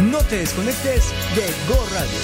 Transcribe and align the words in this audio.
No 0.00 0.18
te 0.18 0.36
desconectes 0.36 1.10
de 1.34 1.46
Go 1.66 1.86
Radio. 1.90 2.18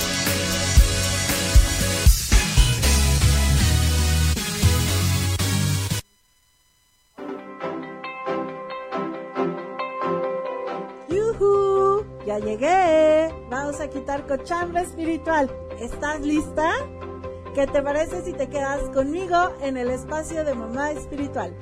¡Yuhu! 11.08 12.04
¡Ya 12.26 12.38
llegué! 12.40 13.32
Vamos 13.48 13.80
a 13.80 13.88
quitar 13.88 14.26
cochambre 14.26 14.82
espiritual. 14.82 15.50
¿Estás 15.80 16.20
lista? 16.20 16.70
¿Qué 17.54 17.66
te 17.66 17.80
parece 17.80 18.22
si 18.22 18.34
te 18.34 18.50
quedas 18.50 18.82
conmigo 18.90 19.54
en 19.62 19.78
el 19.78 19.90
espacio 19.90 20.44
de 20.44 20.54
Mamá 20.54 20.90
Espiritual? 20.90 21.56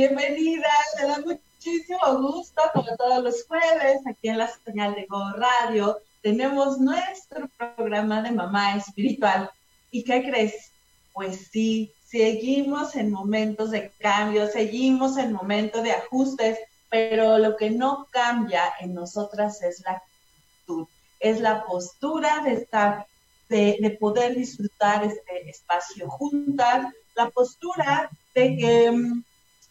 Bienvenida, 0.00 0.70
te 0.96 1.06
da 1.06 1.18
muchísimo 1.18 2.22
gusto, 2.22 2.62
como 2.72 2.96
todos 2.96 3.22
los 3.22 3.44
jueves, 3.46 4.00
aquí 4.06 4.30
en 4.30 4.38
la 4.38 4.48
señal 4.64 4.94
de 4.94 5.04
Go 5.04 5.32
Radio, 5.32 5.98
tenemos 6.22 6.78
nuestro 6.78 7.50
programa 7.58 8.22
de 8.22 8.30
mamá 8.30 8.76
espiritual. 8.76 9.50
¿Y 9.90 10.02
qué 10.02 10.22
crees? 10.22 10.72
Pues 11.12 11.48
sí, 11.52 11.92
seguimos 12.06 12.96
en 12.96 13.10
momentos 13.10 13.72
de 13.72 13.92
cambio, 13.98 14.46
seguimos 14.46 15.18
en 15.18 15.34
momentos 15.34 15.82
de 15.82 15.92
ajustes, 15.92 16.58
pero 16.88 17.36
lo 17.36 17.58
que 17.58 17.68
no 17.68 18.06
cambia 18.10 18.72
en 18.80 18.94
nosotras 18.94 19.62
es 19.62 19.82
la 19.84 20.00
actitud, 20.00 20.86
es 21.18 21.40
la 21.42 21.66
postura 21.66 22.40
de 22.42 22.54
estar, 22.54 23.06
de, 23.50 23.76
de 23.78 23.90
poder 23.90 24.34
disfrutar 24.34 25.04
este 25.04 25.50
espacio 25.50 26.08
juntas, 26.08 26.86
la 27.14 27.28
postura 27.28 28.08
de 28.34 28.56
que 28.56 28.90
mm, 28.90 29.24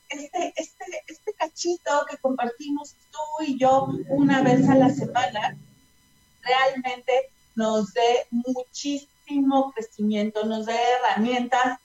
este, 0.10 0.54
este, 0.56 1.04
este 1.08 1.34
cachito 1.34 2.06
que 2.10 2.18
compartimos 2.18 2.96
tú 3.12 3.44
y 3.46 3.58
yo 3.58 3.88
una 4.10 4.42
vez 4.42 4.68
a 4.68 4.76
la 4.76 4.90
semana, 4.90 5.58
realmente 6.42 7.32
nos 7.56 7.94
dé 7.94 8.28
muchísimo 8.32 9.72
crecimiento, 9.74 10.46
nos 10.46 10.66
dé 10.66 10.76
herramientas 10.98 11.80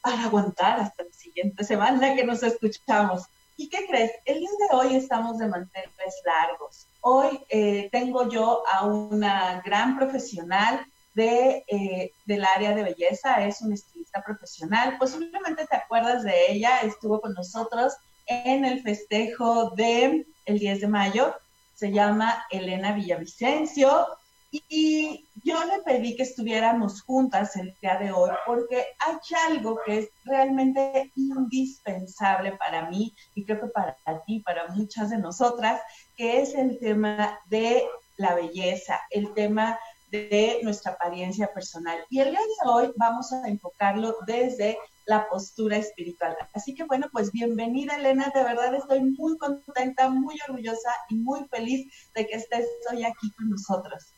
para 0.00 0.24
aguantar 0.24 0.80
hasta 0.80 1.04
la 1.04 1.12
siguiente 1.12 1.64
semana 1.64 2.14
que 2.14 2.24
nos 2.24 2.42
escuchamos. 2.42 3.24
¿Y 3.56 3.68
qué 3.68 3.86
crees? 3.86 4.12
El 4.24 4.40
día 4.40 4.50
de 4.70 4.76
hoy 4.76 4.96
estamos 4.96 5.38
de 5.38 5.48
mantenerles 5.48 6.14
largos. 6.24 6.86
Hoy 7.00 7.40
eh, 7.48 7.88
tengo 7.90 8.28
yo 8.28 8.62
a 8.70 8.84
una 8.84 9.62
gran 9.64 9.96
profesional 9.96 10.86
de, 11.16 11.64
eh, 11.66 12.12
del 12.26 12.44
área 12.44 12.74
de 12.74 12.84
belleza, 12.84 13.44
es 13.46 13.62
una 13.62 13.74
estilista 13.74 14.22
profesional. 14.22 14.98
Posiblemente 14.98 15.66
te 15.66 15.76
acuerdas 15.76 16.22
de 16.22 16.52
ella, 16.52 16.80
estuvo 16.82 17.22
con 17.22 17.32
nosotros 17.32 17.94
en 18.26 18.66
el 18.66 18.82
festejo 18.82 19.70
del 19.70 20.26
el 20.44 20.58
10 20.58 20.82
de 20.82 20.88
mayo, 20.88 21.34
se 21.74 21.90
llama 21.90 22.44
Elena 22.50 22.92
Villavicencio, 22.92 24.06
y 24.50 25.26
yo 25.42 25.64
le 25.64 25.82
pedí 25.82 26.16
que 26.16 26.22
estuviéramos 26.22 27.02
juntas 27.02 27.56
el 27.56 27.74
día 27.80 27.96
de 27.96 28.12
hoy 28.12 28.30
porque 28.46 28.86
hay 28.98 29.16
algo 29.50 29.80
que 29.84 29.98
es 29.98 30.08
realmente 30.24 31.12
indispensable 31.16 32.52
para 32.52 32.88
mí 32.88 33.14
y 33.34 33.44
creo 33.44 33.60
que 33.60 33.66
para 33.66 33.96
ti, 34.24 34.40
para 34.40 34.68
muchas 34.68 35.10
de 35.10 35.18
nosotras, 35.18 35.80
que 36.16 36.40
es 36.40 36.54
el 36.54 36.78
tema 36.78 37.38
de 37.46 37.86
la 38.16 38.34
belleza, 38.34 39.00
el 39.10 39.34
tema 39.34 39.78
de 40.10 40.60
nuestra 40.62 40.92
apariencia 40.92 41.52
personal. 41.52 41.98
Y 42.10 42.20
el 42.20 42.30
día 42.30 42.40
de 42.40 42.70
hoy 42.70 42.92
vamos 42.96 43.32
a 43.32 43.48
enfocarlo 43.48 44.16
desde 44.26 44.78
la 45.06 45.28
postura 45.28 45.76
espiritual. 45.76 46.36
Así 46.52 46.74
que 46.74 46.84
bueno, 46.84 47.06
pues 47.12 47.32
bienvenida 47.32 47.96
Elena, 47.96 48.30
de 48.34 48.42
verdad 48.42 48.74
estoy 48.74 49.00
muy 49.00 49.38
contenta, 49.38 50.08
muy 50.08 50.36
orgullosa 50.48 50.90
y 51.08 51.16
muy 51.16 51.44
feliz 51.48 51.90
de 52.14 52.26
que 52.26 52.36
estés 52.36 52.66
hoy 52.90 53.04
aquí 53.04 53.30
con 53.32 53.50
nosotros. 53.50 54.12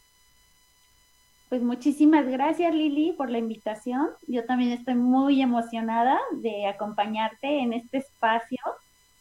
Pues 1.49 1.63
muchísimas 1.63 2.27
gracias 2.27 2.75
Lili 2.75 3.13
por 3.13 3.31
la 3.31 3.39
invitación. 3.39 4.09
Yo 4.27 4.45
también 4.45 4.73
estoy 4.73 4.95
muy 4.95 5.41
emocionada 5.41 6.19
de 6.43 6.67
acompañarte 6.67 7.61
en 7.61 7.73
este 7.73 7.99
espacio 7.99 8.59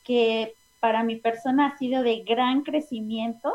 que 0.03 0.53
para 0.79 1.03
mi 1.03 1.15
persona 1.15 1.67
ha 1.67 1.77
sido 1.77 2.03
de 2.03 2.23
gran 2.23 2.63
crecimiento 2.63 3.53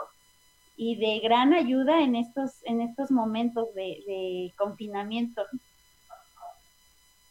y 0.76 0.96
de 0.96 1.20
gran 1.20 1.52
ayuda 1.52 2.00
en 2.02 2.16
estos, 2.16 2.52
en 2.64 2.80
estos 2.80 3.10
momentos 3.10 3.74
de, 3.74 4.52
confinamiento. 4.56 5.42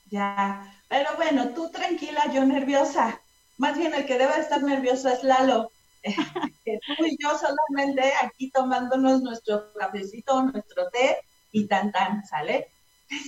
Ya, 0.10 0.82
pero 0.90 1.10
bueno, 1.16 1.50
tú 1.50 1.70
tranquila, 1.72 2.32
yo 2.34 2.46
nerviosa. 2.46 3.22
Más 3.58 3.78
bien 3.78 3.94
el 3.94 4.06
que 4.06 4.18
debe 4.18 4.40
estar 4.40 4.62
nervioso 4.62 5.10
es 5.10 5.24
Lalo. 5.24 5.72
que 6.66 6.80
tú 6.86 7.06
y 7.06 7.18
yo 7.22 7.38
solamente 7.38 8.12
aquí 8.24 8.50
tomándonos 8.50 9.22
nuestro 9.22 9.72
cafecito, 9.74 10.44
nuestro 10.44 10.90
té 10.90 11.18
y 11.52 11.68
tan 11.68 11.92
tan, 11.92 12.26
¿sale? 12.26 12.72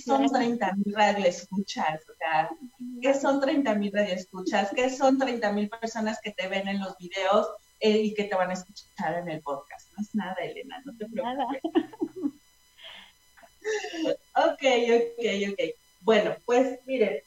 son 0.04 0.30
30 0.30 0.72
mil 0.76 0.94
radioescuchas? 0.94 2.00
O 2.08 2.14
sea, 2.16 2.50
¿qué 3.02 3.14
son 3.14 3.40
30 3.40 3.74
mil 3.74 3.92
radioescuchas? 3.92 4.70
¿Qué 4.74 4.90
son 4.90 5.18
30 5.18 5.52
mil 5.52 5.68
personas 5.68 6.18
que 6.22 6.32
te 6.32 6.48
ven 6.48 6.68
en 6.68 6.80
los 6.80 6.96
videos 6.98 7.48
eh, 7.80 7.98
y 7.98 8.14
que 8.14 8.24
te 8.24 8.34
van 8.34 8.50
a 8.50 8.54
escuchar 8.54 9.18
en 9.18 9.28
el 9.28 9.42
podcast? 9.42 9.83
Nada, 10.12 10.36
Elena, 10.42 10.82
no 10.84 10.96
te 10.96 11.06
preocupes. 11.06 11.62
ok, 14.34 14.62
ok, 14.94 15.52
ok. 15.52 15.60
Bueno, 16.00 16.36
pues 16.44 16.78
miren, 16.86 17.20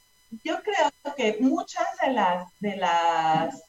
yo 0.43 0.57
creo 0.61 1.15
que 1.15 1.37
muchas 1.39 1.87
de 2.01 2.13
las, 2.13 2.59
de 2.59 2.77
las 2.77 3.63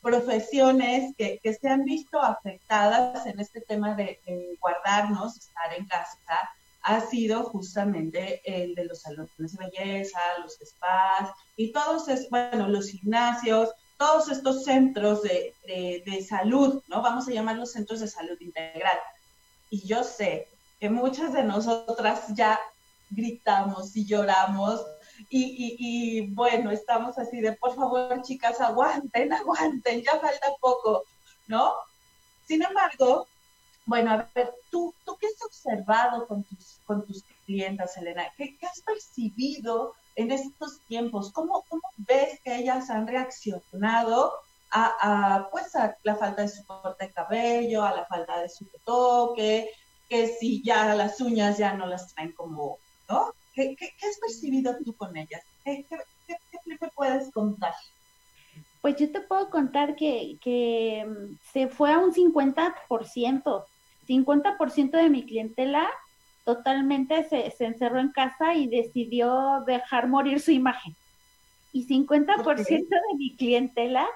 profesiones 0.00 1.14
que, 1.16 1.38
que 1.42 1.54
se 1.54 1.68
han 1.68 1.84
visto 1.84 2.20
afectadas 2.20 3.26
en 3.26 3.40
este 3.40 3.60
tema 3.60 3.94
de, 3.94 4.20
de 4.26 4.56
guardarnos, 4.60 5.36
estar 5.36 5.72
en 5.76 5.86
casa, 5.86 6.18
ha 6.84 7.00
sido 7.00 7.44
justamente 7.44 8.42
el 8.44 8.74
de 8.74 8.84
los 8.84 9.00
salones 9.00 9.30
de 9.36 9.66
belleza, 9.66 10.18
los 10.42 10.58
spas 10.62 11.30
y 11.56 11.72
todos, 11.72 12.08
es, 12.08 12.28
bueno, 12.28 12.68
los 12.68 12.90
gimnasios, 12.90 13.70
todos 13.96 14.30
estos 14.30 14.64
centros 14.64 15.22
de, 15.22 15.54
de, 15.66 16.24
salud, 16.24 16.82
¿no? 16.88 17.02
Vamos 17.02 17.28
a 17.28 17.32
llamarlos 17.32 17.72
centros 17.72 18.00
de 18.00 18.08
salud 18.08 18.36
integral. 18.40 18.98
Y 19.70 19.86
yo 19.86 20.04
sé 20.04 20.48
que 20.80 20.90
muchas 20.90 21.32
de 21.32 21.44
nosotras 21.44 22.24
ya 22.34 22.58
gritamos 23.10 23.94
y 23.96 24.06
lloramos 24.06 24.84
y, 25.28 25.42
y, 25.42 25.76
y, 25.78 26.34
bueno, 26.34 26.70
estamos 26.70 27.18
así 27.18 27.40
de, 27.40 27.52
por 27.52 27.74
favor, 27.74 28.20
chicas, 28.22 28.60
aguanten, 28.60 29.32
aguanten, 29.32 30.02
ya 30.02 30.18
falta 30.18 30.48
poco, 30.60 31.04
¿no? 31.46 31.74
Sin 32.46 32.62
embargo, 32.62 33.26
bueno, 33.86 34.12
a 34.12 34.28
ver, 34.34 34.54
¿tú, 34.70 34.94
tú 35.04 35.16
qué 35.18 35.26
has 35.26 35.42
observado 35.44 36.26
con 36.26 36.42
tus, 36.44 36.80
con 36.86 37.06
tus 37.06 37.22
clientas, 37.46 37.96
Elena? 37.96 38.24
¿Qué, 38.36 38.56
has 38.62 38.80
percibido 38.80 39.94
en 40.16 40.30
estos 40.30 40.80
tiempos? 40.88 41.32
¿Cómo, 41.32 41.64
¿Cómo, 41.68 41.82
ves 41.96 42.40
que 42.42 42.56
ellas 42.56 42.90
han 42.90 43.06
reaccionado 43.06 44.32
a, 44.70 45.48
pues, 45.52 45.74
a 45.76 45.96
la 46.02 46.16
falta 46.16 46.42
de 46.42 46.48
su 46.48 46.64
corte 46.66 47.06
de 47.06 47.12
cabello, 47.12 47.84
a 47.84 47.94
la 47.94 48.04
falta 48.06 48.40
de 48.40 48.48
su 48.48 48.66
toque, 48.84 49.70
que 50.08 50.28
si 50.28 50.62
ya 50.62 50.94
las 50.94 51.20
uñas 51.20 51.58
ya 51.58 51.74
no 51.74 51.86
las 51.86 52.12
traen 52.12 52.32
como, 52.32 52.78
¿no? 53.08 53.32
¿Qué, 53.54 53.76
has 53.80 54.18
percibido 54.18 54.76
tú 54.84 54.96
con 54.96 55.16
ellas? 55.16 55.42
¿Qué, 55.64 55.86
qué 56.26 56.88
puedes 56.94 57.30
contar? 57.32 57.74
Pues 58.80 58.96
yo 58.96 59.10
te 59.10 59.20
puedo 59.20 59.48
contar 59.48 59.94
que, 59.94 60.38
que 60.42 61.06
mm, 61.06 61.38
se 61.52 61.68
fue 61.68 61.92
a 61.92 61.98
un 61.98 62.12
50%. 62.12 63.64
50% 64.06 64.90
de 64.90 65.08
mi 65.08 65.24
clientela 65.24 65.88
totalmente 66.44 67.24
se, 67.24 67.50
se, 67.50 67.64
encerró 67.64 68.00
en 68.00 68.10
casa 68.10 68.54
y 68.54 68.66
decidió 68.66 69.62
dejar 69.66 70.08
morir 70.08 70.40
su 70.40 70.50
imagen. 70.50 70.94
Y 71.72 71.86
50% 71.86 72.66
de 72.66 73.16
mi 73.16 73.34
clientela, 73.36 74.06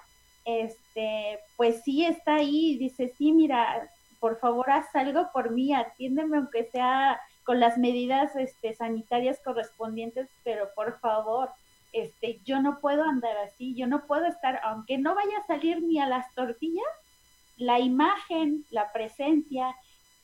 este, 0.45 1.41
pues 1.57 1.83
sí 1.83 2.05
está 2.05 2.37
ahí 2.37 2.73
y 2.73 2.79
dice, 2.79 3.13
sí, 3.17 3.33
mira, 3.33 3.91
por 4.21 4.39
favor 4.39 4.71
haz 4.71 4.95
algo 4.95 5.31
por 5.33 5.51
mí, 5.51 5.75
atiéndeme 5.75 6.39
aunque 6.39 6.65
sea 6.65 7.21
con 7.45 7.61
las 7.61 7.79
medidas 7.79 8.37
este, 8.37 8.75
sanitarias 8.75 9.41
correspondientes, 9.43 10.29
pero 10.45 10.69
por 10.75 10.99
favor, 11.01 11.51
este, 11.93 12.41
yo 12.45 12.61
no 12.61 12.79
puedo 12.81 13.05
andar 13.05 13.37
así, 13.39 13.75
yo 13.75 13.87
no 13.87 14.07
puedo 14.07 14.27
estar, 14.27 14.61
aunque 14.65 14.99
no 14.99 15.15
vaya 15.15 15.39
a 15.39 15.47
salir 15.47 15.83
ni 15.83 15.99
a 15.99 16.07
las 16.07 16.33
tortillas, 16.35 16.85
la 17.57 17.81
imagen, 17.81 18.65
la 18.71 18.93
presencia, 18.93 19.75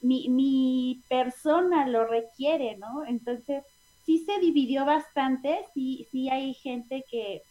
mi, 0.04 0.28
mi 0.28 1.02
persona 1.08 1.88
lo 1.88 2.06
requiere, 2.06 2.76
¿no? 2.76 3.06
Entonces, 3.06 3.64
sí 4.04 4.18
se 4.18 4.38
dividió 4.38 4.84
bastante, 4.84 5.60
sí, 5.72 6.06
sí 6.12 6.28
hay 6.28 6.52
gente 6.52 7.04
que, 7.10 7.42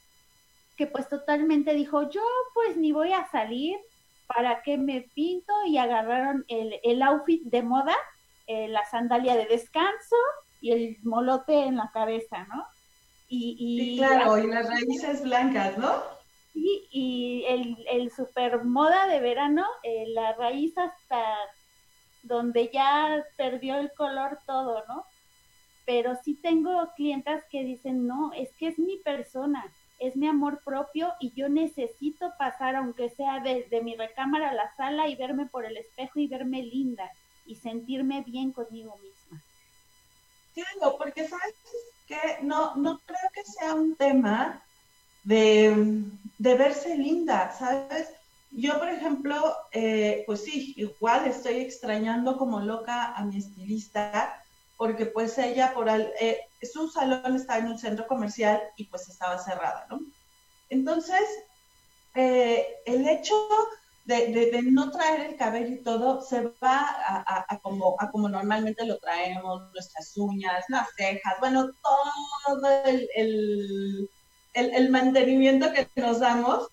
que 0.78 0.86
pues 0.86 1.10
totalmente 1.10 1.74
dijo, 1.74 2.10
yo 2.12 2.22
pues 2.54 2.78
ni 2.78 2.92
voy 2.92 3.12
a 3.12 3.28
salir, 3.32 3.78
¿para 4.28 4.62
qué 4.62 4.78
me 4.78 5.02
pinto? 5.16 5.52
Y 5.66 5.78
agarraron 5.78 6.46
el, 6.48 6.80
el 6.84 7.02
outfit 7.02 7.42
de 7.44 7.64
moda, 7.64 7.96
eh, 8.46 8.68
la 8.68 8.86
sandalia 8.86 9.36
de 9.36 9.48
descanso 9.48 10.16
y 10.62 10.74
el 10.74 10.98
molote 11.02 11.66
en 11.66 11.78
la 11.78 11.90
cabeza, 11.92 12.46
¿no? 12.46 12.64
Y, 13.28 13.56
y 13.58 13.98
claro, 13.98 14.38
y 14.38 14.46
las 14.46 14.70
raíces 14.70 15.24
blancas, 15.24 15.76
¿no? 15.80 16.04
Sí, 16.54 16.88
y 16.92 17.46
el, 17.48 17.84
el 17.90 18.12
super 18.12 18.64
moda 18.64 19.08
de 19.08 19.20
verano, 19.22 19.66
eh, 19.82 20.06
la 20.10 20.34
raíz 20.34 20.78
hasta 20.78 21.36
donde 22.24 22.72
ya 22.74 23.24
perdió 23.38 23.76
el 23.76 23.92
color 23.94 24.40
todo, 24.48 24.84
¿no? 24.88 25.06
Pero 25.86 26.16
sí 26.24 26.36
tengo 26.36 26.90
clientas 26.96 27.44
que 27.52 27.64
dicen, 27.64 28.08
no, 28.08 28.32
es 28.34 28.50
que 28.54 28.68
es 28.68 28.80
mi 28.80 28.98
persona, 28.98 29.64
es 30.00 30.16
mi 30.16 30.28
amor 30.28 30.62
propio 30.64 31.14
y 31.20 31.34
yo 31.34 31.50
necesito 31.50 32.34
pasar, 32.40 32.76
aunque 32.76 33.10
sea 33.10 33.42
desde 33.42 33.82
mi 33.82 33.96
recámara 33.96 34.50
a 34.50 34.54
la 34.54 34.74
sala 34.76 35.08
y 35.10 35.16
verme 35.16 35.46
por 35.46 35.66
el 35.66 35.78
espejo 35.78 36.20
y 36.20 36.28
verme 36.28 36.64
linda 36.64 37.12
y 37.46 37.56
sentirme 37.56 38.22
bien 38.22 38.54
conmigo 38.54 38.98
misma. 38.98 39.44
Claro, 40.54 40.98
porque 40.98 41.28
sabes 41.28 41.56
que 42.08 42.40
no, 42.42 42.76
no 42.76 43.00
creo 43.06 43.30
que 43.34 43.44
sea 43.44 43.74
un 43.74 43.96
tema 43.96 44.64
de, 45.24 46.04
de 46.38 46.56
verse 46.56 46.98
linda, 46.98 47.52
¿sabes? 47.52 48.10
Yo, 48.56 48.78
por 48.78 48.88
ejemplo, 48.88 49.56
eh, 49.72 50.24
pues 50.28 50.44
sí, 50.44 50.76
igual 50.78 51.26
estoy 51.26 51.56
extrañando 51.56 52.38
como 52.38 52.60
loca 52.60 53.14
a 53.14 53.26
mi 53.26 53.38
estilista, 53.38 54.44
porque 54.78 55.08
pues 55.08 55.38
ella 55.40 55.74
por 55.74 55.90
al, 55.90 56.14
eh, 56.20 56.40
su 56.62 56.88
salón 56.88 57.36
está 57.36 57.58
en 57.58 57.68
un 57.68 57.80
centro 57.80 58.06
comercial 58.06 58.62
y 58.78 58.86
pues 58.86 59.10
estaba 59.10 59.40
cerrada, 59.40 59.88
¿no? 59.90 60.00
Entonces, 60.70 61.22
eh, 62.14 62.68
el 62.86 63.08
hecho 63.08 63.34
de, 64.06 64.62
no 64.66 64.92
traer 64.92 65.32
el 65.32 65.36
cabello 65.36 65.74
y 65.74 65.84
todo 65.84 66.22
se 66.22 66.42
va 66.64 66.96
a, 67.26 67.60
como, 67.60 67.98
normalmente 68.30 68.86
lo 68.86 69.00
traemos, 69.00 69.72
nuestras 69.74 70.16
uñas, 70.16 70.64
las 70.70 70.90
cejas, 70.96 71.40
bueno, 71.40 71.72
todo 71.82 72.84
el, 73.16 74.10
mantenimiento 74.92 75.74
que 75.74 75.88
nos 75.96 76.20
damos, 76.20 76.68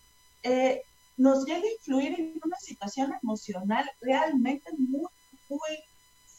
nos 1.20 1.44
llega 1.44 1.60
a 1.60 1.72
influir 1.72 2.18
en 2.18 2.40
una 2.42 2.56
situación 2.56 3.12
emocional 3.22 3.88
realmente 4.00 4.70
muy, 4.78 5.06
muy 5.50 5.84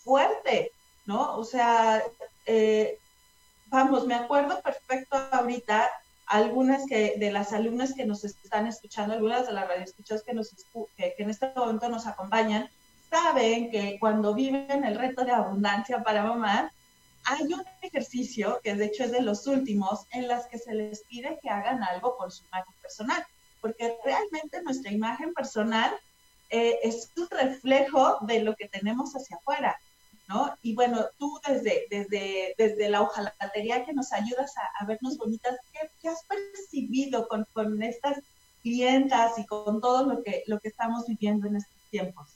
fuerte, 0.04 0.72
¿no? 1.06 1.38
O 1.38 1.44
sea, 1.44 2.02
eh, 2.48 2.98
vamos, 3.68 4.08
me 4.08 4.16
acuerdo 4.16 4.60
perfecto 4.64 5.18
ahorita 5.32 5.88
algunas 6.26 6.88
que, 6.88 7.14
de 7.20 7.32
las 7.32 7.54
alumnas 7.54 7.94
que 7.94 8.06
nos 8.06 8.24
están 8.24 8.66
escuchando, 8.66 9.14
algunas 9.14 9.46
de 9.46 9.54
las 9.54 9.68
radioescuchas 9.68 10.24
que, 10.24 10.34
nos, 10.34 10.50
que, 10.98 11.14
que 11.16 11.24
en 11.24 11.30
este 11.30 11.52
momento 11.56 11.88
nos 11.88 12.08
acompañan, 12.08 12.68
saben 13.08 13.70
que 13.70 13.98
cuando 14.00 14.34
viven 14.34 14.84
el 14.84 14.98
reto 14.98 15.24
de 15.24 15.32
abundancia 15.32 16.02
para 16.02 16.24
mamá, 16.24 16.74
hay 17.26 17.54
un 17.54 17.64
ejercicio 17.84 18.60
que 18.64 18.74
de 18.74 18.86
hecho 18.86 19.04
es 19.04 19.12
de 19.12 19.22
los 19.22 19.46
últimos 19.46 20.08
en 20.10 20.28
las 20.28 20.48
que 20.48 20.58
se 20.58 20.74
les 20.74 21.04
pide 21.04 21.38
que 21.40 21.52
hagan 21.52 21.84
algo 21.84 22.18
por 22.18 22.32
su 22.32 22.44
imagen 22.46 22.74
personal 22.82 23.24
porque 23.62 23.96
realmente 24.04 24.62
nuestra 24.64 24.92
imagen 24.92 25.34
personal 25.34 25.96
eh, 26.50 26.80
es 26.84 27.10
un 27.16 27.28
reflejo 27.30 28.18
de 28.22 28.44
lo 28.44 28.56
que 28.56 28.68
tenemos 28.68 29.14
hacia 29.14 29.38
afuera, 29.38 29.80
¿no? 30.28 30.54
Y 30.62 30.76
bueno, 30.76 31.06
tú 31.18 31.40
desde, 31.48 31.86
desde, 31.90 32.56
desde 32.58 32.90
la 32.90 33.02
hojalatería 33.02 33.86
que 33.86 33.94
nos 33.94 34.12
ayudas 34.12 34.54
a, 34.80 34.86
vernos 34.86 35.18
bonitas, 35.18 35.58
¿qué, 36.02 36.10
has 36.10 36.26
percibido 36.26 37.28
con, 37.28 37.46
con, 37.54 37.82
estas 37.82 38.22
clientas 38.62 39.40
y 39.40 39.46
con 39.46 39.80
todo 39.80 40.06
lo 40.06 40.24
que, 40.24 40.44
lo 40.48 40.60
que 40.60 40.68
estamos 40.68 41.08
viviendo 41.08 41.48
en 41.48 41.58
estos 41.58 41.90
tiempos? 41.90 42.36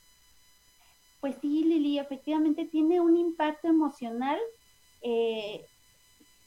Pues 1.20 1.36
sí, 1.42 1.64
Lili, 1.64 2.00
efectivamente 2.00 2.66
tiene 2.66 3.02
un 3.02 3.18
impacto 3.18 3.68
emocional. 3.68 4.40
Eh, 5.02 5.66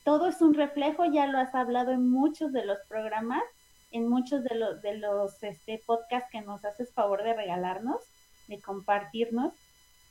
todo 0.05 0.29
es 0.29 0.41
un 0.41 0.55
reflejo, 0.55 1.05
ya 1.05 1.27
lo 1.27 1.39
has 1.39 1.55
hablado 1.55 1.93
en 1.93 2.09
muchos 2.09 2.53
de 2.53 2.65
los 2.65 2.79
programas 2.89 3.43
en 3.91 4.09
muchos 4.09 4.45
de 4.45 4.55
los, 4.55 4.83
de 4.83 4.99
los 4.99 5.43
este, 5.43 5.83
podcasts 5.87 6.31
que 6.31 6.41
nos 6.43 6.65
haces 6.65 6.93
favor 6.93 7.23
de 7.23 7.35
regalarnos, 7.35 8.03
de 8.47 8.61
compartirnos. 8.61 9.53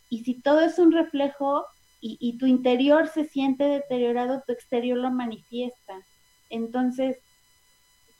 Y 0.10 0.24
si 0.24 0.36
todo 0.36 0.62
es 0.62 0.80
un 0.80 0.92
reflejo 0.92 1.66
y, 2.02 2.18
y 2.20 2.38
tu 2.38 2.46
interior 2.46 3.08
se 3.08 3.26
siente 3.26 3.64
deteriorado, 3.66 4.44
tu 4.46 4.54
exterior 4.54 4.98
lo 4.98 5.12
manifiesta. 5.12 6.02
Entonces, 6.50 7.18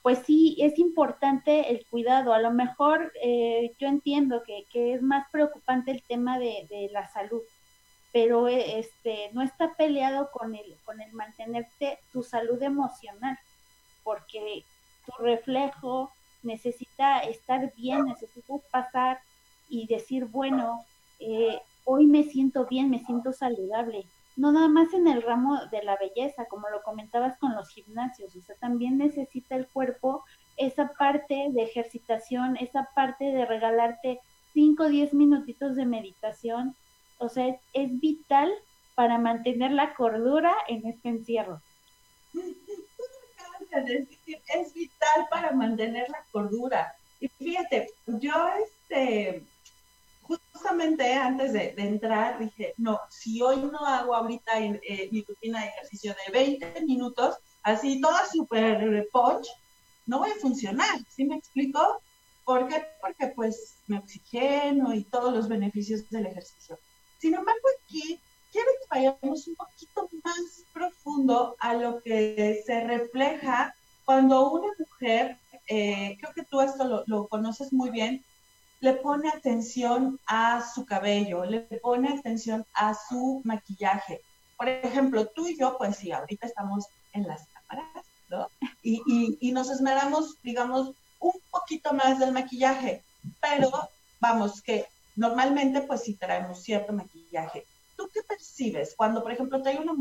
pues 0.08 0.20
sí, 0.20 0.56
es 0.60 0.80
importante 0.80 1.70
el 1.70 1.86
cuidado. 1.86 2.34
A 2.34 2.40
lo 2.40 2.52
mejor 2.52 3.12
eh, 3.22 3.74
yo 3.78 3.90
entiendo 3.90 4.42
que, 4.44 4.66
que, 4.72 4.94
es 4.94 5.02
más 5.02 5.30
preocupante 5.34 5.92
el 5.92 6.02
tema 6.02 6.40
de, 6.40 6.66
de 6.70 6.90
la 6.94 7.10
salud, 7.10 7.42
pero 8.14 8.48
eh, 8.48 8.80
este, 8.80 9.30
no 9.34 9.42
está 9.42 9.76
peleado 9.76 10.32
con 10.32 10.56
el, 10.56 10.78
con 10.86 11.02
el 11.02 11.12
mantenerte 11.12 12.00
tu 12.14 12.24
salud 12.24 12.62
emocional, 12.64 13.38
porque 14.06 14.64
tu 15.08 15.24
reflejo 15.24 16.12
necesita 16.44 17.20
estar 17.20 17.74
bien, 17.76 18.06
necesita 18.06 18.54
pasar 18.72 19.20
y 19.70 19.88
decir, 19.88 20.26
bueno, 20.26 20.86
eh, 21.20 21.60
hoy 21.86 22.06
me 22.06 22.24
siento 22.24 22.66
bien, 22.66 22.90
me 22.90 23.04
siento 23.04 23.34
saludable. 23.34 24.06
No 24.36 24.52
nada 24.52 24.68
más 24.68 24.94
en 24.94 25.08
el 25.08 25.24
ramo 25.24 25.60
de 25.72 25.84
la 25.84 25.98
belleza, 25.98 26.46
como 26.46 26.70
lo 26.70 26.84
comentabas 26.84 27.38
con 27.40 27.56
los 27.56 27.70
gimnasios, 27.70 28.36
o 28.36 28.42
sea, 28.42 28.56
también 28.58 28.98
necesita 28.98 29.56
el 29.56 29.68
cuerpo 29.68 30.24
esa 30.58 30.90
parte 30.94 31.48
de 31.52 31.64
ejercitación, 31.64 32.56
esa 32.58 32.90
parte 32.94 33.26
de 33.26 33.46
regalarte 33.46 34.20
5 34.54 34.84
o 34.84 34.90
10 34.90 35.14
minutitos 35.14 35.76
de 35.76 35.86
meditación, 35.86 36.76
o 37.18 37.30
sea, 37.30 37.48
es 37.74 38.00
vital 38.00 38.52
para 38.96 39.18
mantener 39.18 39.72
la 39.72 39.96
cordura 39.96 40.54
en 40.68 40.86
este 40.88 41.10
encierro 41.10 41.62
decir, 43.86 44.42
es 44.54 44.74
vital 44.74 45.28
para 45.30 45.52
mantener 45.52 46.10
la 46.10 46.24
cordura. 46.32 46.96
Y 47.20 47.28
fíjate, 47.28 47.90
yo 48.06 48.34
este, 48.64 49.44
justamente 50.22 51.14
antes 51.14 51.54
de, 51.54 51.74
entrar 51.78 52.40
dije, 52.40 52.74
no, 52.78 53.00
si 53.10 53.42
hoy 53.42 53.58
no 53.58 53.86
hago 53.86 54.16
ahorita 54.16 54.60
eh, 54.60 55.10
mi 55.12 55.24
rutina 55.24 55.62
de 55.62 55.68
ejercicio 55.68 56.16
de 56.26 56.32
20 56.32 56.82
minutos, 56.82 57.38
así 57.64 58.02
toda 58.02 58.26
super 58.26 59.08
punch, 59.12 59.48
no 60.06 60.20
voy 60.20 60.32
a 60.32 60.36
funcionar, 60.42 61.00
¿sí 61.10 61.26
me 61.26 61.36
explico? 61.36 62.02
¿Por 62.46 62.68
qué? 62.68 62.86
Porque 63.02 63.28
pues 63.36 63.78
me 63.88 63.98
oxigeno 63.98 64.94
y 64.94 65.04
todos 65.04 65.34
los 65.34 65.50
beneficios 65.50 66.10
del 66.10 66.28
ejercicio. 66.28 66.80
Sin 67.18 67.34
embargo, 67.34 67.62
aquí 67.84 68.20
quiero 68.58 68.72
que 68.80 68.88
vayamos 68.90 69.48
un 69.48 69.56
poquito 69.56 70.10
más 70.24 70.64
profundo 70.74 71.56
a 71.60 71.76
lo 71.76 72.02
que 72.02 72.64
se 72.66 72.84
refleja 72.86 73.76
cuando 74.04 74.50
una 74.52 74.70
mujer, 74.80 75.38
eh, 75.68 76.18
creo 76.20 76.34
que 76.34 76.44
tú 76.44 76.62
esto 76.62 77.04
lo, 77.06 77.28
conoces 77.28 77.72
muy 77.72 77.92
bien, 77.92 78.26
le 78.80 78.94
pone 78.94 79.30
atención 79.30 80.20
a 80.26 80.68
su 80.74 80.86
cabello, 80.86 81.46
le 81.46 81.60
pone 81.82 82.10
atención 82.10 82.66
a 82.74 82.96
su 82.96 83.42
maquillaje. 83.44 84.22
Por 84.58 84.70
ejemplo, 84.70 85.28
tú 85.28 85.48
y 85.48 85.58
yo, 85.58 85.78
pues 85.78 85.98
sí, 85.98 86.12
ahorita 86.12 86.48
estamos 86.48 86.88
en 87.14 87.28
las 87.28 87.48
cámaras, 87.48 88.06
¿no? 88.30 88.48
Y, 88.82 89.04
y, 89.06 89.38
y 89.40 89.52
nos 89.52 89.70
esmeramos, 89.70 90.42
digamos, 90.42 90.94
un 91.20 91.34
poquito 91.52 91.94
más 91.94 92.18
del 92.18 92.32
maquillaje, 92.32 93.04
pero 93.40 93.70
vamos, 94.20 94.64
que 94.64 94.88
normalmente 95.16 95.82
pues 95.82 96.04
sí 96.04 96.16
traemos 96.16 96.64
cierto 96.64 96.92
maquillaje. 96.94 97.66
¿Tú 98.58 98.58
qué 98.58 98.58
percibes 98.58 98.96
cuando, 98.96 99.24
por 99.24 99.32
ejemplo, 99.32 99.62
trae 99.62 99.80
una, 99.80 99.94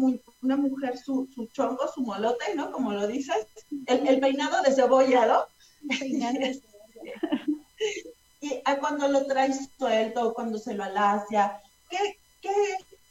una 0.43 0.57
mujer 0.57 0.97
su, 0.97 1.29
su, 1.35 1.47
chongo, 1.47 1.87
su 1.95 2.03
molote, 2.03 2.55
¿no? 2.55 2.73
Como 2.73 2.93
lo 2.93 3.07
dices, 3.07 3.47
el, 3.87 4.21
peinado 4.21 4.63
de 4.63 4.73
cebollado. 4.73 5.47
y 8.41 8.61
a 8.65 8.79
cuando 8.79 9.09
lo 9.09 9.27
traes 9.27 9.69
suelto, 9.79 10.35
cuando 10.35 10.59
se 10.59 10.75
lo 10.75 10.85
alacia, 10.85 11.61
¿qué, 11.91 12.19
qué, 12.41 12.51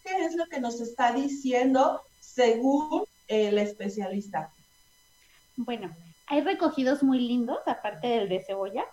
qué 0.03 0.25
es 0.25 0.35
lo 0.35 0.45
que 0.47 0.59
nos 0.59 0.81
está 0.81 1.13
diciendo 1.13 2.01
según 2.19 3.05
el 3.27 3.57
especialista? 3.57 4.51
Bueno, 5.57 5.95
hay 6.27 6.41
recogidos 6.41 7.03
muy 7.03 7.19
lindos, 7.19 7.59
aparte 7.65 8.07
del 8.07 8.29
de 8.29 8.43
cebolla, 8.43 8.85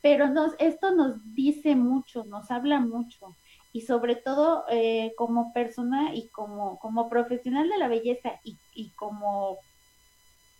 pero 0.00 0.28
nos, 0.28 0.52
esto 0.58 0.92
nos 0.92 1.16
dice 1.34 1.76
mucho, 1.76 2.24
nos 2.24 2.50
habla 2.50 2.80
mucho 2.80 3.36
y 3.72 3.82
sobre 3.82 4.16
todo 4.16 4.64
eh, 4.68 5.14
como 5.16 5.52
persona 5.52 6.14
y 6.14 6.28
como, 6.28 6.78
como 6.78 7.08
profesional 7.08 7.68
de 7.68 7.78
la 7.78 7.88
belleza 7.88 8.40
y, 8.44 8.56
y 8.74 8.90
como 8.90 9.58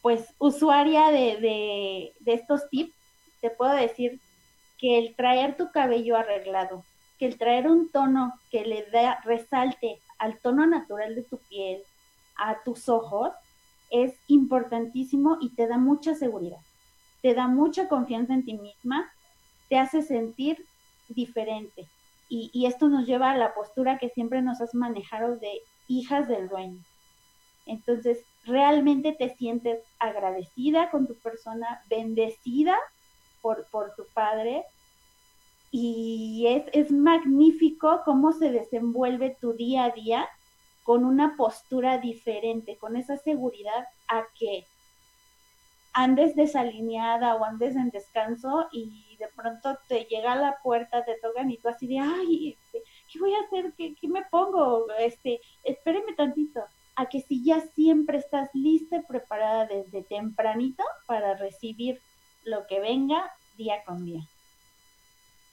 pues 0.00 0.35
usuaria 0.38 1.11
de, 1.11 1.37
de, 1.37 2.12
de, 2.19 2.33
estos 2.35 2.69
tips, 2.71 2.95
te 3.40 3.50
puedo 3.50 3.73
decir 3.73 4.21
que 4.78 4.99
el 4.99 5.14
traer 5.14 5.57
tu 5.57 5.71
cabello 5.71 6.16
arreglado, 6.16 6.85
que 7.19 7.26
el 7.26 7.38
traer 7.38 7.69
un 7.69 7.88
tono 7.90 8.35
que 8.50 8.64
le 8.64 8.85
da 8.90 9.21
resalte 9.25 10.00
al 10.19 10.40
tono 10.40 10.66
natural 10.66 11.14
de 11.14 11.23
tu 11.23 11.37
piel, 11.49 11.83
a 12.37 12.62
tus 12.64 12.88
ojos, 12.88 13.31
es 13.90 14.14
importantísimo 14.26 15.38
y 15.40 15.50
te 15.50 15.69
da 15.69 15.78
mucha 15.78 16.14
seguridad, 16.14 16.61
te 17.21 17.35
da 17.35 17.47
mucha 17.47 17.88
confianza 17.88 18.35
en 18.35 18.45
ti 18.45 18.54
misma, 18.54 19.12
te 19.69 19.78
hace 19.78 20.02
sentir 20.02 20.66
diferente, 21.09 21.87
y, 22.34 22.64
esto 22.64 22.88
nos 22.88 23.06
lleva 23.06 23.30
a 23.30 23.36
la 23.36 23.52
postura 23.52 23.98
que 23.98 24.08
siempre 24.08 24.40
nos 24.40 24.62
has 24.62 24.74
manejado 24.74 25.36
de 25.36 25.60
hijas 25.86 26.28
del 26.28 26.48
dueño. 26.48 26.82
Entonces, 27.66 28.24
realmente 28.46 29.12
te 29.12 29.36
sientes 29.36 29.80
agradecida 29.98 30.90
con 30.90 31.06
tu 31.06 31.14
persona, 31.16 31.82
bendecida 31.90 32.78
por, 33.42 33.66
por 33.66 33.94
tu 33.96 34.06
padre. 34.14 34.64
Y 35.70 36.46
es, 36.48 36.64
es 36.72 36.90
magnífico 36.90 38.00
cómo 38.06 38.32
se 38.32 38.50
desenvuelve 38.50 39.36
tu 39.38 39.52
día 39.52 39.84
a 39.84 39.90
día 39.90 40.26
con 40.84 41.04
una 41.04 41.36
postura 41.36 41.98
diferente, 41.98 42.78
con 42.78 42.96
esa 42.96 43.18
seguridad 43.18 43.88
a 44.08 44.24
que 44.38 44.64
andes 45.92 46.34
desalineada 46.34 47.34
o 47.34 47.44
andes 47.44 47.76
en 47.76 47.90
descanso 47.90 48.68
y 48.72 49.12
de 49.22 49.28
pronto 49.28 49.78
te 49.86 50.04
llega 50.04 50.32
a 50.32 50.36
la 50.36 50.58
puerta, 50.62 51.04
te 51.04 51.14
tocan 51.22 51.48
y 51.50 51.58
tú 51.58 51.68
así 51.68 51.86
de, 51.86 52.00
ay, 52.00 52.56
este, 52.58 52.82
¿qué 53.10 53.20
voy 53.20 53.32
a 53.34 53.40
hacer? 53.46 53.72
¿Qué, 53.76 53.94
¿Qué, 53.94 54.08
me 54.08 54.24
pongo? 54.24 54.86
Este, 54.98 55.40
espéreme 55.62 56.14
tantito. 56.14 56.60
A 56.96 57.06
que 57.06 57.20
si 57.20 57.44
ya 57.44 57.60
siempre 57.74 58.18
estás 58.18 58.50
lista 58.52 58.96
y 58.96 59.02
preparada 59.02 59.66
desde 59.66 60.02
tempranito 60.02 60.82
para 61.06 61.34
recibir 61.34 62.00
lo 62.44 62.66
que 62.66 62.80
venga 62.80 63.32
día 63.56 63.82
con 63.84 64.04
día. 64.04 64.26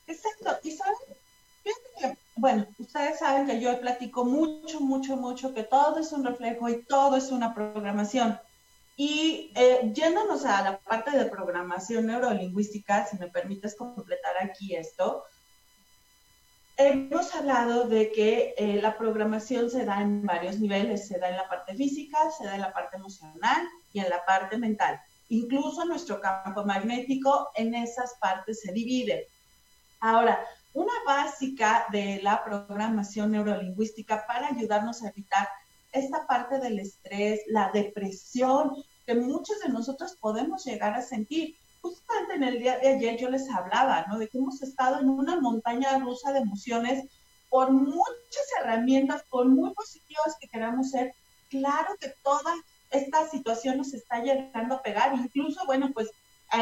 Exacto. 0.08 0.58
Y 0.64 0.72
saben, 0.72 2.18
bueno, 2.36 2.66
ustedes 2.80 3.20
saben 3.20 3.46
que 3.46 3.62
yo 3.62 3.80
platico 3.80 4.26
mucho, 4.26 4.82
mucho, 4.82 5.16
mucho 5.16 5.54
que 5.54 5.64
todo 5.64 6.00
es 6.00 6.12
un 6.12 6.26
reflejo 6.26 6.68
y 6.70 6.84
todo 6.84 7.16
es 7.18 7.32
una 7.32 7.54
programación. 7.54 8.40
Y 9.02 9.54
eh, 9.56 9.94
yéndonos 9.94 10.44
a 10.44 10.62
la 10.62 10.78
parte 10.78 11.12
de 11.12 11.28
programación 11.28 12.08
neurolingüística, 12.08 13.06
si 13.06 13.18
me 13.18 13.30
permites 13.30 13.78
completar 13.78 14.34
aquí 14.42 14.76
esto, 14.76 15.24
hemos 16.76 17.34
hablado 17.34 17.88
de 17.88 18.12
que 18.12 18.54
eh, 18.58 18.82
la 18.82 18.98
programación 18.98 19.70
se 19.70 19.86
da 19.86 20.02
en 20.02 20.26
varios 20.26 20.60
niveles, 20.60 21.08
se 21.08 21.18
da 21.18 21.30
en 21.30 21.38
la 21.38 21.48
parte 21.48 21.76
física, 21.76 22.18
se 22.38 22.44
da 22.44 22.56
en 22.56 22.60
la 22.60 22.74
parte 22.74 22.98
emocional 22.98 23.66
y 23.94 24.02
en 24.02 24.10
la 24.10 24.26
parte 24.26 24.58
mental. 24.58 25.00
Incluso 25.30 25.86
nuestro 25.86 26.20
campo 26.20 26.66
magnético 26.66 27.52
en 27.56 27.76
esas 27.76 28.16
partes 28.20 28.60
se 28.60 28.74
divide. 28.74 29.30
Ahora, 30.02 30.44
una 30.74 30.94
básica 31.06 31.86
de 31.94 32.20
la 32.22 32.44
programación 32.44 33.32
neurolingüística 33.32 34.28
para 34.28 34.48
ayudarnos 34.48 35.02
a 35.04 35.08
evitar 35.08 35.48
esta 35.94 36.28
parte 36.28 36.60
del 36.60 36.80
estrés, 36.80 37.40
la 37.48 37.72
depresión 37.74 38.76
que 39.10 39.16
muchos 39.16 39.60
de 39.62 39.70
nosotros 39.70 40.16
podemos 40.22 40.64
llegar 40.66 40.94
a 40.94 41.02
sentir. 41.02 41.56
Justamente 41.82 42.36
en 42.36 42.44
el 42.44 42.60
día 42.60 42.78
de 42.78 42.90
ayer 42.90 43.18
yo 43.18 43.28
les 43.28 43.50
hablaba, 43.50 44.06
¿no? 44.08 44.20
De 44.20 44.28
que 44.28 44.38
hemos 44.38 44.62
estado 44.62 45.00
en 45.00 45.10
una 45.10 45.42
montaña 45.42 45.98
rusa 45.98 46.32
de 46.32 46.42
emociones 46.42 47.06
por 47.50 47.72
muchas 47.72 48.46
herramientas, 48.62 49.24
por 49.32 49.48
muy 49.48 49.74
positivas 49.74 50.36
que 50.40 50.48
queramos 50.48 50.92
ser. 50.92 51.12
Claro 51.50 51.96
que 52.00 52.14
toda 52.24 52.54
esta 52.92 53.28
situación 53.28 53.78
nos 53.78 53.96
está 53.96 54.22
llegando 54.22 54.76
a 54.76 54.84
pegar. 54.84 55.16
Incluso, 55.16 55.66
bueno, 55.66 55.90
pues 55.92 56.12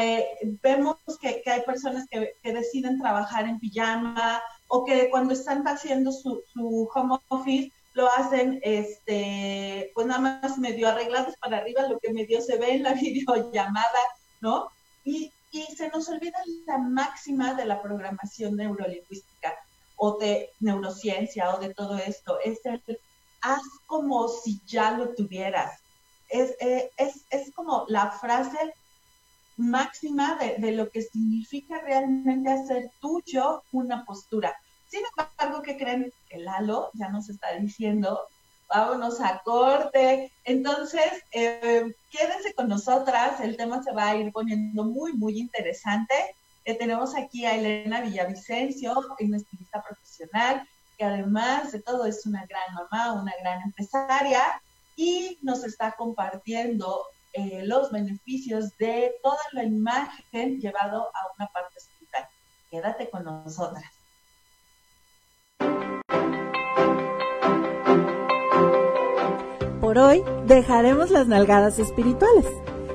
eh, 0.00 0.26
vemos 0.62 0.96
que, 1.20 1.42
hay 1.44 1.60
personas 1.66 2.06
que, 2.10 2.32
que, 2.42 2.54
deciden 2.54 2.98
trabajar 2.98 3.46
en 3.46 3.58
pijama 3.58 4.40
o 4.68 4.86
que 4.86 5.10
cuando 5.10 5.34
están 5.34 5.68
haciendo 5.68 6.12
su, 6.12 6.42
su 6.54 6.88
home 6.94 7.18
office 7.28 7.70
lo 7.98 8.08
hacen, 8.12 8.60
este, 8.62 9.90
pues 9.92 10.06
nada 10.06 10.20
más 10.20 10.56
medio 10.56 10.88
arreglados 10.88 11.34
para 11.38 11.58
arriba, 11.58 11.88
lo 11.88 11.98
que 11.98 12.12
medio 12.12 12.40
se 12.40 12.56
ve 12.56 12.76
en 12.76 12.84
la 12.84 12.94
videollamada, 13.06 14.02
¿no? 14.40 14.68
Y, 15.04 15.32
y 15.50 15.62
se 15.76 15.88
nos 15.88 16.08
olvida 16.08 16.38
la 16.66 16.78
máxima 16.78 17.54
de 17.54 17.64
la 17.64 17.82
programación 17.82 18.54
neurolingüística 18.54 19.52
o 19.96 20.16
de 20.16 20.50
neurociencia 20.60 21.52
o 21.52 21.58
de 21.58 21.74
todo 21.74 21.98
esto, 21.98 22.38
es 22.44 22.64
el 22.66 23.00
haz 23.40 23.62
como 23.86 24.28
si 24.28 24.60
ya 24.64 24.92
lo 24.92 25.08
tuvieras. 25.14 25.80
Es, 26.28 26.54
eh, 26.60 26.92
es, 26.98 27.24
es 27.30 27.52
como 27.52 27.84
la 27.88 28.12
frase 28.12 28.74
máxima 29.56 30.36
de, 30.36 30.58
de, 30.58 30.70
lo 30.70 30.88
que 30.88 31.02
significa 31.02 31.80
realmente 31.80 32.52
hacer 32.52 32.92
tuyo 33.00 33.64
una 33.72 34.04
postura. 34.04 34.54
Sin 34.88 35.02
embargo, 35.16 35.62
¿qué 35.62 35.76
creen? 35.76 36.12
El 36.30 36.44
Lalo 36.44 36.90
ya 36.94 37.08
nos 37.08 37.28
está 37.28 37.52
diciendo, 37.54 38.26
vámonos 38.68 39.20
a 39.20 39.40
corte. 39.44 40.32
Entonces, 40.44 41.24
eh, 41.32 41.94
quédense 42.10 42.54
con 42.54 42.68
nosotras, 42.68 43.40
el 43.40 43.56
tema 43.56 43.82
se 43.82 43.92
va 43.92 44.10
a 44.10 44.16
ir 44.16 44.32
poniendo 44.32 44.84
muy, 44.84 45.12
muy 45.12 45.38
interesante. 45.38 46.14
Eh, 46.64 46.74
tenemos 46.74 47.14
aquí 47.14 47.44
a 47.44 47.54
Elena 47.54 48.00
Villavicencio, 48.00 48.94
una 49.20 49.36
estilista 49.36 49.82
profesional, 49.82 50.68
que 50.96 51.04
además 51.04 51.72
de 51.72 51.80
todo 51.80 52.04
es 52.06 52.26
una 52.26 52.44
gran 52.46 52.74
mamá, 52.74 53.20
una 53.20 53.32
gran 53.40 53.62
empresaria, 53.62 54.60
y 54.96 55.38
nos 55.42 55.64
está 55.64 55.92
compartiendo 55.92 57.04
eh, 57.32 57.62
los 57.64 57.92
beneficios 57.92 58.76
de 58.78 59.14
toda 59.22 59.38
la 59.52 59.64
imagen 59.64 60.60
llevado 60.60 61.08
a 61.14 61.32
una 61.36 61.46
parte 61.48 61.78
espiritual. 61.78 62.26
Quédate 62.70 63.08
con 63.10 63.24
nosotras. 63.24 63.97
Por 69.88 69.96
hoy 69.96 70.22
dejaremos 70.46 71.10
las 71.10 71.28
nalgadas 71.28 71.78
espirituales. 71.78 72.44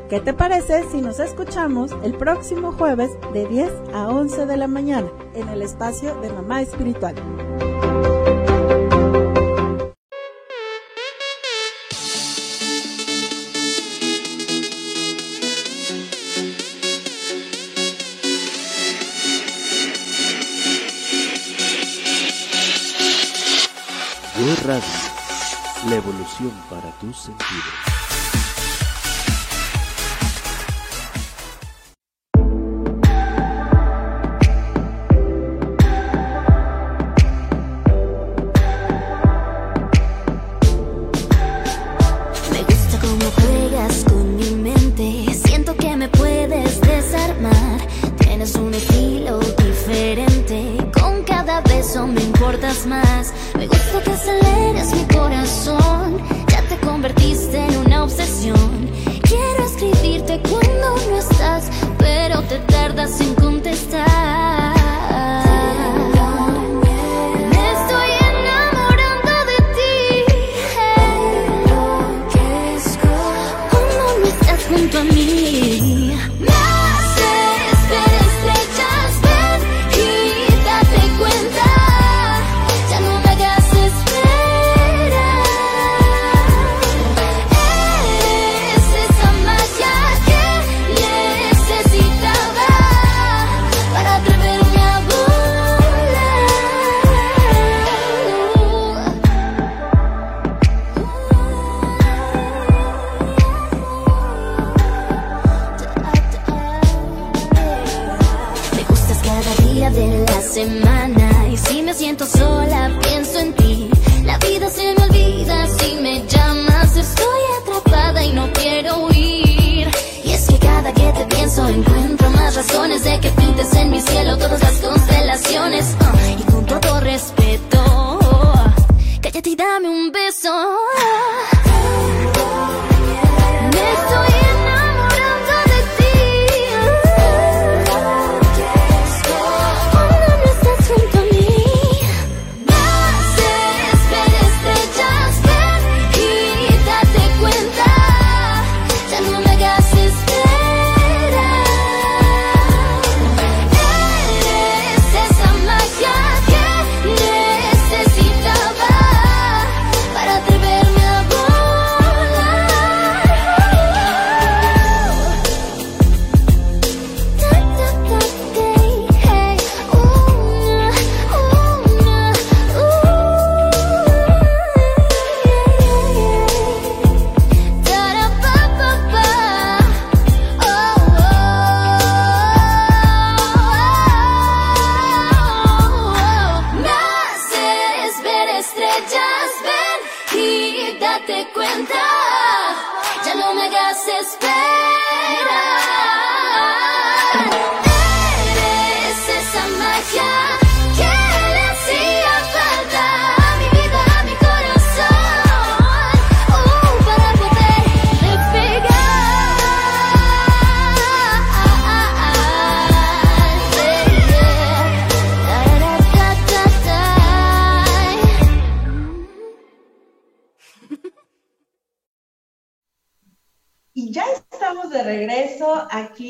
¿Qué 0.10 0.20
te 0.20 0.32
parece 0.32 0.84
si 0.92 1.02
nos 1.02 1.20
escuchamos 1.20 1.92
el 2.04 2.14
próximo 2.14 2.72
jueves 2.72 3.10
de 3.34 3.48
10 3.48 3.72
a 3.96 4.10
11 4.10 4.46
de 4.46 4.58
la 4.58 4.68
mañana 4.68 5.08
en 5.34 5.50
el 5.50 5.64
espacio 5.64 6.14
de 6.22 6.32
Mamá 6.32 6.62
Espiritual? 6.62 7.16
La 26.04 26.10
evolución 26.10 26.52
para 26.70 26.92
tus 27.00 27.18
sentidos. 27.18 28.13
Junto 74.74 74.98
a. 75.04 76.73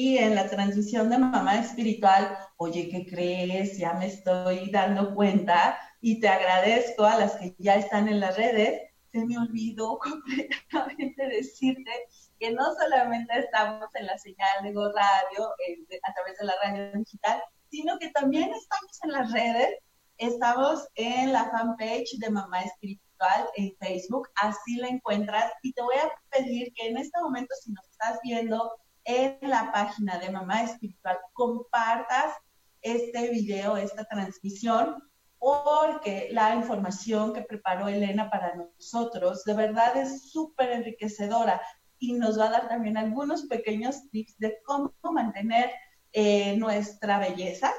en 0.03 0.35
la 0.35 0.49
transmisión 0.49 1.09
de 1.09 1.17
Mamá 1.17 1.59
Espiritual. 1.59 2.37
Oye, 2.57 2.89
¿qué 2.89 3.05
crees? 3.05 3.77
Ya 3.77 3.93
me 3.93 4.07
estoy 4.07 4.69
dando 4.69 5.15
cuenta 5.15 5.77
y 6.01 6.19
te 6.19 6.27
agradezco 6.27 7.05
a 7.05 7.17
las 7.17 7.35
que 7.37 7.55
ya 7.57 7.75
están 7.75 8.09
en 8.09 8.19
las 8.19 8.35
redes. 8.35 8.81
Se 9.13 9.25
me 9.25 9.37
olvidó 9.37 9.97
completamente 10.03 11.27
decirte 11.27 11.91
que 12.37 12.51
no 12.51 12.65
solamente 12.75 13.39
estamos 13.39 13.87
en 13.95 14.07
la 14.07 14.17
señal 14.17 14.63
de 14.63 14.73
Go 14.73 14.91
Radio, 14.91 15.53
eh, 15.67 15.99
a 16.03 16.13
través 16.13 16.37
de 16.37 16.45
la 16.45 16.53
radio 16.61 16.99
digital, 16.99 17.41
sino 17.71 17.97
que 17.97 18.09
también 18.09 18.51
estamos 18.53 18.99
en 19.03 19.11
las 19.11 19.31
redes. 19.31 19.77
Estamos 20.17 20.85
en 20.95 21.31
la 21.31 21.49
fanpage 21.49 22.17
de 22.19 22.29
Mamá 22.29 22.61
Espiritual 22.61 23.47
en 23.55 23.73
Facebook, 23.79 24.27
así 24.35 24.75
la 24.75 24.89
encuentras 24.89 25.51
y 25.63 25.71
te 25.73 25.81
voy 25.81 25.95
a 25.95 26.11
pedir 26.29 26.73
que 26.73 26.87
en 26.87 26.97
este 26.97 27.19
momento, 27.21 27.55
si 27.61 27.71
nos 27.71 27.87
estás 27.89 28.19
viendo 28.21 28.71
en 29.05 29.37
la 29.41 29.71
página 29.71 30.19
de 30.19 30.29
Mamá 30.29 30.63
Espiritual, 30.63 31.17
compartas 31.33 32.33
este 32.81 33.29
video, 33.29 33.77
esta 33.77 34.03
transmisión, 34.05 35.03
porque 35.39 36.29
la 36.31 36.55
información 36.55 37.33
que 37.33 37.41
preparó 37.41 37.87
Elena 37.87 38.29
para 38.29 38.55
nosotros 38.55 39.43
de 39.43 39.53
verdad 39.53 39.97
es 39.97 40.31
súper 40.31 40.71
enriquecedora 40.71 41.61
y 41.99 42.13
nos 42.13 42.39
va 42.39 42.47
a 42.47 42.51
dar 42.51 42.69
también 42.69 42.97
algunos 42.97 43.43
pequeños 43.43 44.09
tips 44.09 44.37
de 44.37 44.57
cómo 44.65 44.93
mantener 45.11 45.71
eh, 46.13 46.55
nuestra 46.57 47.19
belleza 47.19 47.73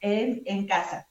en, 0.00 0.42
en 0.46 0.66
casa. 0.66 1.08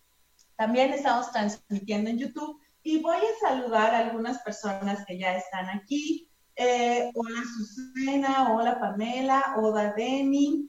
También 0.58 0.92
estamos 0.92 1.32
transmitiendo 1.32 2.10
en 2.10 2.18
YouTube 2.18 2.60
y 2.84 3.02
voy 3.02 3.18
a 3.18 3.48
saludar 3.48 3.94
a 3.94 4.00
algunas 4.00 4.40
personas 4.40 5.06
que 5.06 5.18
ya 5.18 5.36
están 5.36 5.70
aquí. 5.70 6.30
Eh, 6.60 7.12
hola 7.14 7.44
Susana, 7.56 8.52
hola 8.52 8.80
Pamela, 8.80 9.54
hola 9.58 9.94
Deni, 9.96 10.68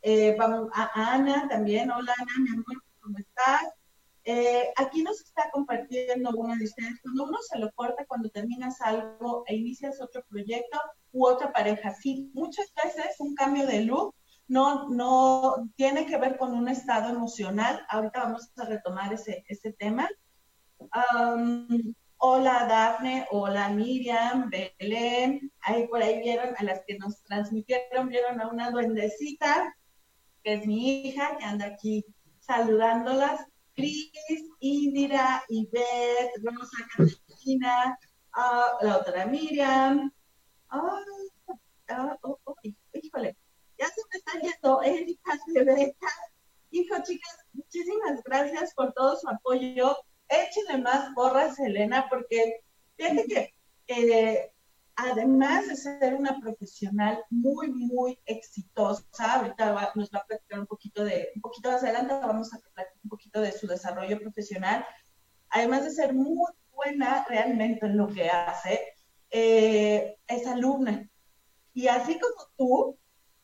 eh, 0.00 0.36
vamos 0.38 0.70
a 0.72 1.12
Ana 1.12 1.48
también. 1.48 1.90
Hola 1.90 2.14
Ana, 2.16 2.32
mi 2.38 2.50
amor, 2.50 2.84
¿cómo 3.00 3.18
estás? 3.18 3.64
Eh, 4.22 4.72
aquí 4.76 5.02
nos 5.02 5.20
está 5.20 5.50
compartiendo 5.50 6.30
una 6.36 6.54
de 6.54 6.66
ustedes. 6.66 7.00
Cuando 7.02 7.24
uno 7.24 7.38
se 7.42 7.58
lo 7.58 7.72
corta, 7.72 8.06
cuando 8.06 8.28
terminas 8.28 8.80
algo 8.80 9.42
e 9.48 9.56
inicias 9.56 10.00
otro 10.00 10.22
proyecto 10.28 10.78
u 11.10 11.26
otra 11.26 11.52
pareja, 11.52 11.92
sí, 11.92 12.30
muchas 12.32 12.72
veces 12.84 13.16
un 13.18 13.34
cambio 13.34 13.66
de 13.66 13.80
look 13.80 14.14
no, 14.46 14.88
no 14.88 15.68
tiene 15.74 16.06
que 16.06 16.16
ver 16.16 16.36
con 16.36 16.54
un 16.54 16.68
estado 16.68 17.08
emocional. 17.08 17.84
Ahorita 17.88 18.22
vamos 18.22 18.52
a 18.56 18.66
retomar 18.66 19.12
ese, 19.12 19.44
ese 19.48 19.72
tema 19.72 20.08
hola 22.18 22.66
Dafne, 22.66 23.26
hola 23.30 23.68
Miriam, 23.68 24.50
Belén, 24.50 25.52
ahí 25.62 25.86
por 25.88 26.02
ahí 26.02 26.20
vieron 26.20 26.54
a 26.56 26.62
las 26.62 26.82
que 26.86 26.98
nos 26.98 27.22
transmitieron, 27.24 28.08
vieron 28.08 28.40
a 28.40 28.48
una 28.48 28.70
duendecita, 28.70 29.76
que 30.42 30.54
es 30.54 30.66
mi 30.66 31.08
hija, 31.08 31.36
que 31.38 31.44
anda 31.44 31.66
aquí 31.66 32.04
saludándolas. 32.40 33.46
Cris, 33.74 34.12
Indira, 34.60 35.42
Ivette, 35.48 36.32
Rosa, 36.42 36.86
Catalina, 36.96 37.98
la 38.82 38.98
otra 38.98 39.26
Miriam. 39.26 40.12
Oh, 40.70 41.00
oh, 42.22 42.56
híjole, 42.92 43.36
ya 43.78 43.86
se 43.88 44.00
me 44.12 44.18
están 44.18 44.40
yendo 44.40 44.80
Erika, 44.82 45.38
Rebeca. 45.54 46.06
Hijo, 46.70 46.94
chicas, 47.04 47.38
muchísimas 47.52 48.22
gracias 48.24 48.74
por 48.74 48.92
todo 48.92 49.16
su 49.16 49.28
apoyo 49.28 49.96
échenle 50.28 50.82
más 50.82 51.14
porras, 51.14 51.58
Elena, 51.58 52.06
porque 52.08 52.60
fíjate 52.96 53.26
que 53.26 53.54
eh, 53.86 54.52
además 54.96 55.68
de 55.68 55.76
ser 55.76 56.14
una 56.14 56.40
profesional 56.40 57.22
muy, 57.30 57.70
muy 57.70 58.18
exitosa, 58.26 59.04
ahorita 59.20 59.92
nos 59.94 60.10
va 60.10 60.18
a 60.20 60.26
platicar 60.26 60.60
un 60.60 60.66
poquito 60.66 61.04
de, 61.04 61.30
un 61.34 61.42
poquito 61.42 61.70
más 61.70 61.82
adelante 61.82 62.14
vamos 62.14 62.52
a 62.54 62.58
platicar 62.58 62.86
un 63.02 63.10
poquito 63.10 63.40
de 63.40 63.52
su 63.52 63.66
desarrollo 63.66 64.18
profesional, 64.20 64.86
además 65.48 65.84
de 65.84 65.90
ser 65.90 66.14
muy 66.14 66.52
buena 66.70 67.24
realmente 67.28 67.86
en 67.86 67.96
lo 67.96 68.08
que 68.08 68.28
hace, 68.28 68.94
eh, 69.30 70.16
es 70.26 70.46
alumna. 70.46 71.08
Y 71.72 71.88
así 71.88 72.18
como 72.18 72.34
tú, 72.56 72.98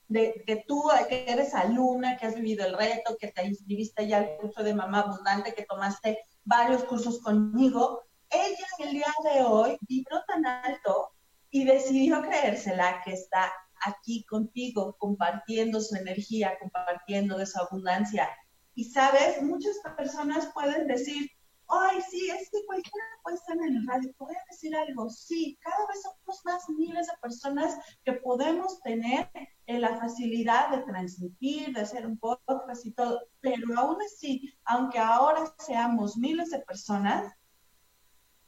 de 0.06 0.42
que 0.46 0.64
tú 0.66 0.88
que 1.08 1.24
eres 1.28 1.54
alumna, 1.54 2.16
que 2.16 2.26
has 2.26 2.34
vivido 2.34 2.66
el 2.66 2.76
reto, 2.76 3.16
que 3.18 3.28
te 3.28 3.44
inscribiste 3.44 4.06
ya 4.06 4.18
al 4.18 4.36
curso 4.36 4.62
de 4.62 4.74
mamá 4.74 5.00
abundante, 5.00 5.54
que 5.54 5.64
tomaste 5.64 6.18
varios 6.44 6.84
cursos 6.84 7.20
conmigo, 7.20 8.02
ella 8.30 8.66
el 8.78 8.90
día 8.92 9.12
de 9.24 9.42
hoy 9.42 9.76
vibró 9.88 10.22
tan 10.26 10.46
alto 10.46 11.10
y 11.50 11.64
decidió 11.64 12.22
creérsela 12.22 13.02
que 13.04 13.12
está 13.12 13.52
aquí 13.84 14.24
contigo, 14.24 14.96
compartiendo 14.98 15.80
su 15.80 15.96
energía, 15.96 16.58
compartiendo 16.60 17.36
de 17.36 17.46
su 17.46 17.58
abundancia. 17.58 18.28
Y 18.74 18.84
sabes, 18.84 19.42
muchas 19.42 19.76
personas 19.96 20.50
pueden 20.54 20.86
decir, 20.86 21.30
ay, 21.68 22.00
sí, 22.08 22.30
es 22.30 22.50
que 22.50 22.64
cualquiera 22.66 23.04
puede 23.22 23.36
estar 23.36 23.56
en 23.56 23.76
el 23.76 23.86
radio. 23.86 24.14
A 24.20 24.50
decir 24.50 24.74
algo, 24.76 25.08
sí, 25.10 25.58
cada 25.60 25.86
vez 25.86 26.02
somos 26.02 26.44
más 26.44 26.68
miles 26.68 27.06
de 27.06 27.12
personas 27.20 27.76
que 28.04 28.12
podemos 28.14 28.80
tener 28.82 29.30
la 29.78 29.96
facilidad 29.98 30.70
de 30.70 30.82
transmitir, 30.82 31.74
de 31.74 31.80
hacer 31.82 32.06
un 32.06 32.18
podcast 32.18 32.86
y 32.86 32.92
todo, 32.92 33.20
pero 33.40 33.78
aún 33.78 33.96
así, 34.02 34.52
aunque 34.64 34.98
ahora 34.98 35.54
seamos 35.58 36.16
miles 36.16 36.50
de 36.50 36.60
personas, 36.60 37.32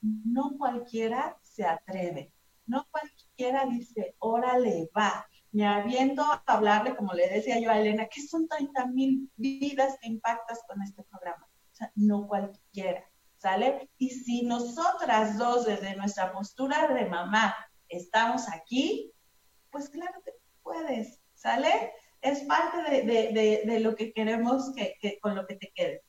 no 0.01 0.57
cualquiera 0.59 1.39
se 1.43 1.65
atreve, 1.65 2.33
no 2.67 2.87
cualquiera 2.91 3.67
dice, 3.67 4.17
órale, 4.19 4.91
va, 4.97 5.27
me 5.53 5.67
aviento 5.67 6.23
a 6.23 6.43
hablarle, 6.47 6.97
como 6.97 7.13
le 7.13 7.29
decía 7.29 7.61
yo 7.61 7.71
a 7.71 7.79
Elena, 7.79 8.07
que 8.07 8.23
son 8.23 8.49
30 8.49 8.87
mil 8.87 9.31
vidas 9.37 9.99
que 10.01 10.09
impactas 10.09 10.61
con 10.67 10.83
este 10.83 11.03
programa. 11.05 11.47
O 11.47 11.75
sea, 11.75 11.93
no 11.95 12.27
cualquiera. 12.27 13.05
¿sale? 13.43 13.91
Y 13.99 14.11
si 14.11 14.43
nosotras 14.43 15.37
dos 15.37 15.67
desde 15.67 15.97
nuestra 15.97 16.33
postura 16.33 16.87
de 16.95 17.07
mamá 17.07 17.55
estamos 17.89 18.49
aquí, 18.49 19.13
pues 19.73 19.89
claro 19.89 20.23
que 20.25 20.31
puedes, 20.63 21.21
¿sale? 21.35 21.93
Es 22.21 22.41
parte 22.41 23.03
de, 23.03 23.81
lo 23.81 23.97
que 23.97 24.13
queremos 24.13 24.73
que, 24.75 25.19
con 25.21 25.35
lo 25.35 25.47
que 25.47 25.57
te 25.57 25.73
quedes. 25.75 26.03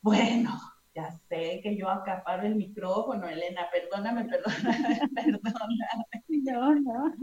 Bueno, 0.00 0.58
ya 0.94 1.10
sé 1.28 1.60
que 1.62 1.76
yo 1.76 1.88
acaparo 1.88 2.46
el 2.46 2.54
micrófono, 2.54 3.28
Elena, 3.28 3.68
perdóname, 3.70 4.24
perdóname, 4.24 5.00
perdóname. 5.14 5.76
No, 6.28 6.74
no. 6.74 7.14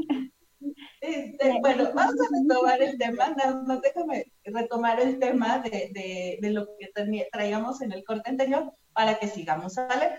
Este, 1.00 1.58
bueno, 1.62 1.91
vamos 1.93 2.15
a 2.15 2.38
retomar 2.41 2.82
el 2.82 2.98
tema, 2.98 3.30
no, 3.30 3.80
déjame 3.80 4.32
retomar 4.43 5.00
el 5.00 5.17
tema 5.17 5.60
de, 5.60 6.38
lo 6.41 6.67
que 6.78 6.91
traíamos 7.32 7.82
en 7.82 7.93
el 7.93 8.04
corte 8.04 8.30
anterior 8.30 8.74
para 8.93 9.17
que 9.17 9.28
sigamos, 9.28 9.76
¿sale? 9.76 10.17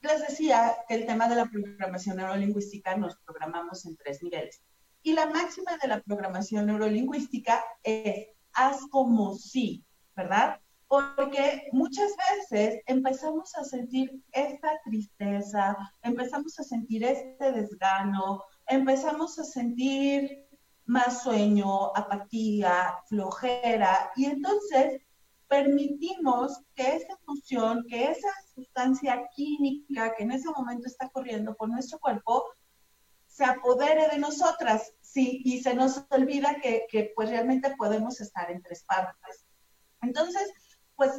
les 0.00 0.26
decía 0.26 0.78
que 0.88 0.96
el 0.96 1.06
tema 1.06 1.28
de 1.28 1.36
la 1.36 1.46
programación 1.46 2.16
neurolingüística 2.16 2.96
nos 2.96 3.16
programamos 3.18 3.86
en 3.86 3.96
tres 3.96 4.20
niveles. 4.22 4.62
Y 5.02 5.12
la 5.12 5.26
máxima 5.26 5.76
de 5.80 5.88
la 5.88 6.00
programación 6.02 6.66
neurolingüística 6.66 7.64
es 7.82 8.28
haz 8.52 8.80
como 8.90 9.34
si, 9.34 9.84
¿verdad? 10.16 10.60
Porque 10.88 11.68
muchas 11.72 12.10
veces 12.30 12.80
empezamos 12.86 13.54
a 13.56 13.64
sentir 13.64 14.22
esta 14.32 14.70
tristeza, 14.84 15.76
empezamos 16.02 16.58
a 16.58 16.64
sentir 16.64 17.04
este 17.04 17.52
desgano, 17.52 18.42
empezamos 18.66 19.38
a 19.38 19.44
sentir 19.44 20.46
más 20.86 21.22
sueño, 21.22 21.94
apatía, 21.94 22.94
flojera, 23.06 24.10
y 24.16 24.24
entonces 24.24 25.02
permitimos 25.46 26.60
que 26.74 26.96
esa 26.96 27.18
emoción, 27.26 27.84
que 27.88 28.10
esa 28.10 28.28
sustancia 28.54 29.28
química 29.34 30.14
que 30.16 30.24
en 30.24 30.32
ese 30.32 30.50
momento 30.50 30.86
está 30.86 31.08
corriendo 31.10 31.54
por 31.54 31.68
nuestro 31.68 31.98
cuerpo, 31.98 32.44
se 33.38 33.44
apodere 33.44 34.08
de 34.08 34.18
nosotras, 34.18 34.92
sí, 35.00 35.42
y 35.44 35.62
se 35.62 35.72
nos 35.72 36.04
olvida 36.10 36.56
que, 36.60 36.86
que 36.90 37.12
pues 37.14 37.30
realmente 37.30 37.72
podemos 37.76 38.20
estar 38.20 38.50
en 38.50 38.60
tres 38.60 38.82
partes. 38.82 39.46
Entonces, 40.02 40.50
pues 40.96 41.12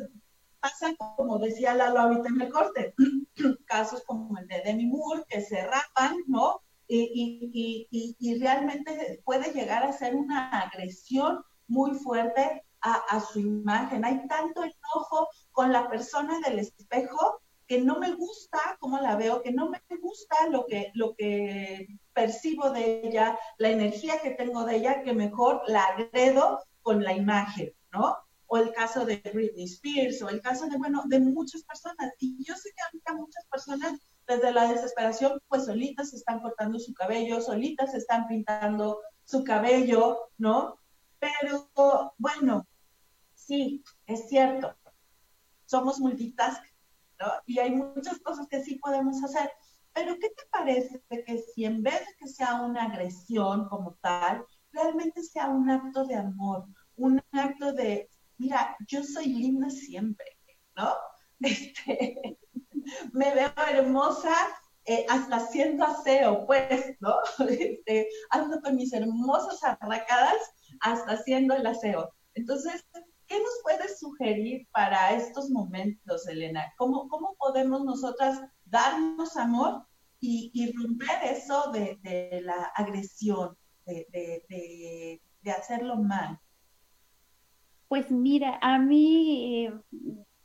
pasan, 0.60 0.98
como 0.98 1.40
decía 1.40 1.74
Lalo 1.74 2.02
ahorita 2.02 2.28
en 2.28 2.42
el 2.42 2.52
corte, 2.52 2.94
casos 3.66 4.04
como 4.06 4.38
el 4.38 4.48
de 4.48 4.62
Demi 4.66 4.88
Moore, 4.88 5.24
que 5.30 5.40
se 5.40 5.66
rapan, 5.66 6.18
¿no? 6.28 6.62
y, 6.90 7.88
y, 7.90 8.16
y, 8.20 8.40
realmente 8.40 9.22
puede 9.24 9.54
llegar 9.54 9.84
a 9.84 9.94
ser 9.94 10.16
una 10.16 10.50
agresión 10.60 11.42
muy 11.68 11.94
fuerte 11.94 12.66
a, 12.82 12.94
a, 12.96 13.22
su 13.22 13.40
imagen. 13.40 14.04
Hay 14.04 14.28
tanto 14.28 14.64
enojo 14.64 15.30
con 15.52 15.72
la 15.72 15.88
persona 15.88 16.40
del 16.40 16.58
espejo 16.58 17.42
que 17.70 17.80
no 17.80 18.00
me 18.00 18.16
gusta 18.16 18.78
cómo 18.80 19.00
la 19.00 19.16
veo, 19.16 19.44
que 19.44 19.52
no 19.52 19.70
me 19.70 19.80
gusta 20.02 20.36
lo 20.50 20.66
que, 20.66 20.92
lo 20.96 21.16
que 21.16 22.00
percibo 22.14 22.72
de 22.72 23.08
ella, 23.08 23.38
la 23.60 23.70
energía 23.70 24.20
que 24.24 24.32
tengo 24.32 24.66
de 24.66 24.78
ella, 24.78 25.04
que 25.04 25.14
mejor 25.14 25.62
la 25.68 25.84
agredo 25.84 26.64
con 26.82 27.04
la 27.04 27.14
imagen, 27.14 27.72
¿no? 27.94 28.18
O 28.48 28.58
el 28.58 28.74
caso 28.74 29.06
de 29.06 29.22
Britney 29.32 29.66
Spears, 29.66 30.20
o 30.24 30.30
el 30.30 30.42
caso 30.42 30.66
de, 30.66 30.78
bueno, 30.78 31.04
de 31.06 31.20
muchas 31.20 31.62
personas. 31.62 32.12
Y 32.18 32.44
yo 32.44 32.56
sé 32.56 32.72
que 32.76 32.82
ahorita 32.82 33.14
muchas 33.14 33.46
personas 33.46 34.00
desde 34.26 34.52
la 34.52 34.72
desesperación, 34.72 35.40
pues 35.48 35.66
solitas 35.66 36.12
están 36.16 36.40
cortando 36.40 36.80
su 36.80 36.96
cabello, 36.96 37.40
solitas 37.40 37.94
están 37.94 38.28
pintando 38.28 39.00
su 39.26 39.44
cabello, 39.44 40.32
¿no? 40.40 40.80
Pero 41.20 41.70
bueno, 42.18 42.66
sí, 43.36 43.84
es 44.08 44.28
cierto, 44.28 44.76
somos 45.66 46.00
multitask, 46.00 46.64
Y 47.46 47.60
hay 47.60 47.72
muchas 47.72 48.20
cosas 48.20 48.48
que 48.48 48.64
sí 48.64 48.76
podemos 48.76 49.24
hacer. 49.24 49.52
Pero 49.94 50.18
¿qué 50.20 50.30
te 50.30 50.44
parece 50.52 51.04
que 51.10 51.40
si 51.40 51.66
en 51.66 51.84
vez 51.84 52.00
de 52.00 52.16
que 52.20 52.28
sea 52.28 52.62
una 52.62 52.84
agresión 52.84 53.68
como 53.68 53.98
tal, 54.02 54.46
realmente 54.72 55.24
sea 55.24 55.48
un 55.50 55.70
acto 55.70 56.06
de 56.06 56.16
amor, 56.16 56.66
un 56.96 57.22
acto 57.32 57.74
de, 57.74 58.10
mira, 58.38 58.76
yo 58.88 59.04
soy 59.04 59.28
linda 59.28 59.70
siempre, 59.70 60.38
¿no? 60.76 60.94
Este, 61.42 62.38
me 63.14 63.34
veo 63.34 63.52
hermosa 63.72 64.34
eh, 64.84 65.06
hasta 65.10 65.38
haciendo 65.38 65.86
aseo, 65.86 66.46
pues, 66.46 66.98
¿no? 67.00 67.16
Este, 67.50 68.10
ando 68.30 68.60
con 68.62 68.76
mis 68.76 68.92
hermosas 68.94 69.64
arracadas 69.64 70.42
hasta 70.82 71.14
haciendo 71.14 71.56
el 71.56 71.66
aseo. 71.66 72.14
Entonces, 72.34 72.86
¿qué 73.30 73.38
nos 73.38 73.60
puedes 73.64 74.00
sugerir 74.00 74.68
para 74.72 75.14
estos 75.14 75.50
momentos, 75.52 76.28
Elena? 76.28 76.74
¿Cómo, 76.78 77.08
cómo 77.08 77.36
podemos 77.38 77.86
nosotras 77.86 78.42
darnos 78.66 79.38
amor 79.38 79.86
y, 80.20 80.74
romper 80.76 81.24
eso 81.24 81.72
de, 81.72 82.42
la 82.44 82.72
agresión, 82.76 83.56
de, 83.86 85.22
hacerlo 85.46 85.98
mal? 85.98 86.40
Pues 87.88 88.12
mira, 88.12 88.60
a 88.62 88.80
mí, 88.80 89.70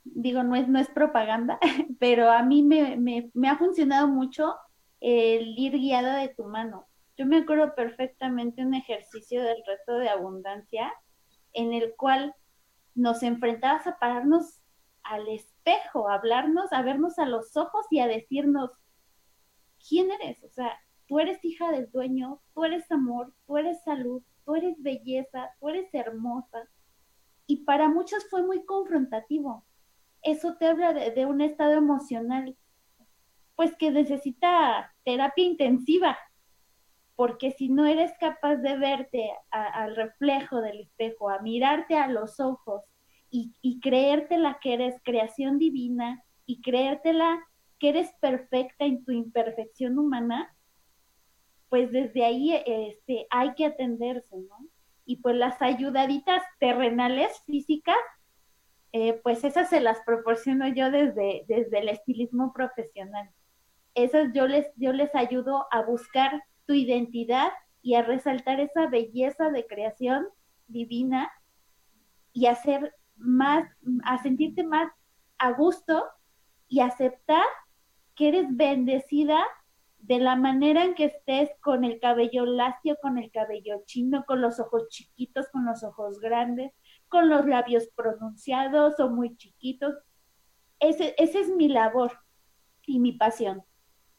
digo, 0.03 0.43
no 0.43 0.55
es, 0.55 0.67
no 0.67 0.79
es 0.79 0.87
propaganda, 0.89 1.59
pero 1.99 2.31
a 2.31 2.43
mí 2.43 2.63
me, 2.63 2.97
me 3.33 3.49
ha 3.49 3.57
funcionado 3.57 4.07
mucho 4.07 4.55
el 5.01 5.57
ir 5.57 5.73
guiada 5.73 6.17
de 6.17 6.29
tu 6.29 6.45
mano. 6.45 6.87
Yo 7.17 7.25
me 7.25 7.37
acuerdo 7.37 7.73
perfectamente 7.75 8.61
un 8.61 8.73
ejercicio 8.73 9.41
del 9.41 9.57
reto 9.65 9.97
de 9.97 10.09
abundancia 10.09 10.93
en 11.53 11.73
el 11.73 11.95
cual 11.95 12.33
nos 12.95 13.21
enfrentabas 13.23 13.85
a 13.87 13.99
pararnos 13.99 14.61
al 15.03 15.27
espejo, 15.27 16.09
a 16.09 16.15
hablarnos, 16.15 16.73
a 16.73 16.81
vernos 16.81 17.19
a 17.19 17.25
los 17.25 17.55
ojos 17.55 17.85
y 17.91 17.99
a 17.99 18.07
decirnos, 18.07 18.71
¿quién 19.87 20.09
eres? 20.11 20.43
O 20.43 20.49
sea, 20.49 20.79
tú 21.07 21.19
eres 21.19 21.43
hija 21.45 21.71
del 21.71 21.91
dueño, 21.91 22.41
tú 22.53 22.63
eres 22.63 22.91
amor, 22.91 23.33
tú 23.45 23.57
eres 23.57 23.83
salud, 23.83 24.23
tú 24.45 24.55
eres 24.55 24.81
belleza, 24.81 25.51
tú 25.59 25.69
eres 25.69 25.93
hermosa. 25.93 26.69
Y 27.45 27.65
para 27.65 27.89
muchos 27.89 28.27
fue 28.29 28.43
muy 28.43 28.65
confrontativo. 28.65 29.65
Eso 30.23 30.55
te 30.55 30.67
habla 30.67 30.93
de, 30.93 31.25
un 31.27 31.41
estado 31.41 31.73
emocional, 31.73 32.57
pues 33.55 33.75
que 33.77 33.91
necesita 33.91 34.91
terapia 35.03 35.45
intensiva, 35.45 36.17
porque 37.15 37.51
si 37.51 37.69
no 37.69 37.85
eres 37.85 38.11
capaz 38.19 38.57
de 38.57 38.77
verte 38.77 39.31
al 39.49 39.95
reflejo 39.95 40.61
del 40.61 40.81
espejo, 40.81 41.29
a 41.29 41.39
mirarte 41.39 41.97
a 41.97 42.07
los 42.07 42.39
ojos 42.39 42.83
y, 43.29 43.79
creértela 43.81 44.59
que 44.61 44.73
eres 44.73 44.95
creación 45.03 45.57
divina 45.57 46.23
y 46.45 46.61
creértela 46.61 47.43
que 47.79 47.89
eres 47.89 48.09
perfecta 48.21 48.85
en 48.85 49.03
tu 49.03 49.11
imperfección 49.11 49.99
humana, 49.99 50.55
pues 51.69 51.91
desde 51.91 52.23
ahí 52.23 52.53
este, 52.65 53.27
hay 53.29 53.53
que 53.55 53.65
atenderse, 53.65 54.37
¿no? 54.37 54.67
Y 55.05 55.17
pues 55.17 55.35
las 55.35 55.61
ayudaditas 55.61 56.41
terrenales 56.59 57.41
físicas, 57.45 57.97
eh, 58.93 59.19
pues 59.23 59.43
esas 59.43 59.69
se 59.69 59.81
las 59.81 59.99
proporciono 60.05 60.67
yo 60.69 60.89
desde, 60.89 61.43
desde 61.47 61.79
el 61.79 61.89
estilismo 61.89 62.53
profesional. 62.53 63.29
Esas 63.93 64.31
yo 64.33 64.47
les, 64.47 64.67
yo 64.77 64.93
les 64.93 65.13
ayudo 65.13 65.67
a 65.71 65.81
buscar 65.81 66.41
tu 66.65 66.73
identidad 66.73 67.51
y 67.81 67.95
a 67.95 68.01
resaltar 68.01 68.59
esa 68.59 68.87
belleza 68.87 69.49
de 69.51 69.67
creación 69.67 70.27
divina 70.67 71.31
y 72.33 72.47
hacer 72.47 72.93
más, 73.15 73.69
a 74.03 74.21
sentirte 74.21 74.63
más 74.63 74.91
a 75.37 75.51
gusto 75.51 76.03
y 76.67 76.79
aceptar 76.79 77.45
que 78.15 78.29
eres 78.29 78.47
bendecida 78.49 79.45
de 79.99 80.19
la 80.19 80.35
manera 80.35 80.83
en 80.83 80.93
que 80.93 81.05
estés 81.05 81.49
con 81.61 81.83
el 81.83 81.99
cabello 81.99 82.45
lacio, 82.45 82.97
con 83.01 83.17
el 83.17 83.31
cabello 83.31 83.81
chino, 83.85 84.23
con 84.25 84.41
los 84.41 84.59
ojos 84.59 84.87
chiquitos, 84.89 85.47
con 85.49 85.65
los 85.65 85.83
ojos 85.83 86.19
grandes, 86.19 86.71
con 87.07 87.29
los 87.29 87.45
labios 87.45 87.87
pronunciados 87.95 88.99
o 88.99 89.09
muy 89.09 89.35
chiquitos. 89.37 89.95
Ese, 90.79 91.15
esa 91.17 91.39
es 91.39 91.49
mi 91.49 91.67
labor 91.67 92.11
y 92.85 92.99
mi 92.99 93.13
pasión. 93.13 93.63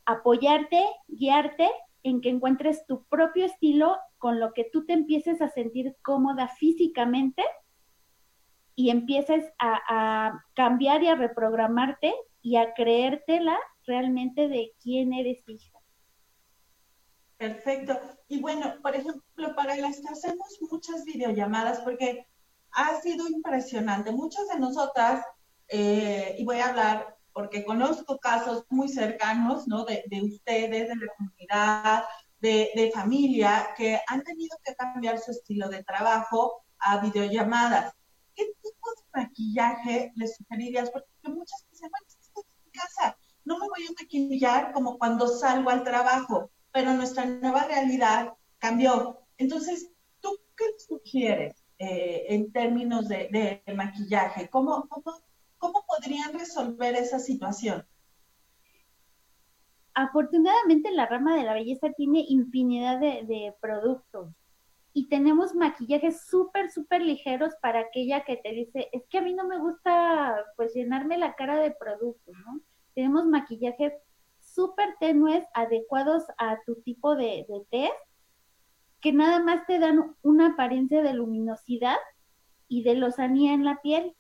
Apoyarte, 0.05 0.85
guiarte 1.07 1.71
en 2.07 2.21
que 2.21 2.29
encuentres 2.29 2.87
tu 2.87 3.05
propio 3.07 3.45
estilo 3.45 3.99
con 4.17 4.39
lo 4.39 4.55
que 4.55 4.63
tú 4.73 4.87
te 4.87 4.93
empieces 4.93 5.43
a 5.43 5.49
sentir 5.49 5.97
cómoda 6.03 6.47
físicamente 6.47 7.43
y 8.77 8.91
empieces 8.91 9.45
a, 9.59 10.45
cambiar 10.55 11.03
y 11.03 11.09
a 11.09 11.17
reprogramarte 11.17 12.15
y 12.43 12.57
a 12.57 12.75
creértela 12.75 13.59
realmente 13.87 14.49
de 14.49 14.73
quién 14.81 15.13
eres 15.15 15.43
hija. 15.49 15.81
Perfecto. 17.39 17.99
Y 18.29 18.41
bueno, 18.41 18.75
por 18.83 18.95
ejemplo, 18.95 19.57
para 19.57 19.77
las 19.77 20.01
que 20.01 20.09
hacemos 20.09 20.59
muchas 20.71 21.05
videollamadas, 21.05 21.81
porque 21.81 22.25
ha 22.71 23.01
sido 23.01 23.29
impresionante. 23.29 24.13
Muchas 24.13 24.47
de 24.49 24.61
nosotras, 24.61 25.27
eh, 25.67 26.37
y 26.39 26.45
voy 26.45 26.59
a 26.59 26.69
hablar 26.69 27.16
porque 27.37 27.67
conozco 27.67 28.19
casos 28.19 28.65
muy 28.71 28.89
cercanos, 28.89 29.69
¿no? 29.69 29.85
De, 29.85 30.23
ustedes, 30.23 30.89
de 30.89 30.97
la 30.97 31.13
comunidad, 31.19 32.05
de, 32.41 32.71
de, 32.75 32.91
familia, 32.91 33.75
que 33.77 34.01
han 34.07 34.23
tenido 34.23 34.57
que 34.65 34.75
cambiar 34.75 35.19
su 35.19 35.33
estilo 35.33 35.69
de 35.69 35.85
trabajo 35.85 36.65
a 36.79 36.97
videollamadas. 36.97 37.93
¿Qué 38.35 38.47
tipo 38.63 38.89
de 38.91 39.21
maquillaje 39.21 40.13
les 40.17 40.35
sugerirías? 40.35 40.91
Porque 40.91 41.09
muchas 41.25 41.63
dicen, 41.71 41.91
bueno, 41.91 42.07
estoy 42.09 42.45
en 42.65 42.71
casa, 42.71 43.19
no 43.45 43.59
me 43.59 43.69
voy 43.69 43.85
a 43.87 44.03
maquillar 44.03 44.73
como 44.73 44.97
cuando 44.97 45.29
salgo 45.29 45.69
al 45.69 45.85
trabajo, 45.85 46.51
pero 46.73 46.95
nuestra 46.95 47.27
nueva 47.27 47.65
realidad 47.65 48.33
cambió. 48.57 49.21
Entonces, 49.37 49.91
¿tú 50.21 50.31
qué 50.57 50.65
sugieres 50.79 51.63
eh, 51.77 52.29
en 52.31 52.51
términos 52.51 53.09
de, 53.09 53.63
maquillaje? 53.77 54.49
¿Cómo, 54.49 54.89
cómo 54.89 55.19
¿Cómo 55.67 55.85
podrían 55.85 56.33
resolver 56.33 56.95
esa 56.95 57.19
situación? 57.19 57.85
Afortunadamente 59.95 60.93
la 60.93 61.07
rama 61.07 61.37
de 61.37 61.43
la 61.43 61.55
belleza 61.55 61.91
tiene 61.97 62.25
infinidad 62.29 63.01
de, 63.01 63.53
productos 63.61 64.33
y 64.93 65.09
tenemos 65.09 65.57
maquillajes 65.57 66.25
súper, 66.25 66.71
súper 66.71 67.03
ligeros 67.03 67.53
para 67.61 67.81
aquella 67.81 68.25
que 68.25 68.37
te 68.37 68.53
dice, 68.53 68.89
es 68.93 69.03
que 69.09 69.19
a 69.19 69.23
mí 69.23 69.35
no 69.35 69.45
me 69.49 69.59
gusta 69.59 70.37
pues 70.55 70.73
llenarme 70.73 71.19
la 71.19 71.35
cara 71.35 71.59
de 71.59 71.73
productos, 71.73 72.37
¿no? 72.47 72.61
Tenemos 72.95 73.27
maquillajes 73.27 73.93
súper 74.39 74.95
tenues, 75.01 75.45
adecuados 75.53 76.23
a 76.39 76.59
tu 76.65 76.77
tipo 76.83 77.17
de, 77.17 77.45
de 77.49 77.67
test, 77.73 77.95
que 79.01 79.13
nada 79.13 79.41
más 79.41 79.67
te 79.67 79.81
dan 79.81 80.15
una 80.23 80.53
apariencia 80.53 81.03
de 81.03 81.13
luminosidad 81.13 81.99
y 82.69 82.85
de 82.85 82.95
lozanía 82.95 83.53
en 83.53 83.65
la 83.65 83.81
piel 83.83 84.15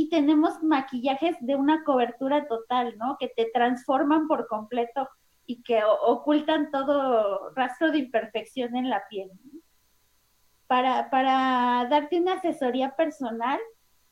y 0.00 0.08
tenemos 0.08 0.62
maquillajes 0.62 1.36
de 1.40 1.56
una 1.56 1.84
cobertura 1.84 2.48
total, 2.48 2.96
¿no? 2.96 3.18
Que 3.20 3.28
te 3.28 3.50
transforman 3.52 4.28
por 4.28 4.46
completo 4.46 5.06
y 5.44 5.62
que 5.62 5.82
ocultan 5.84 6.70
todo 6.70 7.50
rastro 7.50 7.92
de 7.92 7.98
imperfección 7.98 8.76
en 8.76 8.88
la 8.88 9.02
piel. 9.10 9.30
Para, 10.66 11.10
para 11.10 11.86
darte 11.90 12.18
una 12.18 12.36
asesoría 12.36 12.96
personal, 12.96 13.60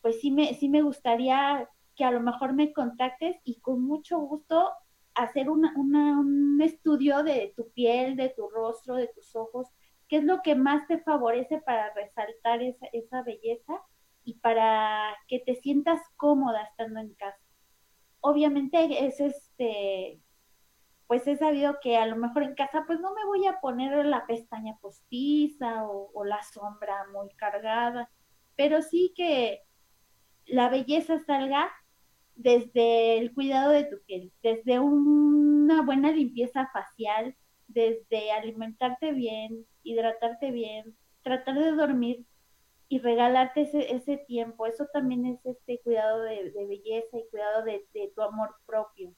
pues 0.02 0.20
sí 0.20 0.30
me, 0.30 0.52
sí 0.52 0.68
me 0.68 0.82
gustaría 0.82 1.66
que 1.96 2.04
a 2.04 2.10
lo 2.10 2.20
mejor 2.20 2.52
me 2.52 2.74
contactes 2.74 3.38
y 3.44 3.58
con 3.60 3.82
mucho 3.82 4.18
gusto 4.18 4.70
hacer 5.14 5.48
una, 5.48 5.72
un 5.74 6.60
estudio 6.60 7.22
de 7.22 7.54
tu 7.56 7.72
piel, 7.72 8.14
de 8.14 8.28
tu 8.28 8.46
rostro, 8.50 8.96
de 8.96 9.08
tus 9.08 9.34
ojos, 9.34 9.68
qué 10.06 10.18
es 10.18 10.24
lo 10.24 10.42
que 10.42 10.54
más 10.54 10.86
te 10.86 10.98
favorece 10.98 11.62
para 11.62 11.94
resaltar 11.94 12.60
esa, 12.60 12.86
esa 12.92 13.22
belleza 13.22 13.80
y 14.28 14.34
para 14.34 15.16
que 15.26 15.38
te 15.38 15.54
sientas 15.54 16.02
cómoda 16.16 16.62
estando 16.64 17.00
en 17.00 17.14
casa. 17.14 17.40
Obviamente 18.20 19.06
es 19.06 19.20
este, 19.20 20.20
pues 21.06 21.26
he 21.26 21.38
sabido 21.38 21.78
que 21.80 21.96
a 21.96 22.04
lo 22.04 22.16
mejor 22.16 22.42
en 22.42 22.54
casa 22.54 22.84
pues 22.86 23.00
no 23.00 23.14
me 23.14 23.24
voy 23.24 23.46
a 23.46 23.58
poner 23.58 24.04
la 24.04 24.26
pestaña 24.26 24.76
postiza 24.82 25.84
o, 25.84 26.10
o 26.12 26.24
la 26.26 26.42
sombra 26.42 27.06
muy 27.10 27.30
cargada, 27.36 28.10
pero 28.54 28.82
sí 28.82 29.14
que 29.16 29.62
la 30.44 30.68
belleza 30.68 31.18
salga 31.20 31.70
desde 32.34 33.16
el 33.16 33.32
cuidado 33.32 33.70
de 33.70 33.84
tu 33.84 33.98
piel, 34.04 34.30
desde 34.42 34.78
una 34.78 35.80
buena 35.80 36.10
limpieza 36.12 36.68
facial, 36.70 37.34
desde 37.66 38.30
alimentarte 38.30 39.12
bien, 39.12 39.64
hidratarte 39.84 40.50
bien, 40.50 40.94
tratar 41.22 41.58
de 41.58 41.72
dormir 41.72 42.26
y 42.88 42.98
regalarte 42.98 43.62
ese, 43.62 43.94
ese 43.94 44.16
tiempo. 44.16 44.66
Eso 44.66 44.86
también 44.92 45.26
es 45.26 45.44
este 45.44 45.80
cuidado 45.82 46.22
de, 46.22 46.52
belleza 46.68 47.18
y 47.18 47.28
cuidado 47.30 47.64
de, 47.64 48.12
tu 48.14 48.22
amor 48.22 48.54
propio. 48.66 49.14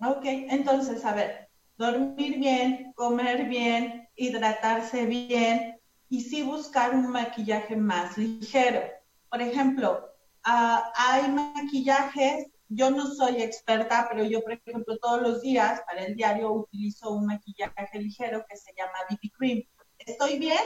Ok, 0.00 0.24
entonces, 0.24 1.04
a 1.04 1.14
ver, 1.14 1.48
dormir 1.76 2.38
bien, 2.38 2.92
comer 2.94 3.48
bien, 3.48 4.08
hidratarse 4.16 5.06
bien 5.06 5.80
y 6.08 6.20
sí 6.20 6.42
buscar 6.42 6.94
un 6.94 7.10
maquillaje 7.10 7.76
más 7.76 8.18
ligero. 8.18 8.82
Por 9.30 9.40
ejemplo, 9.40 10.10
ah, 10.44 10.92
hay 10.94 11.30
maquillajes, 11.30 12.48
yo 12.68 12.90
no 12.90 13.06
soy 13.06 13.40
experta, 13.42 14.08
pero 14.10 14.24
yo, 14.24 14.42
por 14.42 14.52
ejemplo, 14.52 14.98
todos 14.98 15.22
los 15.22 15.40
días 15.40 15.80
para 15.86 16.04
el 16.04 16.16
diario 16.16 16.52
utilizo 16.52 17.12
un 17.12 17.26
maquillaje 17.26 17.98
ligero 17.98 18.44
que 18.48 18.56
se 18.56 18.72
llama 18.76 18.92
BB 19.08 19.30
Cream. 19.38 19.62
¿Estoy 19.98 20.38
bien 20.38 20.58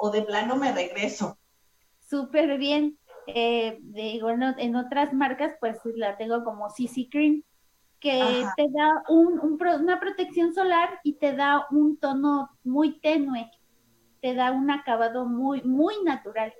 o 0.00 0.10
de 0.10 0.22
plano 0.22 0.56
me 0.56 0.72
regreso? 0.72 1.38
Súper 2.00 2.58
bien. 2.58 2.98
Eh, 3.26 3.78
digo, 3.80 4.30
en, 4.30 4.76
otras 4.76 5.12
marcas, 5.12 5.54
pues 5.60 5.78
la 5.94 6.16
tengo 6.16 6.42
como 6.42 6.70
CC 6.70 7.08
Cream, 7.10 7.44
que 8.00 8.44
te 8.56 8.66
da 8.72 9.04
una 9.08 10.00
protección 10.00 10.54
solar 10.54 11.00
y 11.04 11.18
te 11.18 11.34
da 11.36 11.66
un 11.70 11.98
tono 11.98 12.48
muy 12.64 12.98
tenue 13.00 13.50
te 14.20 14.34
da 14.34 14.52
un 14.52 14.70
acabado 14.70 15.24
muy, 15.24 15.62
muy 15.62 15.94
natural, 16.04 16.52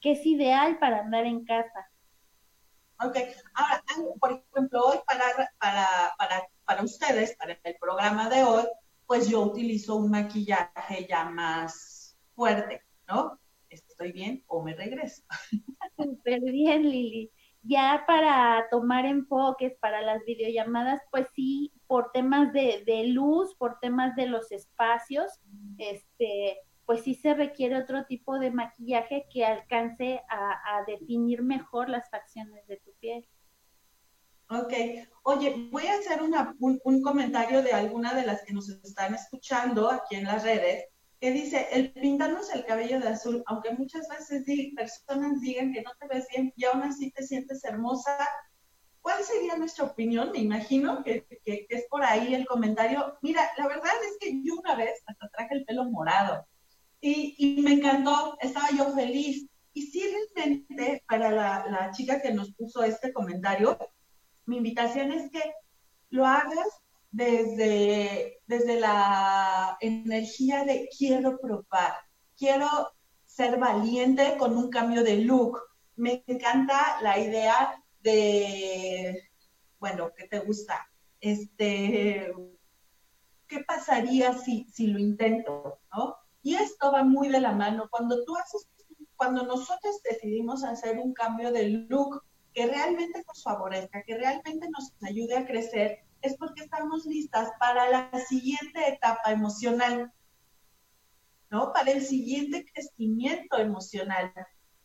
que 0.00 0.12
es 0.12 0.24
ideal 0.24 0.78
para 0.78 1.00
andar 1.00 1.26
en 1.26 1.44
casa. 1.44 1.90
Ok, 3.02 3.16
ahora, 3.54 3.82
por 4.20 4.44
ejemplo, 4.52 4.84
hoy 4.84 4.98
para, 5.06 5.24
para, 5.58 6.14
para, 6.18 6.48
para 6.64 6.82
ustedes, 6.82 7.34
para 7.36 7.58
el 7.62 7.76
programa 7.80 8.28
de 8.28 8.44
hoy, 8.44 8.64
pues 9.06 9.28
yo 9.28 9.40
utilizo 9.40 9.96
un 9.96 10.10
maquillaje 10.10 11.06
ya 11.08 11.24
más 11.24 11.89
fuerte, 12.40 12.82
¿no? 13.06 13.38
¿Estoy 13.68 14.12
bien 14.12 14.42
o 14.46 14.62
me 14.62 14.74
regreso? 14.74 15.22
Súper 15.98 16.40
bien, 16.40 16.88
Lili. 16.88 17.30
Ya 17.62 18.04
para 18.06 18.64
tomar 18.70 19.04
enfoques 19.04 19.76
para 19.78 20.00
las 20.00 20.24
videollamadas, 20.24 21.02
pues 21.10 21.26
sí, 21.34 21.70
por 21.86 22.12
temas 22.12 22.50
de, 22.54 22.82
de 22.86 23.08
luz, 23.08 23.54
por 23.56 23.78
temas 23.80 24.16
de 24.16 24.24
los 24.24 24.50
espacios, 24.52 25.30
este, 25.76 26.60
pues 26.86 27.02
sí 27.02 27.14
se 27.14 27.34
requiere 27.34 27.76
otro 27.76 28.06
tipo 28.06 28.38
de 28.38 28.50
maquillaje 28.50 29.26
que 29.30 29.44
alcance 29.44 30.22
a, 30.30 30.82
definir 30.86 31.42
mejor 31.42 31.90
las 31.90 32.08
facciones 32.08 32.66
de 32.68 32.78
tu 32.78 32.92
piel. 33.00 33.28
Ok, 34.48 34.72
oye, 35.24 35.68
voy 35.70 35.86
a 35.86 35.96
hacer 35.98 36.20
un, 36.22 37.02
comentario 37.02 37.62
de 37.62 37.72
alguna 37.72 38.14
de 38.14 38.24
las 38.24 38.42
que 38.44 38.54
nos 38.54 38.70
están 38.70 39.14
escuchando 39.14 39.90
aquí 39.90 40.16
en 40.16 40.24
las 40.24 40.42
redes, 40.42 40.86
que 41.20 41.30
dice, 41.32 41.68
el 41.72 41.92
pintarnos 41.92 42.52
el 42.54 42.64
cabello 42.64 42.98
de 42.98 43.08
azul, 43.08 43.42
aunque 43.46 43.72
muchas 43.74 44.08
veces 44.08 44.44
personas 44.74 45.40
digan 45.40 45.72
que 45.72 45.82
no 45.82 45.90
te 46.00 46.08
ves 46.08 46.26
bien 46.34 46.52
y 46.56 46.64
aún 46.64 46.82
así 46.82 47.10
te 47.10 47.22
sientes 47.22 47.62
hermosa, 47.64 48.16
¿cuál 49.02 49.22
sería 49.22 49.56
nuestra 49.56 49.84
opinión? 49.84 50.32
Me 50.32 50.38
imagino 50.38 51.04
que, 51.04 51.26
que, 51.44 51.66
es 51.68 51.86
por 51.90 52.04
ahí 52.04 52.34
el 52.34 52.46
comentario. 52.46 53.18
Mira, 53.20 53.50
la 53.58 53.68
verdad 53.68 53.92
es 54.10 54.16
que 54.18 54.42
yo 54.42 54.54
una 54.54 54.76
vez 54.76 55.02
hasta 55.06 55.28
traje 55.28 55.54
el 55.56 55.64
pelo 55.66 55.84
morado 55.84 56.46
y, 57.00 57.60
me 57.62 57.72
encantó, 57.74 58.36
estaba 58.40 58.68
yo 58.76 58.92
feliz. 58.94 59.46
Y 59.72 59.82
sí, 59.82 60.02
realmente, 60.34 61.04
para 61.08 61.30
la, 61.30 61.90
chica 61.92 62.20
que 62.20 62.32
nos 62.32 62.52
puso 62.54 62.82
este 62.82 63.12
comentario, 63.12 63.78
mi 64.46 64.58
invitación 64.58 65.12
es 65.12 65.30
que 65.30 65.42
lo 66.10 66.26
hagas 66.26 66.82
desde, 67.10 68.40
desde 68.46 68.78
la 68.78 69.76
energía 69.80 70.64
de 70.64 70.88
quiero 70.96 71.38
probar, 71.38 71.94
quiero 72.36 72.68
ser 73.26 73.58
valiente 73.58 74.36
con 74.38 74.56
un 74.56 74.70
cambio 74.70 75.02
de 75.02 75.18
look. 75.18 75.60
Me 75.96 76.22
encanta 76.26 77.00
la 77.02 77.18
idea 77.18 77.82
de, 78.02 79.22
bueno, 79.78 80.12
¿qué 80.16 80.26
te 80.26 80.40
gusta? 80.40 80.88
Este, 81.20 82.32
¿qué 83.46 83.64
pasaría 83.64 84.32
si, 84.34 84.64
si 84.72 84.86
lo 84.86 84.98
intento? 84.98 85.80
¿no? 85.94 86.16
Y 86.42 86.54
esto 86.54 86.92
va 86.92 87.02
muy 87.02 87.28
de 87.28 87.40
la 87.40 87.52
mano. 87.52 87.88
Cuando 87.90 88.24
tú 88.24 88.36
haces, 88.36 88.68
cuando 89.16 89.44
nosotros 89.44 90.00
decidimos 90.02 90.64
hacer 90.64 90.98
un 90.98 91.12
cambio 91.12 91.52
de 91.52 91.68
look 91.68 92.24
que 92.54 92.66
realmente 92.66 93.22
nos 93.26 93.42
favorezca, 93.42 94.02
que 94.02 94.16
realmente 94.16 94.68
nos 94.70 94.92
ayude 95.02 95.36
a 95.36 95.46
crecer, 95.46 96.04
es 96.22 96.36
porque 96.36 96.62
estamos 96.62 97.06
listas 97.06 97.50
para 97.58 97.88
la 97.90 98.10
siguiente 98.28 98.88
etapa 98.88 99.32
emocional, 99.32 100.12
¿no? 101.50 101.72
Para 101.72 101.92
el 101.92 102.04
siguiente 102.04 102.64
crecimiento 102.72 103.58
emocional. 103.58 104.32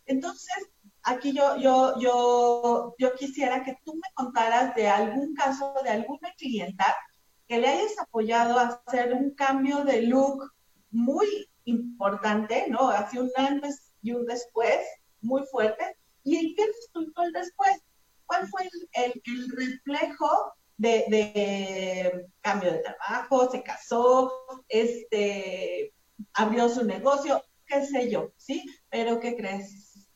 Entonces, 0.06 0.56
aquí 1.04 1.34
yo, 1.34 1.58
yo, 1.58 2.00
yo, 2.00 2.95
yo 2.98 3.13
quisiera 3.15 3.63
que 3.63 3.78
tú 3.84 3.95
me 3.95 4.13
contaras 4.13 4.76
de 4.76 4.88
algún 4.88 5.34
caso 5.36 5.74
de 5.84 5.89
alguna 5.89 6.32
clienta 6.38 6.95
que 7.48 7.60
le 7.60 7.67
hayas 7.67 8.00
apoyado 8.00 8.58
a 8.60 8.82
hacer 8.86 9.13
un 9.13 9.32
cambio 9.36 9.84
de 9.84 10.04
look 10.04 10.52
muy 10.89 11.28
importante, 11.65 12.65
¿no? 12.69 12.89
Hace 12.89 13.19
un 13.19 13.32
antes 13.36 13.91
y 14.02 14.13
un 14.13 14.26
después 14.26 14.80
muy 15.21 15.43
fuerte. 15.52 15.98
¿Y 16.24 16.38
en 16.38 16.56
qué 16.56 16.65
resultó 16.65 17.24
el 17.24 17.32
después? 17.34 17.84
¿Cuál 18.26 18.48
fue 18.48 18.67
el, 18.93 19.21
reflejo 19.56 20.54
de, 20.78 22.28
cambio 22.42 22.72
de 22.72 22.80
trabajo? 22.80 23.50
¿Se 23.52 23.64
casó? 23.64 24.32
Este, 24.68 25.94
¿Abrió 26.34 26.70
su 26.70 26.86
negocio? 26.86 27.44
¿Qué 27.66 27.86
sé 27.86 28.10
yo? 28.10 28.32
¿Sí? 28.38 28.66
Pero 28.90 29.20
¿qué 29.20 29.36
crees? 29.36 30.10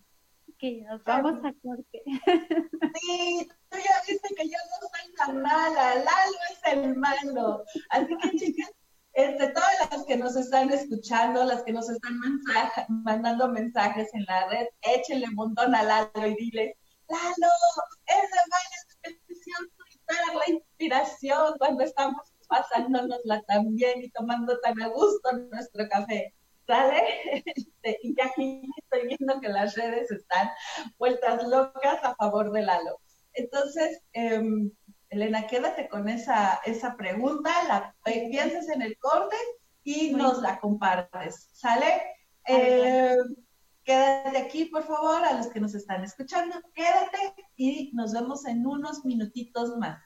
Que 0.57 0.81
nos 0.81 1.03
vamos 1.03 1.39
a 1.45 1.53
corte. 1.61 2.03
Sí, 3.01 3.47
tú 3.69 3.77
ya 3.77 4.01
viste 4.07 4.35
que 4.35 4.49
yo 4.49 4.57
no 4.57 4.87
soy 4.89 5.13
la 5.15 5.41
mala, 5.41 5.95
Lalo 5.95 6.37
es 6.49 6.73
el 6.73 6.95
malo. 6.95 7.63
Así 7.91 8.17
que 8.17 8.37
chicas, 8.37 8.71
este, 9.13 9.49
todas 9.49 9.91
las 9.91 10.05
que 10.05 10.17
nos 10.17 10.35
están 10.35 10.71
escuchando, 10.71 11.45
las 11.45 11.63
que 11.63 11.71
nos 11.71 11.89
están 11.89 12.19
mandando 12.89 13.47
mensajes 13.49 14.09
en 14.13 14.25
la 14.25 14.47
red, 14.47 14.67
échenle 14.81 15.27
un 15.27 15.35
montón 15.35 15.75
a 15.75 15.83
Lalo 15.83 16.27
y 16.27 16.35
dile, 16.35 16.77
Lalo, 17.07 17.53
es 18.07 18.29
de 18.31 18.39
la 20.33 20.53
inspiración 20.53 21.55
cuando 21.57 21.83
estamos 21.83 22.33
pasándonosla 22.47 23.43
tan 23.43 23.75
bien 23.75 24.03
y 24.03 24.09
tomando 24.09 24.59
tan 24.59 24.81
a 24.81 24.87
gusto 24.87 25.31
nuestro 25.51 25.87
café. 25.89 26.33
¿Sale? 26.67 27.03
Este, 27.55 27.97
y 28.03 28.15
aquí 28.21 28.69
estoy 28.77 29.07
viendo 29.07 29.39
que 29.39 29.49
las 29.49 29.75
redes 29.75 30.11
están 30.11 30.49
vueltas 30.97 31.47
locas 31.47 32.03
a 32.03 32.15
favor 32.15 32.51
de 32.51 32.61
Lalo. 32.61 32.99
Entonces, 33.33 34.01
eh, 34.13 34.41
Elena, 35.09 35.47
quédate 35.47 35.87
con 35.87 36.07
esa, 36.09 36.59
esa 36.65 36.95
pregunta, 36.95 37.51
la 37.67 37.95
piensas 38.03 38.69
en 38.69 38.81
el 38.81 38.97
corte 38.99 39.35
y 39.83 40.11
nos 40.11 40.41
la 40.41 40.59
compartes, 40.59 41.49
¿sale? 41.53 42.01
Eh, 42.47 43.17
quédate 43.89 44.37
aquí, 44.37 44.65
por 44.65 44.83
favor, 44.83 45.25
a 45.25 45.33
los 45.33 45.47
que 45.47 45.59
nos 45.59 45.73
están 45.73 46.03
escuchando, 46.03 46.55
quédate 46.75 47.33
y 47.57 47.89
nos 47.95 48.13
vemos 48.13 48.45
en 48.45 48.67
unos 48.67 49.03
minutitos 49.03 49.75
más. 49.79 49.99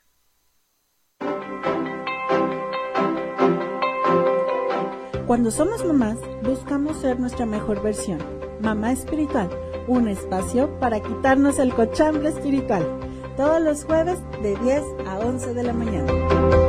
Cuando 5.28 5.52
somos 5.52 5.84
mamás, 5.84 6.18
buscamos 6.44 7.02
ser 7.02 7.20
nuestra 7.20 7.46
mejor 7.46 7.84
versión. 7.84 8.20
Mamá 8.62 8.94
espiritual, 8.94 9.50
un 9.90 10.08
espacio 10.08 10.80
para 10.80 11.02
quitarnos 11.02 11.60
el 11.60 11.74
cochambre 11.74 12.30
espiritual 12.30 12.88
todos 13.36 13.62
los 13.62 13.84
jueves 13.84 14.20
de 14.42 14.56
10 14.60 14.82
a 15.08 15.20
11 15.20 15.54
de 15.56 15.64
la 15.64 15.74
mañana. 15.74 16.63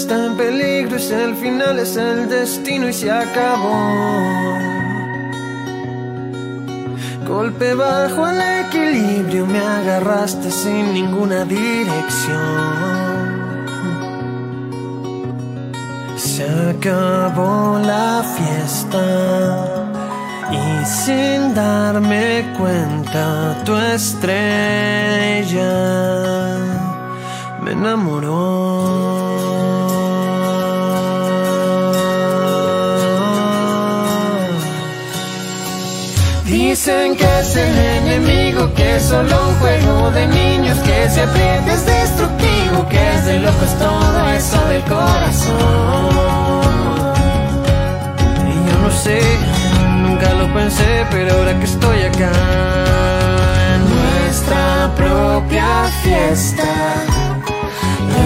Está 0.00 0.16
en 0.26 0.36
peligro, 0.36 0.96
es 0.96 1.10
el 1.10 1.34
final, 1.36 1.78
es 1.78 1.96
el 1.96 2.28
destino 2.28 2.88
y 2.88 2.92
se 2.92 3.10
acabó. 3.10 3.78
Golpe 7.26 7.74
bajo 7.74 8.26
el 8.28 8.40
equilibrio, 8.64 9.46
me 9.46 9.58
agarraste 9.58 10.50
sin 10.50 10.94
ninguna 10.94 11.44
dirección. 11.44 12.40
Se 16.16 16.44
acabó 16.74 17.78
la 17.78 18.24
fiesta 18.36 19.04
y 20.50 20.86
sin 20.86 21.54
darme 21.54 22.54
cuenta 22.56 23.62
tu 23.64 23.76
estrella 23.76 25.70
me 27.62 27.72
enamoró. 27.72 28.69
Dicen 36.50 37.16
que 37.16 37.24
es 37.40 37.56
el 37.56 37.78
enemigo, 37.78 38.72
que 38.74 38.96
es 38.96 39.04
solo 39.04 39.48
un 39.48 39.54
juego 39.60 40.10
de 40.10 40.26
niños, 40.26 40.76
que 40.78 41.08
se 41.08 41.22
aprieta 41.22 41.72
es 41.72 41.86
destructivo, 41.86 42.88
que 42.88 43.14
es 43.14 43.24
de 43.24 43.38
locos 43.38 43.78
todo 43.78 44.28
eso 44.30 44.58
del 44.68 44.82
corazón. 44.82 45.54
Y 48.48 48.70
yo 48.70 48.78
no 48.82 48.90
sé, 48.90 49.20
nunca 50.02 50.34
lo 50.34 50.52
pensé, 50.52 51.06
pero 51.10 51.34
ahora 51.34 51.56
que 51.58 51.64
estoy 51.64 52.02
acá, 52.02 52.32
en 53.74 53.82
nuestra 53.96 54.90
propia 54.96 55.66
fiesta, 56.02 56.68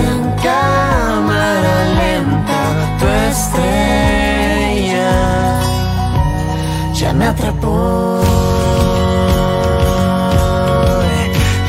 en 0.00 0.30
cámara 0.42 1.74
lenta, 2.00 2.60
tu 2.98 3.06
estrella 3.30 4.23
me 7.18 7.26
atrapó. 7.26 8.20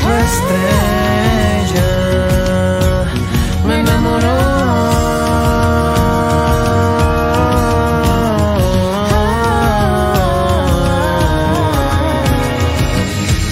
Tu 0.02 0.08
estrella 0.26 1.92
me 3.68 3.80
enamoró. 3.80 4.40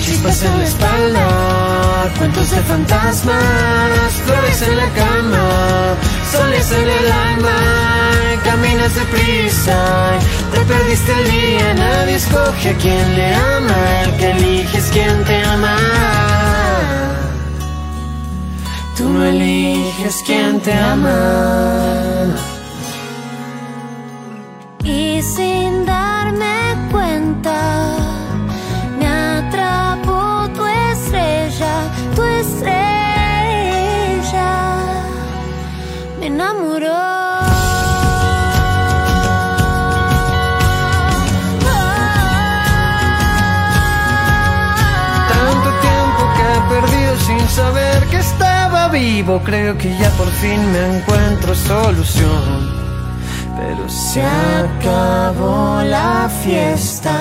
Chispas 0.03 0.43
en 0.43 0.57
la 0.57 0.63
espalda, 0.63 1.27
cuentos 2.17 2.51
de 2.51 2.61
fantasmas, 2.61 4.13
flores 4.25 4.61
en 4.61 4.77
la 4.77 4.89
cama, 4.89 5.95
soles 6.31 6.71
en 6.71 6.89
el 6.89 7.11
alma, 7.11 7.72
caminas 8.53 8.93
deprisa, 8.93 10.19
te 10.53 10.59
perdiste 10.71 11.11
el 11.11 11.31
día, 11.31 11.73
nadie 11.73 12.15
escoge 12.15 12.69
a 12.69 12.77
quien 12.77 13.15
le 13.15 13.33
ama, 13.33 14.01
el 14.03 14.11
que 14.17 14.31
elige 14.31 14.77
es 14.77 14.89
quien 14.91 15.23
te 15.23 15.43
ama. 15.43 15.77
Tú 18.95 19.09
no 19.09 19.25
eliges 19.25 20.21
quien 20.27 20.59
te 20.59 20.71
ama. 20.71 22.52
Vivo. 49.13 49.41
Creo 49.43 49.77
que 49.77 49.89
ya 49.97 50.09
por 50.11 50.29
fin 50.41 50.59
me 50.71 50.97
encuentro 50.97 51.53
solución. 51.55 52.83
Pero 53.57 53.83
se 53.87 54.21
acabó 54.23 55.81
la 55.83 56.29
fiesta 56.43 57.15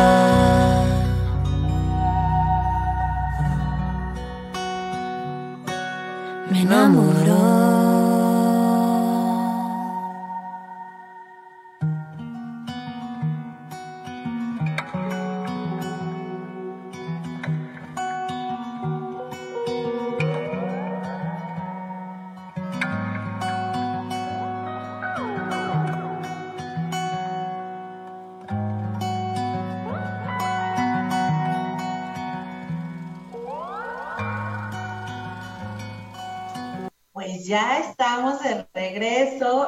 Me 6.50 6.62
enamoró. 6.62 7.67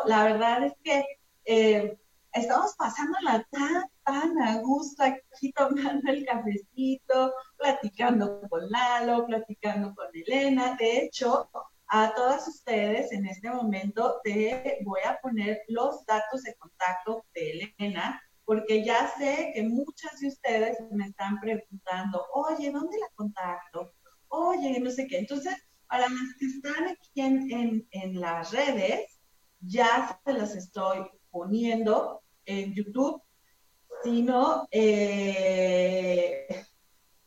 La 0.07 0.25
verdad 0.25 0.65
es 0.65 0.73
que 0.83 1.05
eh, 1.45 1.99
estamos 2.33 2.75
pasándola 2.77 3.47
tan, 3.51 3.85
tan 4.05 4.41
a 4.41 4.61
gusto 4.61 5.03
aquí 5.03 5.53
tomando 5.53 6.11
el 6.11 6.25
cafecito, 6.25 7.33
platicando 7.57 8.43
con 8.49 8.71
Lalo, 8.71 9.27
platicando 9.27 9.95
con 9.95 10.07
Elena. 10.15 10.77
De 10.79 10.99
hecho, 10.99 11.51
a 11.89 12.15
todas 12.15 12.47
ustedes 12.47 13.13
en 13.13 13.27
este 13.27 13.51
momento 13.51 14.21
te 14.23 14.79
voy 14.85 15.01
a 15.05 15.19
poner 15.21 15.63
los 15.69 16.05
datos 16.07 16.43
de 16.43 16.55
contacto 16.55 17.25
de 17.35 17.73
Elena, 17.79 18.23
porque 18.45 18.85
ya 18.85 19.09
sé 19.19 19.53
que 19.55 19.63
muchas 19.63 20.21
de 20.21 20.29
ustedes 20.29 20.79
me 20.91 21.07
están 21.07 21.41
preguntando, 21.41 22.25
oye, 22.33 22.71
¿dónde 22.71 22.99
la 22.99 23.09
contacto? 23.15 23.93
Oye, 24.29 24.79
no 24.81 24.91
sé 24.91 25.07
qué. 25.07 25.19
Entonces, 25.19 25.57
para 25.89 26.09
las 26.09 26.35
que 26.39 26.47
están 26.47 26.89
aquí 26.89 27.87
en 27.91 28.21
las 28.21 28.53
redes, 28.53 29.20
ya 29.61 30.21
se 30.25 30.33
las 30.33 30.55
estoy 30.55 31.07
poniendo 31.31 32.23
en 32.45 32.75
YouTube, 32.75 33.23
sino 34.03 34.67
eh, 34.71 36.47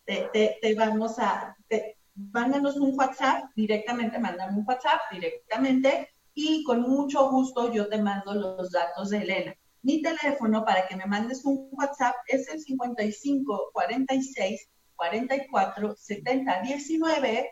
te, 0.05 0.75
vamos 0.75 1.19
a, 1.19 1.55
te, 1.67 1.97
mándanos 2.15 2.77
un 2.77 2.97
WhatsApp 2.97 3.45
directamente, 3.55 4.19
mándame 4.19 4.57
un 4.57 4.65
WhatsApp 4.67 5.01
directamente 5.11 6.09
y 6.33 6.63
con 6.63 6.81
mucho 6.81 7.29
gusto 7.29 7.71
yo 7.71 7.87
te 7.87 8.01
mando 8.01 8.33
los 8.33 8.71
datos 8.71 9.09
de 9.11 9.19
Elena. 9.19 9.55
Mi 9.81 10.01
teléfono 10.01 10.63
para 10.63 10.87
que 10.87 10.95
me 10.95 11.05
mandes 11.05 11.43
un 11.45 11.69
WhatsApp 11.71 12.15
es 12.27 12.47
el 12.49 12.59
55 12.59 13.69
46 13.73 14.69
44 14.95 15.95
70 15.97 16.61
19 16.61 17.49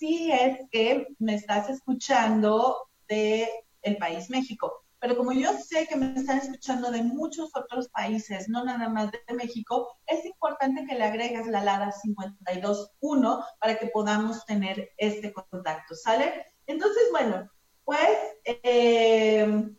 si 0.00 0.30
es 0.32 0.58
que 0.70 1.08
me 1.18 1.34
estás 1.34 1.70
escuchando 1.70 2.88
de 3.08 3.48
el 3.82 3.96
país 3.96 4.30
México. 4.30 4.84
Pero 5.00 5.16
como 5.16 5.32
yo 5.32 5.52
sé 5.54 5.86
que 5.86 5.96
me 5.96 6.12
están 6.14 6.38
escuchando 6.38 6.90
de 6.90 7.02
muchos 7.02 7.50
otros 7.54 7.88
países, 7.88 8.50
no 8.50 8.64
nada 8.64 8.88
más 8.90 9.10
de 9.10 9.34
México, 9.34 9.98
es 10.06 10.24
importante 10.26 10.84
que 10.86 10.94
le 10.94 11.04
agregues 11.04 11.46
la 11.46 11.64
LADA 11.64 11.94
521 12.02 13.44
para 13.58 13.78
que 13.78 13.86
podamos 13.86 14.44
tener 14.44 14.90
este 14.98 15.32
contacto, 15.32 15.94
¿sale? 15.94 16.44
Entonces, 16.66 17.04
bueno, 17.10 17.50
pues 17.84 18.18
eh, 18.44 19.70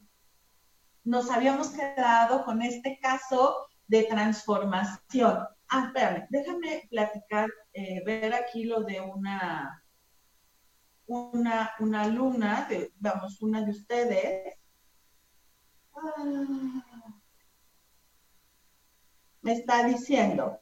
nos 1.03 1.29
habíamos 1.29 1.69
quedado 1.69 2.43
con 2.43 2.63
este 2.63 2.99
caso 2.99 3.67
de 3.87 4.03
transformación. 4.03 5.47
Ah, 5.69 5.85
espérame, 5.85 6.25
déjame 6.29 6.87
platicar, 6.89 7.47
eh, 7.73 8.01
ver 8.05 8.33
aquí 8.33 8.63
lo 8.63 8.81
de 8.81 9.01
una 9.01 9.80
una, 11.11 11.71
una 11.79 12.03
alumna, 12.03 12.65
de, 12.69 12.91
vamos, 12.99 13.41
una 13.41 13.61
de 13.63 13.71
ustedes, 13.71 14.55
ah, 15.95 16.83
me 19.41 19.53
está 19.53 19.85
diciendo, 19.85 20.59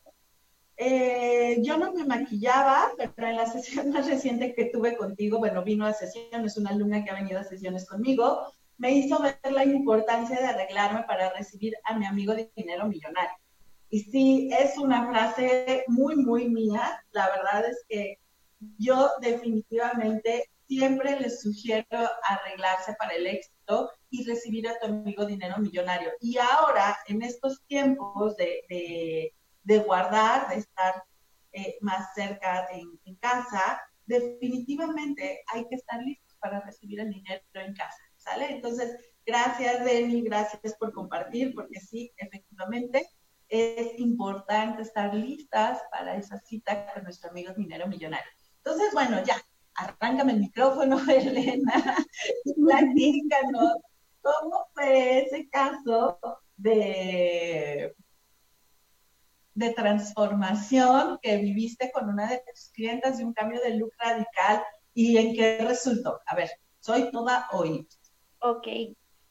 eh, 0.77 1.57
yo 1.61 1.77
no 1.77 1.91
me 1.91 2.05
maquillaba, 2.05 2.91
pero 3.15 3.27
en 3.27 3.35
la 3.35 3.45
sesión 3.45 3.89
más 3.91 4.07
reciente 4.07 4.53
que 4.55 4.65
tuve 4.65 4.97
contigo, 4.97 5.37
bueno, 5.37 5.63
vino 5.63 5.85
a 5.85 5.93
sesión, 5.93 6.45
es 6.45 6.57
una 6.57 6.71
alumna 6.71 7.03
que 7.03 7.11
ha 7.11 7.15
venido 7.15 7.39
a 7.39 7.43
sesiones 7.43 7.87
conmigo, 7.87 8.53
me 8.77 8.93
hizo 8.93 9.21
ver 9.21 9.37
la 9.51 9.65
importancia 9.65 10.39
de 10.39 10.45
arreglarme 10.45 11.03
para 11.03 11.33
recibir 11.33 11.75
a 11.83 11.97
mi 11.97 12.05
amigo 12.05 12.33
de 12.33 12.49
dinero 12.55 12.87
millonario. 12.87 13.37
Y 13.89 13.99
sí, 14.01 14.49
es 14.57 14.77
una 14.77 15.07
frase 15.09 15.83
muy, 15.87 16.15
muy 16.15 16.47
mía. 16.47 17.03
La 17.11 17.27
verdad 17.29 17.65
es 17.67 17.83
que 17.89 18.19
yo 18.78 19.10
definitivamente 19.22 20.49
siempre 20.68 21.20
les 21.20 21.41
sugiero 21.41 21.88
arreglarse 22.24 22.93
para 22.99 23.14
el 23.16 23.26
éxito 23.26 23.91
y 24.10 24.24
recibir 24.26 24.68
a 24.68 24.78
tu 24.80 24.88
amigo 24.88 25.26
dinero 25.26 25.57
millonario. 25.57 26.12
Y 26.20 26.38
ahora, 26.38 26.97
en 27.07 27.24
estos 27.24 27.64
tiempos 27.66 28.36
de, 28.38 29.34
de, 29.64 29.80
guardar, 29.80 30.49
de 30.49 30.57
estar 30.57 31.03
eh, 31.53 31.78
más 31.82 32.14
cerca 32.14 32.68
en, 32.72 32.88
en, 33.05 33.16
casa, 33.16 33.82
definitivamente 34.05 35.43
hay 35.47 35.68
que 35.68 35.76
estar 35.76 36.01
listos 36.03 36.38
para 36.39 36.62
recibir 36.62 36.99
el 36.99 37.10
dinero 37.10 37.41
en 37.53 37.74
casa, 37.74 38.03
¿sale? 38.16 38.51
Entonces, 38.51 38.95
gracias, 39.26 39.84
Denny, 39.84 40.22
gracias 40.22 40.76
por 40.80 40.93
compartir, 40.93 41.53
porque 41.55 41.80
sí, 41.80 42.12
efectivamente, 42.18 43.07
es 43.47 43.99
importante 43.99 44.84
estar 44.84 45.14
listas 45.16 45.82
para 45.91 46.16
esa 46.16 46.38
cita 46.39 46.93
con 46.93 47.03
nuestro 47.03 47.32
amigo 47.32 47.51
dinero 47.53 47.88
millonario. 47.88 48.32
Entonces, 48.64 48.93
bueno, 48.93 49.24
ya, 49.24 49.36
arráncame 49.76 50.34
el 50.34 50.39
micrófono, 50.39 50.99
Elena, 51.10 51.95
platícanos 52.55 53.74
¿Cómo 54.22 54.68
fue 54.74 55.24
ese 55.24 55.49
caso 55.49 56.20
de, 56.57 57.95
de 59.53 59.74
transformación 59.74 61.20
que 61.22 61.38
viviste 61.38 61.91
con 61.91 62.10
una 62.10 62.28
de 62.28 62.43
tus 62.47 62.70
clientas 62.74 63.18
de 63.18 63.26
un 63.26 63.34
cambio 63.34 63.62
de 63.62 63.78
look 63.78 63.93
radical 63.97 64.64
y 64.93 65.18
en 65.18 65.34
qué 65.34 65.60
resultó? 65.60 66.20
A 66.26 66.36
ver, 66.36 66.49
soy 66.80 67.12
toda 67.12 67.47
hoy. 67.51 67.88
Ok, 68.41 68.68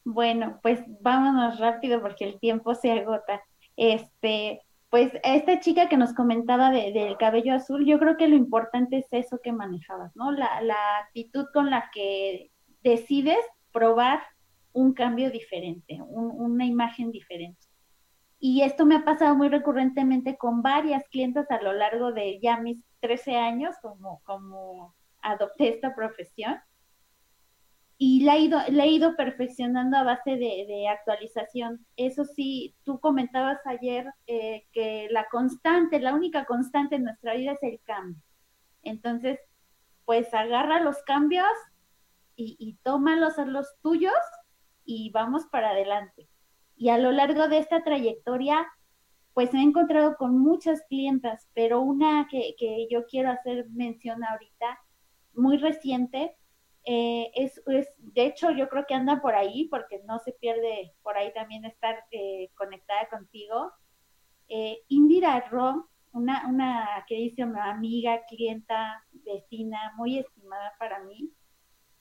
bueno, 0.05 0.59
pues 0.63 0.81
vámonos 1.01 1.59
rápido 1.59 2.01
porque 2.01 2.25
el 2.25 2.41
tiempo 2.41 2.75
se 2.75 2.93
agota. 2.93 3.43
Este, 3.77 4.63
pues 4.91 5.13
esta 5.23 5.61
chica 5.61 5.89
que 5.89 5.97
nos 5.97 6.15
comentaba 6.15 6.71
del 6.71 7.17
cabello 7.19 7.55
azul, 7.55 7.85
yo 7.85 7.99
creo 7.99 8.17
que 8.17 8.29
lo 8.29 8.37
importante 8.37 8.99
es 8.99 9.07
eso 9.11 9.41
que 9.43 9.53
manejabas, 9.53 10.17
¿no? 10.17 10.33
La, 10.33 10.63
la 10.63 10.99
actitud 11.05 11.47
con 11.53 11.71
la 11.71 11.91
que 11.93 12.51
decides 12.83 13.45
probar 13.73 14.21
un 14.73 14.95
cambio 14.95 15.31
diferente, 15.31 16.01
una 16.03 16.65
imagen 16.65 17.11
diferente. 17.11 17.67
Y 18.39 18.63
esto 18.63 18.87
me 18.87 18.97
ha 18.97 19.05
pasado 19.05 19.35
muy 19.35 19.49
recurrentemente 19.49 20.37
con 20.37 20.63
varias 20.63 21.07
clientes 21.09 21.51
a 21.51 21.61
lo 21.61 21.73
largo 21.73 22.13
de 22.13 22.39
ya 22.41 22.59
mis 22.59 22.79
13 23.01 23.37
años 23.37 23.75
como, 23.83 24.23
como 24.25 24.95
adopté 25.23 25.69
esta 25.69 25.95
profesión. 25.95 26.57
Y 28.01 28.23
la 28.23 28.37
he 28.37 28.41
ido, 28.41 28.61
ido 28.69 29.17
perfeccionando 29.17 29.97
a 29.97 30.05
base 30.05 30.37
de, 30.37 30.89
actualización. 30.89 31.85
Eso 31.97 32.25
sí, 32.25 32.77
tú 32.85 33.01
comentabas 33.01 33.59
ayer 33.67 34.07
eh, 34.27 34.67
que 34.73 35.09
la 35.11 35.27
constante, 35.29 35.99
la 35.99 36.15
única 36.15 36.45
constante 36.45 36.95
en 36.95 37.05
nuestra 37.05 37.35
vida 37.35 37.53
es 37.53 37.63
el 37.63 37.81
cambio. 37.83 38.23
Entonces, 38.85 39.41
pues 40.05 40.33
agarra 40.33 40.81
los 40.81 41.03
cambios 41.03 41.49
y, 42.37 42.57
y 42.61 42.75
tómalos 42.85 43.39
a 43.39 43.45
los 43.45 43.67
tuyos 43.83 44.15
y 44.85 45.11
vamos 45.11 45.47
para 45.47 45.71
adelante. 45.71 46.29
Y 46.77 46.91
a 46.91 46.99
lo 46.99 47.11
largo 47.11 47.49
de 47.49 47.59
esta 47.59 47.83
trayectoria, 47.83 48.65
pues 49.39 49.53
me 49.53 49.61
he 49.61 49.63
encontrado 49.63 50.17
con 50.17 50.37
muchas 50.37 50.83
clientas, 50.89 51.47
pero 51.55 51.81
una 51.81 52.27
que, 52.29 52.57
yo 52.91 53.07
quiero 53.07 53.31
hacer 53.31 53.69
mención 53.71 54.25
ahorita, 54.25 54.81
muy 55.33 55.59
reciente, 55.59 56.35
eh, 56.91 57.31
es, 57.35 57.63
de 57.67 58.25
hecho, 58.25 58.51
yo 58.51 58.71
creo 58.71 58.87
que 58.87 58.95
anda 58.95 59.21
por 59.21 59.35
ahí, 59.35 59.69
porque 59.69 60.01
no 60.07 60.19
se 60.21 60.33
pierde 60.33 60.95
por 61.03 61.19
ahí 61.19 61.31
también 61.35 61.67
estar 61.67 62.03
eh, 62.11 62.51
conectada 62.55 63.07
contigo. 63.11 63.73
Eh, 64.49 64.79
Indira 64.89 65.39
Rom, 65.51 65.85
una, 66.13 66.49
una 66.49 67.05
queridísima 67.07 67.71
amiga, 67.71 68.25
clienta, 68.27 69.05
vecina, 69.13 69.93
muy 69.99 70.19
estimada 70.19 70.73
para 70.79 71.05
mí, 71.05 71.31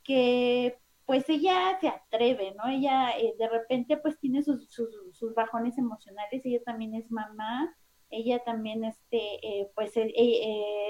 que 0.05 0.79
pues 1.05 1.27
ella 1.27 1.77
se 1.81 1.89
atreve, 1.89 2.55
¿no? 2.55 2.69
Ella 2.69 3.09
eh, 3.17 3.35
de 3.37 3.49
repente 3.49 3.97
pues 3.97 4.17
tiene 4.21 4.41
sus, 4.41 4.69
sus, 4.71 5.33
bajones 5.35 5.77
emocionales, 5.77 6.45
ella 6.45 6.63
también 6.63 6.95
es 6.95 7.11
mamá, 7.11 7.75
ella 8.09 8.41
también 8.45 8.85
este, 8.85 9.69
pues 9.75 9.97
eh, 9.97 10.13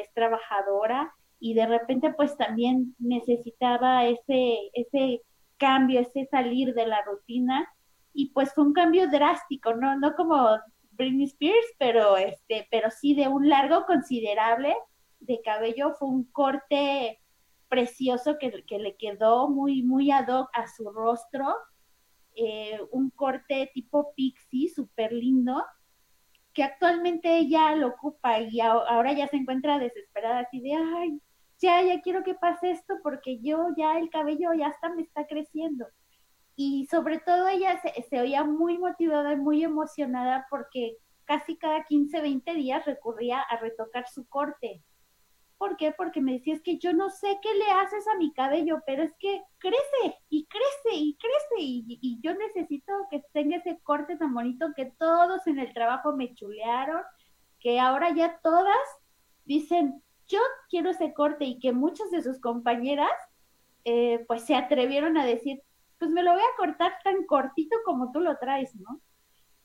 es 0.01 0.13
trabajadora 0.13 1.16
y 1.39 1.53
de 1.53 1.67
repente 1.67 2.13
pues 2.13 2.35
también 2.37 2.95
necesitaba 2.99 4.05
ese, 4.05 4.71
ese 4.73 5.21
cambio, 5.57 5.99
ese 5.99 6.25
salir 6.25 6.73
de 6.73 6.87
la 6.87 7.01
rutina 7.03 7.67
y 8.13 8.31
pues 8.31 8.53
fue 8.53 8.63
un 8.63 8.73
cambio 8.73 9.09
drástico, 9.09 9.75
¿no? 9.75 9.97
No 9.99 10.15
como 10.15 10.57
Britney 10.91 11.25
Spears, 11.25 11.67
pero 11.77 12.17
este, 12.17 12.67
pero 12.71 12.89
sí 12.89 13.13
de 13.13 13.27
un 13.27 13.47
largo 13.49 13.85
considerable 13.85 14.75
de 15.19 15.41
cabello, 15.41 15.93
fue 15.93 16.09
un 16.09 16.23
corte 16.31 17.21
precioso 17.69 18.37
que, 18.39 18.63
que 18.65 18.79
le 18.79 18.95
quedó 18.95 19.49
muy, 19.49 19.83
muy 19.83 20.11
ad 20.11 20.27
hoc 20.29 20.49
a 20.53 20.67
su 20.67 20.89
rostro, 20.91 21.55
eh, 22.35 22.79
un 22.91 23.09
corte 23.11 23.69
tipo 23.73 24.13
pixie, 24.15 24.69
súper 24.69 25.11
lindo, 25.11 25.63
que 26.53 26.63
actualmente 26.63 27.37
ella 27.37 27.75
lo 27.75 27.89
ocupa 27.89 28.39
y 28.39 28.59
ahora 28.61 29.13
ya 29.13 29.27
se 29.27 29.37
encuentra 29.37 29.79
desesperada, 29.79 30.39
así 30.39 30.59
de, 30.59 30.73
ay, 30.73 31.21
ya, 31.59 31.81
ya 31.81 32.01
quiero 32.01 32.23
que 32.23 32.35
pase 32.35 32.71
esto 32.71 32.95
porque 33.03 33.39
yo 33.39 33.67
ya 33.77 33.97
el 33.97 34.09
cabello 34.09 34.53
ya 34.53 34.67
hasta 34.67 34.89
me 34.89 35.01
está 35.01 35.25
creciendo. 35.27 35.87
Y 36.55 36.87
sobre 36.87 37.19
todo 37.19 37.47
ella 37.47 37.79
se, 37.81 38.19
oía 38.19 38.43
muy 38.43 38.77
motivada 38.77 39.33
y 39.33 39.37
muy 39.37 39.63
emocionada 39.63 40.47
porque 40.49 40.97
casi 41.25 41.57
cada 41.57 41.83
15, 41.83 42.21
20 42.21 42.53
días 42.55 42.85
recurría 42.85 43.41
a 43.41 43.57
retocar 43.57 44.07
su 44.07 44.27
corte 44.27 44.83
¿Por 45.57 45.75
qué? 45.75 45.91
Porque 45.91 46.21
me 46.21 46.33
decía, 46.33 46.53
es 46.53 46.61
que 46.61 46.77
yo 46.77 46.93
no 46.93 47.09
sé 47.09 47.39
qué 47.41 47.53
le 47.55 47.71
haces 47.71 48.07
a 48.07 48.17
mi 48.17 48.31
cabello, 48.31 48.81
pero 48.85 49.01
es 49.03 49.11
que 49.17 49.41
crece 49.57 50.17
y 50.29 50.45
crece 50.45 50.95
y 50.95 51.17
crece 51.17 51.55
y, 51.59 52.19
yo 52.21 52.35
necesito 52.35 52.93
que 53.09 53.23
tenga 53.33 53.57
ese 53.57 53.79
corte 53.81 54.17
tan 54.17 54.33
bonito 54.33 54.67
que 54.75 54.93
todos 54.99 55.47
en 55.47 55.57
el 55.57 55.73
trabajo 55.73 56.15
me 56.15 56.33
chulearon, 56.35 57.01
que 57.59 57.79
ahora 57.79 58.13
ya 58.13 58.39
todas 58.43 58.77
dicen, 59.45 60.03
yo 60.27 60.39
quiero 60.69 60.89
ese 60.89 61.13
corte 61.13 61.45
y 61.45 61.59
que 61.59 61.71
muchas 61.71 62.11
de 62.11 62.21
sus 62.21 62.39
compañeras 62.39 63.11
eh, 63.85 64.25
pues 64.27 64.43
se 64.43 64.55
atrevieron 64.55 65.17
a 65.17 65.25
decir, 65.25 65.61
pues 65.97 66.11
me 66.11 66.23
lo 66.23 66.33
voy 66.33 66.41
a 66.41 66.57
cortar 66.57 66.93
tan 67.03 67.25
cortito 67.25 67.77
como 67.85 68.11
tú 68.11 68.19
lo 68.19 68.37
traes, 68.37 68.75
¿no? 68.75 69.01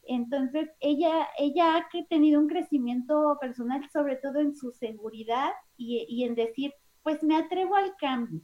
Entonces, 0.05 0.71
ella, 0.81 1.29
ella 1.39 1.77
ha 1.77 1.89
tenido 2.09 2.41
un 2.41 2.49
crecimiento 2.49 3.37
personal, 3.41 3.89
sobre 3.91 4.17
todo 4.17 4.41
en 4.41 4.57
su 4.57 4.73
seguridad 4.73 5.51
y, 5.77 6.07
y 6.09 6.25
en 6.25 6.35
decir, 6.35 6.73
pues 7.03 7.23
me 7.23 7.37
atrevo 7.37 7.77
al 7.77 7.95
cambio. 7.97 8.41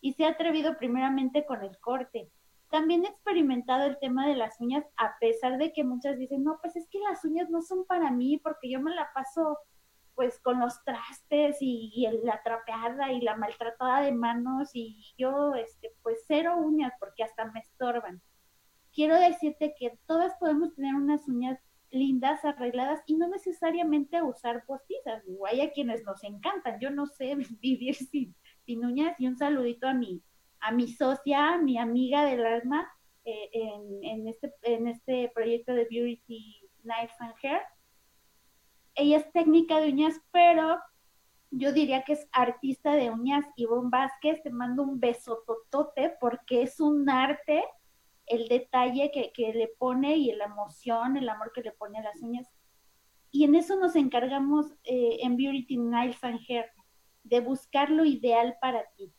Y 0.00 0.14
se 0.14 0.24
ha 0.24 0.30
atrevido 0.30 0.76
primeramente 0.78 1.44
con 1.44 1.62
el 1.62 1.78
corte. 1.78 2.30
También 2.70 3.04
he 3.04 3.08
experimentado 3.08 3.84
el 3.84 3.98
tema 3.98 4.26
de 4.26 4.36
las 4.36 4.58
uñas, 4.60 4.84
a 4.96 5.18
pesar 5.20 5.58
de 5.58 5.72
que 5.72 5.84
muchas 5.84 6.18
dicen, 6.18 6.42
no, 6.42 6.58
pues 6.62 6.76
es 6.76 6.88
que 6.88 6.98
las 7.00 7.24
uñas 7.24 7.50
no 7.50 7.60
son 7.60 7.84
para 7.84 8.10
mí, 8.10 8.38
porque 8.38 8.70
yo 8.70 8.80
me 8.80 8.94
la 8.94 9.08
paso 9.14 9.58
pues 10.14 10.38
con 10.40 10.60
los 10.60 10.82
trastes 10.84 11.56
y, 11.60 12.06
la 12.22 12.42
trapeada 12.42 13.12
y 13.12 13.20
la 13.20 13.36
maltratada 13.36 14.02
de 14.02 14.12
manos 14.12 14.70
y 14.74 15.14
yo 15.16 15.54
este 15.54 15.92
pues 16.02 16.24
cero 16.26 16.56
uñas 16.58 16.92
porque 17.00 17.24
hasta 17.24 17.46
me 17.46 17.60
estorban 17.60 18.22
quiero 18.92 19.18
decirte 19.18 19.74
que 19.78 19.98
todas 20.06 20.34
podemos 20.38 20.74
tener 20.74 20.94
unas 20.94 21.26
uñas 21.28 21.58
lindas, 21.92 22.44
arregladas 22.44 23.00
y 23.06 23.16
no 23.16 23.28
necesariamente 23.28 24.22
usar 24.22 24.64
postizas. 24.66 25.24
Digo, 25.26 25.46
hay 25.46 25.60
a 25.60 25.70
quienes 25.70 26.02
nos 26.04 26.24
encantan. 26.24 26.80
Yo 26.80 26.90
no 26.90 27.06
sé 27.06 27.36
vivir 27.60 27.94
sin, 27.94 28.34
sin 28.64 28.84
uñas 28.84 29.14
y 29.18 29.26
un 29.26 29.36
saludito 29.36 29.86
a 29.86 29.94
mi, 29.94 30.22
a 30.60 30.72
mi 30.72 30.88
socia, 30.88 31.58
mi 31.58 31.78
amiga 31.78 32.24
del 32.24 32.44
alma 32.44 32.90
eh, 33.24 33.50
en, 33.52 34.04
en, 34.04 34.28
este, 34.28 34.52
en 34.62 34.88
este 34.88 35.30
proyecto 35.34 35.72
de 35.74 35.84
Beauty 35.84 36.68
Knives 36.82 37.14
and 37.20 37.34
Hair. 37.42 37.60
Ella 38.94 39.18
es 39.18 39.32
técnica 39.32 39.80
de 39.80 39.90
uñas, 39.90 40.20
pero 40.30 40.78
yo 41.50 41.72
diría 41.72 42.02
que 42.02 42.14
es 42.14 42.28
artista 42.32 42.94
de 42.94 43.10
uñas. 43.10 43.44
Ivonne 43.56 43.90
Vázquez, 43.90 44.42
te 44.42 44.50
mando 44.50 44.82
un 44.82 45.00
beso 45.00 45.42
totote 45.46 46.14
porque 46.20 46.62
es 46.62 46.80
un 46.80 47.08
arte 47.08 47.64
el 48.26 48.48
detalle 48.48 49.10
que, 49.10 49.52
le 49.52 49.68
pone 49.78 50.16
y 50.16 50.32
la 50.32 50.46
emoción, 50.46 51.16
el 51.16 51.28
amor 51.28 51.52
que 51.52 51.62
le 51.62 51.72
pone 51.72 51.98
a 51.98 52.02
las 52.02 52.22
uñas. 52.22 52.48
Y 53.30 53.44
en 53.44 53.54
eso 53.54 53.76
nos 53.76 53.96
encargamos 53.96 54.72
eh, 54.84 55.18
en 55.20 55.36
Beauty 55.36 55.76
Nails 55.76 56.22
and 56.22 56.40
Hair, 56.48 56.66
de 57.24 57.40
buscar 57.40 57.90
lo 57.90 58.04
ideal 58.04 58.56
para 58.60 58.84
ti. 58.96 59.12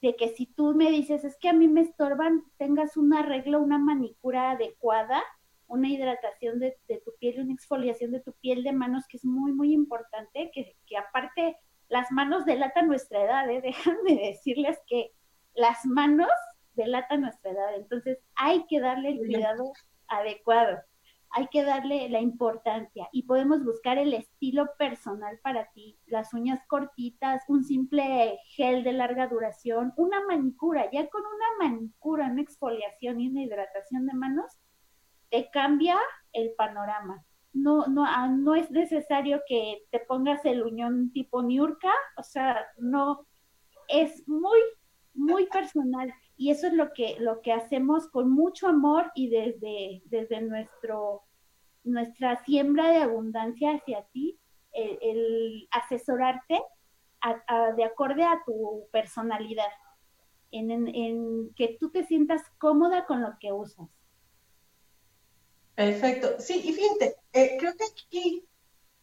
De 0.00 0.16
que 0.16 0.28
si 0.28 0.46
tú 0.46 0.74
me 0.74 0.90
dices, 0.90 1.24
es 1.24 1.36
que 1.38 1.48
a 1.48 1.52
mí 1.52 1.68
me 1.68 1.82
estorban, 1.82 2.44
tengas 2.56 2.96
un 2.96 3.12
arreglo, 3.14 3.60
una 3.60 3.78
manicura 3.78 4.52
adecuada, 4.52 5.22
una 5.70 5.88
hidratación 5.88 6.58
de, 6.58 6.76
tu 7.04 7.12
piel, 7.20 7.40
una 7.40 7.54
exfoliación 7.54 8.10
de 8.10 8.20
tu 8.20 8.32
piel 8.32 8.64
de 8.64 8.72
manos, 8.72 9.06
que 9.08 9.16
es 9.16 9.24
muy, 9.24 9.52
muy 9.52 9.72
importante, 9.72 10.50
que, 10.52 10.76
que 10.84 10.96
aparte 10.96 11.56
las 11.88 12.10
manos 12.10 12.44
delatan 12.44 12.88
nuestra 12.88 13.22
edad, 13.22 13.48
¿eh? 13.48 13.62
de 14.06 14.14
decirles 14.14 14.78
que 14.88 15.12
las 15.54 15.86
manos 15.86 16.28
delata 16.74 17.16
nuestra 17.16 17.52
edad. 17.52 17.76
Entonces 17.76 18.18
hay 18.34 18.66
que 18.66 18.80
darle 18.80 19.10
el 19.10 19.18
cuidado 19.18 19.72
adecuado, 20.08 20.78
hay 21.30 21.46
que 21.48 21.62
darle 21.62 22.08
la 22.08 22.20
importancia 22.20 23.08
y 23.12 23.22
podemos 23.22 23.64
buscar 23.64 23.96
el 23.96 24.12
estilo 24.12 24.70
personal 24.76 25.38
para 25.40 25.70
ti, 25.70 25.96
las 26.06 26.34
uñas 26.34 26.60
cortitas, 26.66 27.44
un 27.46 27.62
simple 27.62 28.40
gel 28.56 28.82
de 28.82 28.92
larga 28.92 29.28
duración, 29.28 29.92
una 29.96 30.20
manicura, 30.26 30.90
ya 30.90 31.08
con 31.08 31.22
una 31.22 31.68
manicura, 31.68 32.26
una 32.26 32.42
exfoliación 32.42 33.20
y 33.20 33.28
una 33.28 33.42
hidratación 33.42 34.06
de 34.06 34.14
manos, 34.14 34.58
te 35.30 35.50
cambia 35.50 35.98
el 36.32 36.52
panorama. 36.56 37.24
No, 37.52 37.86
no, 37.86 38.04
ah, 38.06 38.28
no 38.28 38.54
es 38.54 38.70
necesario 38.70 39.40
que 39.48 39.84
te 39.90 40.00
pongas 40.00 40.44
el 40.44 40.62
uñón 40.62 41.12
tipo 41.12 41.42
Niurka, 41.42 41.92
o 42.16 42.22
sea, 42.22 42.64
no, 42.78 43.26
es 43.88 44.26
muy, 44.28 44.58
muy 45.14 45.46
personal 45.46 46.12
y 46.36 46.50
eso 46.50 46.68
es 46.68 46.72
lo 46.72 46.92
que, 46.92 47.16
lo 47.18 47.42
que 47.42 47.52
hacemos 47.52 48.08
con 48.08 48.30
mucho 48.30 48.68
amor 48.68 49.10
y 49.14 49.28
desde, 49.28 50.02
desde 50.06 50.40
nuestro, 50.40 51.22
nuestra 51.82 52.42
siembra 52.44 52.88
de 52.88 52.98
abundancia 52.98 53.74
hacia 53.74 54.04
ti, 54.12 54.38
el, 54.72 55.68
asesorarte 55.72 56.62
de 57.76 57.84
acorde 57.84 58.24
a 58.24 58.40
tu 58.46 58.86
personalidad. 58.92 59.70
en, 60.52 60.70
en, 60.70 61.52
que 61.54 61.76
tú 61.78 61.90
te 61.90 62.04
sientas 62.04 62.42
cómoda 62.58 63.04
con 63.06 63.20
lo 63.20 63.36
que 63.38 63.52
usas. 63.52 63.88
Perfecto. 65.74 66.36
Sí, 66.38 66.60
y 66.64 66.72
fíjate, 66.72 67.16
eh, 67.32 67.56
creo 67.58 67.74
que 67.76 67.84
aquí 67.84 68.44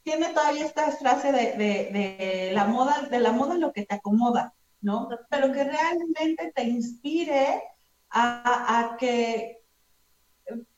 tiene 0.03 0.29
todavía 0.29 0.65
esta 0.65 0.91
frase 0.91 1.31
de, 1.31 1.57
de, 1.57 2.51
la 2.53 2.65
moda, 2.65 3.07
de 3.09 3.19
la 3.19 3.31
moda 3.31 3.55
lo 3.55 3.73
que 3.73 3.85
te 3.85 3.95
acomoda, 3.95 4.53
¿no? 4.81 5.09
Pero 5.29 5.51
que 5.51 5.63
realmente 5.63 6.51
te 6.55 6.63
inspire 6.63 7.61
a, 8.09 8.79
a 8.79 8.97
que, 8.97 9.63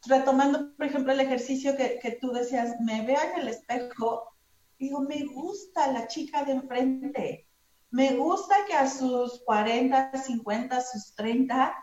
retomando, 0.07 0.75
por 0.75 0.85
ejemplo, 0.85 1.13
el 1.13 1.19
ejercicio 1.19 1.75
que, 1.75 1.99
que 2.01 2.13
tú 2.13 2.31
decías, 2.31 2.79
me 2.79 3.05
veo 3.05 3.19
en 3.21 3.41
el 3.41 3.49
espejo, 3.49 4.29
digo, 4.79 5.01
me 5.01 5.25
gusta 5.25 5.91
la 5.91 6.07
chica 6.07 6.43
de 6.43 6.53
enfrente, 6.53 7.47
me 7.91 8.15
gusta 8.15 8.55
que 8.67 8.73
a 8.73 8.89
sus 8.89 9.43
40, 9.43 10.11
50, 10.15 10.81
sus 10.81 11.13
30, 11.15 11.75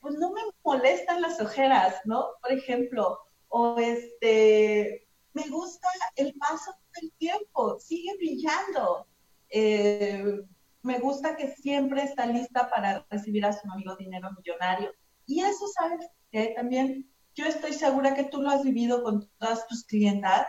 pues 0.00 0.14
no 0.14 0.32
me 0.32 0.40
molestan 0.64 1.20
las 1.22 1.40
ojeras, 1.40 2.00
¿no? 2.04 2.26
Por 2.40 2.52
ejemplo, 2.52 3.18
o 3.48 3.78
este, 3.78 5.06
me 5.32 5.48
gusta 5.48 5.88
el 6.16 6.34
paso 6.34 6.72
del 7.00 7.12
tiempo, 7.12 7.78
sigue 7.80 8.16
brillando. 8.16 9.06
Eh, 9.50 10.40
me 10.82 10.98
gusta 10.98 11.36
que 11.36 11.48
siempre 11.56 12.02
está 12.02 12.26
lista 12.26 12.70
para 12.70 13.06
recibir 13.10 13.44
a 13.44 13.52
su 13.52 13.70
amigo 13.70 13.96
dinero 13.96 14.30
millonario. 14.36 14.92
Y 15.26 15.40
eso, 15.40 15.66
¿sabes? 15.68 16.06
Que 16.30 16.54
también 16.56 17.10
yo 17.34 17.46
estoy 17.46 17.72
segura 17.72 18.14
que 18.14 18.24
tú 18.24 18.42
lo 18.42 18.50
has 18.50 18.62
vivido 18.62 19.02
con 19.02 19.28
todas 19.38 19.66
tus 19.66 19.84
clientas, 19.84 20.46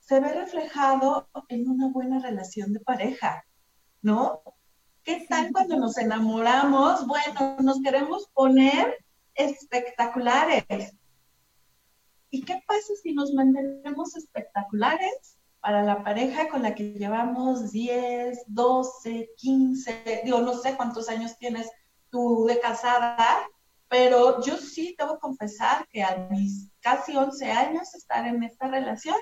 se 0.00 0.20
ve 0.20 0.32
reflejado 0.32 1.28
en 1.48 1.68
una 1.68 1.88
buena 1.88 2.18
relación 2.20 2.72
de 2.72 2.80
pareja. 2.80 3.44
¿no? 4.04 4.42
¿Qué 5.04 5.26
tal 5.28 5.52
cuando 5.52 5.76
nos 5.76 5.98
enamoramos? 5.98 7.06
Bueno, 7.06 7.56
nos 7.60 7.82
queremos 7.82 8.26
poner 8.32 9.04
espectaculares. 9.34 10.64
¿Y 12.30 12.42
qué 12.42 12.62
pasa 12.66 12.94
si 13.02 13.12
nos 13.12 13.34
mantenemos 13.34 14.16
espectaculares 14.16 15.38
para 15.60 15.82
la 15.82 16.02
pareja 16.02 16.48
con 16.48 16.62
la 16.62 16.74
que 16.74 16.94
llevamos 16.94 17.70
10, 17.70 18.44
12, 18.46 19.30
15, 19.36 20.22
digo, 20.24 20.40
no 20.40 20.54
sé 20.54 20.74
cuántos 20.74 21.10
años 21.10 21.36
tienes 21.36 21.70
tú 22.08 22.46
de 22.46 22.58
casada, 22.58 23.46
pero 23.88 24.42
yo 24.42 24.56
sí 24.56 24.96
debo 24.98 25.18
confesar 25.18 25.86
que 25.88 26.02
a 26.02 26.28
mis 26.30 26.70
casi 26.80 27.14
11 27.14 27.50
años 27.52 27.94
estar 27.94 28.26
en 28.26 28.42
esta 28.42 28.68
relación, 28.68 29.16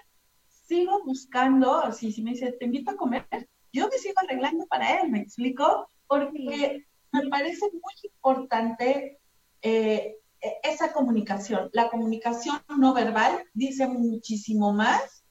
sigo 0.46 1.02
buscando, 1.04 1.74
así 1.78 2.12
si 2.12 2.22
me 2.22 2.30
dice, 2.30 2.52
te 2.52 2.66
invito 2.66 2.92
a 2.92 2.96
comer, 2.96 3.26
yo 3.72 3.88
me 3.88 3.98
sigo 3.98 4.14
arreglando 4.22 4.66
para 4.66 5.00
él, 5.00 5.10
¿me 5.10 5.20
explico? 5.20 5.88
Porque 6.06 6.86
me 7.12 7.28
parece 7.28 7.66
muy 7.72 7.94
importante 8.04 9.18
eh, 9.62 10.16
e-, 10.40 10.60
esa 10.62 10.92
comunicación. 10.92 11.70
La 11.72 11.88
comunicación 11.88 12.60
no 12.78 12.92
verbal 12.92 13.44
dice 13.54 13.86
muchísimo 13.86 14.72
más 14.72 15.24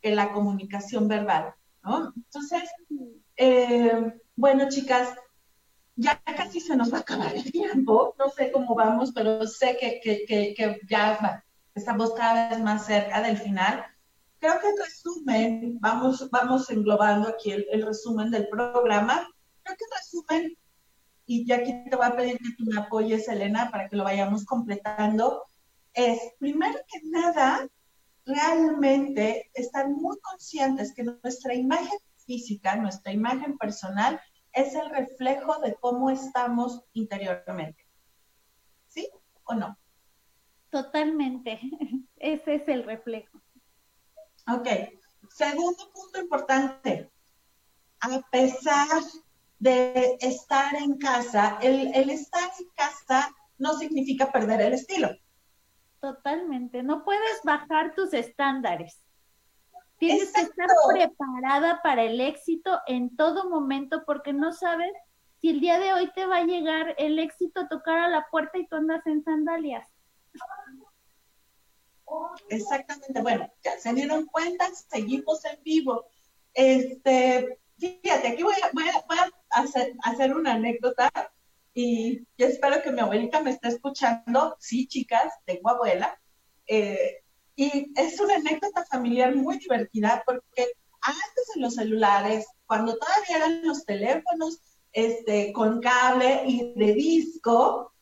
que 0.00 0.14
la 0.14 0.32
comunicación 0.32 1.08
verbal, 1.08 1.54
¿no? 1.82 2.12
Entonces, 2.16 2.68
eh, 3.36 4.12
bueno, 4.36 4.68
chicas, 4.68 5.14
ya 5.96 6.20
casi 6.24 6.60
se 6.60 6.76
nos 6.76 6.92
va 6.92 6.98
a 6.98 7.00
acabar 7.00 7.34
el 7.34 7.50
tiempo. 7.50 8.14
No 8.18 8.28
sé 8.30 8.50
cómo 8.50 8.74
vamos, 8.74 9.12
pero 9.14 9.46
sé 9.46 9.76
que, 9.80 10.00
que, 10.02 10.24
que, 10.26 10.54
que 10.54 10.80
ya 10.88 11.44
estamos 11.74 12.12
cada 12.14 12.50
vez 12.50 12.60
más 12.60 12.86
cerca 12.86 13.22
del 13.22 13.38
final 13.38 13.84
creo 14.44 14.60
que 14.60 14.68
en 14.68 14.76
resumen, 14.76 15.78
vamos, 15.80 16.28
vamos 16.30 16.68
englobando 16.68 17.28
aquí 17.28 17.50
el, 17.50 17.82
resumen 17.82 18.30
del 18.30 18.46
programa. 18.48 19.26
Creo 19.62 19.76
que 19.76 19.84
en 19.84 19.90
resumen, 19.96 20.58
y 21.24 21.46
ya 21.46 21.56
aquí 21.56 21.72
te 21.88 21.96
voy 21.96 22.04
a 22.04 22.14
pedir 22.14 22.36
que 22.36 22.52
tú 22.58 22.64
me 22.66 22.78
apoyes, 22.78 23.26
Elena, 23.28 23.70
para 23.70 23.88
que 23.88 23.96
lo 23.96 24.04
vayamos 24.04 24.44
completando, 24.44 25.44
es 25.94 26.20
primero 26.38 26.78
que 26.92 27.00
nada, 27.04 27.66
realmente 28.26 29.50
estar 29.54 29.88
muy 29.88 30.18
conscientes 30.20 30.94
que 30.94 31.04
nuestra 31.04 31.54
imagen 31.54 31.98
física, 32.26 32.76
nuestra 32.76 33.12
imagen 33.12 33.56
personal, 33.56 34.20
es 34.52 34.74
el 34.74 34.90
reflejo 34.90 35.58
de 35.60 35.74
cómo 35.76 36.10
estamos 36.10 36.82
interiormente. 36.92 37.86
¿Sí 38.88 39.08
o 39.44 39.54
no? 39.54 39.78
Totalmente. 40.68 41.60
Ese 42.16 42.56
es 42.56 42.68
el 42.68 42.84
reflejo. 42.84 43.43
Ok. 44.46 44.68
Segundo 45.30 45.90
punto 45.92 46.20
importante. 46.20 47.10
A 48.00 48.20
pesar 48.30 49.02
de 49.58 50.16
estar 50.20 50.74
en 50.74 50.98
casa, 50.98 51.58
el, 51.62 52.10
estar 52.10 52.50
en 52.58 52.68
casa 52.74 53.30
no 53.58 53.74
significa 53.74 54.30
perder 54.30 54.60
el 54.60 54.74
estilo. 54.74 55.08
Totalmente. 56.00 56.82
No 56.82 57.04
puedes 57.04 57.40
bajar 57.44 57.94
tus 57.94 58.12
estándares. 58.12 59.02
Tienes 59.98 60.32
que 60.32 60.42
estar 60.42 60.68
preparada 60.92 61.80
para 61.82 62.02
el 62.02 62.20
éxito 62.20 62.80
en 62.86 63.16
todo 63.16 63.48
momento 63.48 64.02
porque 64.04 64.32
no 64.32 64.52
sabes 64.52 64.92
si 65.40 65.50
el 65.50 65.60
día 65.60 65.78
de 65.78 65.94
hoy 65.94 66.10
te 66.14 66.26
va 66.26 66.38
a 66.38 66.44
llegar 66.44 66.94
el 66.98 67.18
éxito 67.18 67.60
a 67.60 67.68
tocar 67.68 67.98
a 67.98 68.08
la 68.08 68.26
puerta 68.30 68.58
y 68.58 68.66
tú 68.66 68.76
andas 68.76 69.06
en 69.06 69.22
sandalias. 69.24 69.88
Exactamente, 72.48 73.20
bueno, 73.22 73.50
ya 73.62 73.78
se 73.78 73.92
dieron 73.94 74.26
cuenta, 74.26 74.68
seguimos 74.90 75.44
en 75.44 75.62
vivo. 75.62 76.06
Este, 76.52 77.58
fíjate, 77.78 78.28
aquí 78.28 78.42
voy 78.42 78.54
a, 78.54 79.30
hacer, 80.04 80.34
una 80.34 80.54
anécdota 80.54 81.10
y 81.72 82.20
yo 82.36 82.46
espero 82.46 82.82
que 82.82 82.92
mi 82.92 83.00
abuelita 83.00 83.40
me 83.40 83.50
esté 83.50 83.68
escuchando. 83.68 84.56
Sí, 84.60 84.86
chicas, 84.86 85.32
tengo 85.44 85.70
abuela. 85.70 86.18
Eh, 86.66 87.22
y 87.56 87.92
es 87.96 88.20
una 88.20 88.36
anécdota 88.36 88.84
familiar 88.84 89.34
muy 89.34 89.58
divertida 89.58 90.22
porque 90.26 90.72
antes 91.00 91.56
en 91.56 91.62
los 91.62 91.74
celulares, 91.74 92.46
cuando 92.66 92.96
todavía 92.96 93.36
eran 93.36 93.66
los 93.66 93.84
teléfonos 93.84 94.60
este, 94.92 95.52
con 95.52 95.80
cable 95.80 96.42
y 96.46 96.74
de 96.74 96.94
disco, 96.94 97.92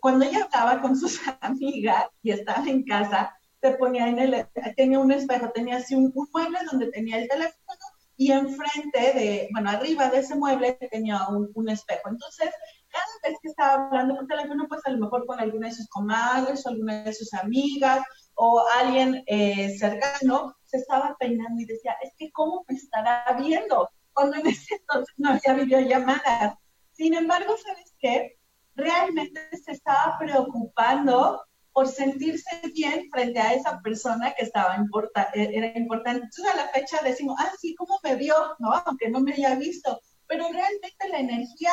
cuando 0.00 0.24
ella 0.24 0.44
hablaba 0.44 0.80
con 0.80 0.96
sus 0.96 1.20
amigas 1.40 2.06
y 2.22 2.30
estaba 2.30 2.68
en 2.68 2.84
casa, 2.84 3.36
te 3.60 3.72
ponía 3.72 4.08
en 4.08 4.18
el, 4.18 4.46
tenía 4.76 4.98
un 4.98 5.12
espejo, 5.12 5.50
tenía 5.50 5.76
así 5.76 5.94
un, 5.94 6.12
mueble 6.32 6.58
donde 6.70 6.90
tenía 6.90 7.18
el 7.18 7.28
teléfono 7.28 7.78
y 8.16 8.32
enfrente 8.32 9.12
de, 9.14 9.48
bueno, 9.52 9.70
arriba 9.70 10.10
de 10.10 10.18
ese 10.18 10.34
mueble 10.34 10.78
tenía 10.90 11.26
un, 11.28 11.68
espejo. 11.68 12.10
Entonces, 12.10 12.50
cada 12.88 13.04
vez 13.22 13.38
que 13.40 13.48
estaba 13.48 13.86
hablando 13.86 14.16
por 14.16 14.26
teléfono, 14.26 14.66
pues 14.68 14.82
a 14.84 14.90
lo 14.90 14.98
mejor 14.98 15.24
con 15.24 15.40
alguna 15.40 15.68
de 15.68 15.74
sus 15.74 15.88
comadres 15.88 16.66
o 16.66 16.68
alguna 16.68 17.02
de 17.02 17.12
sus 17.14 17.32
amigas 17.34 18.02
o 18.34 18.62
alguien 18.78 19.22
eh, 19.26 19.76
cercano, 19.78 20.54
se 20.64 20.78
estaba 20.78 21.16
peinando 21.18 21.60
y 21.62 21.66
decía, 21.66 21.96
es 22.02 22.12
que 22.18 22.30
cómo 22.32 22.64
me 22.68 22.76
estará 22.76 23.24
viendo, 23.38 23.88
cuando 24.12 24.36
en 24.36 24.46
ese 24.48 24.74
entonces 24.74 25.14
no 25.16 25.30
había 25.30 25.64
videollamadas. 25.64 26.54
Sin 26.92 27.14
embargo, 27.14 27.54
¿sabes 27.56 27.94
qué? 27.98 28.38
Realmente 28.74 29.40
se 29.56 29.72
estaba 29.72 30.16
preocupando 30.18 31.42
por 31.72 31.88
sentirse 31.88 32.60
bien 32.74 33.08
frente 33.10 33.38
a 33.38 33.54
esa 33.54 33.80
persona 33.80 34.32
que 34.36 34.44
estaba 34.44 34.76
importa, 34.76 35.30
eh, 35.34 35.50
era 35.52 35.78
importante. 35.78 36.24
Entonces 36.24 36.52
a 36.52 36.56
la 36.56 36.68
fecha 36.68 37.02
decimos, 37.02 37.36
ah, 37.38 37.52
sí, 37.58 37.74
¿cómo 37.74 37.98
me 38.02 38.16
vio? 38.16 38.34
¿No? 38.58 38.72
Aunque 38.72 39.08
no 39.08 39.20
me 39.20 39.32
haya 39.32 39.54
visto. 39.54 40.00
Pero 40.26 40.44
realmente 40.50 41.08
la 41.10 41.20
energía 41.20 41.72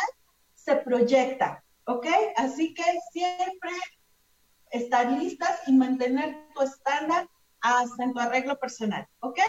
se 0.53 0.75
proyecta, 0.77 1.63
¿ok? 1.85 2.07
Así 2.35 2.73
que 2.73 2.83
siempre 3.11 3.71
estar 4.71 5.11
listas 5.11 5.61
y 5.67 5.73
mantener 5.73 6.35
tu 6.53 6.61
estándar 6.61 7.27
hasta 7.61 8.03
en 8.03 8.13
tu 8.13 8.19
arreglo 8.19 8.57
personal, 8.59 9.07
¿ok? 9.19 9.39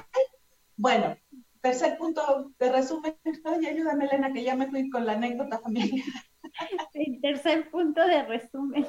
Bueno, 0.77 1.17
tercer 1.61 1.99
punto 1.99 2.53
de 2.59 2.73
resumen. 2.73 3.17
Oye, 3.45 3.69
ayúdame, 3.69 4.07
Elena, 4.07 4.33
que 4.33 4.45
ya 4.45 4.55
me 4.55 4.69
fui 4.69 4.89
con 4.91 5.07
la 5.07 5.13
anécdota 5.13 5.59
familiar. 5.59 6.05
tercer 7.23 7.71
punto 7.71 8.07
de 8.07 8.23
resumen. 8.25 8.87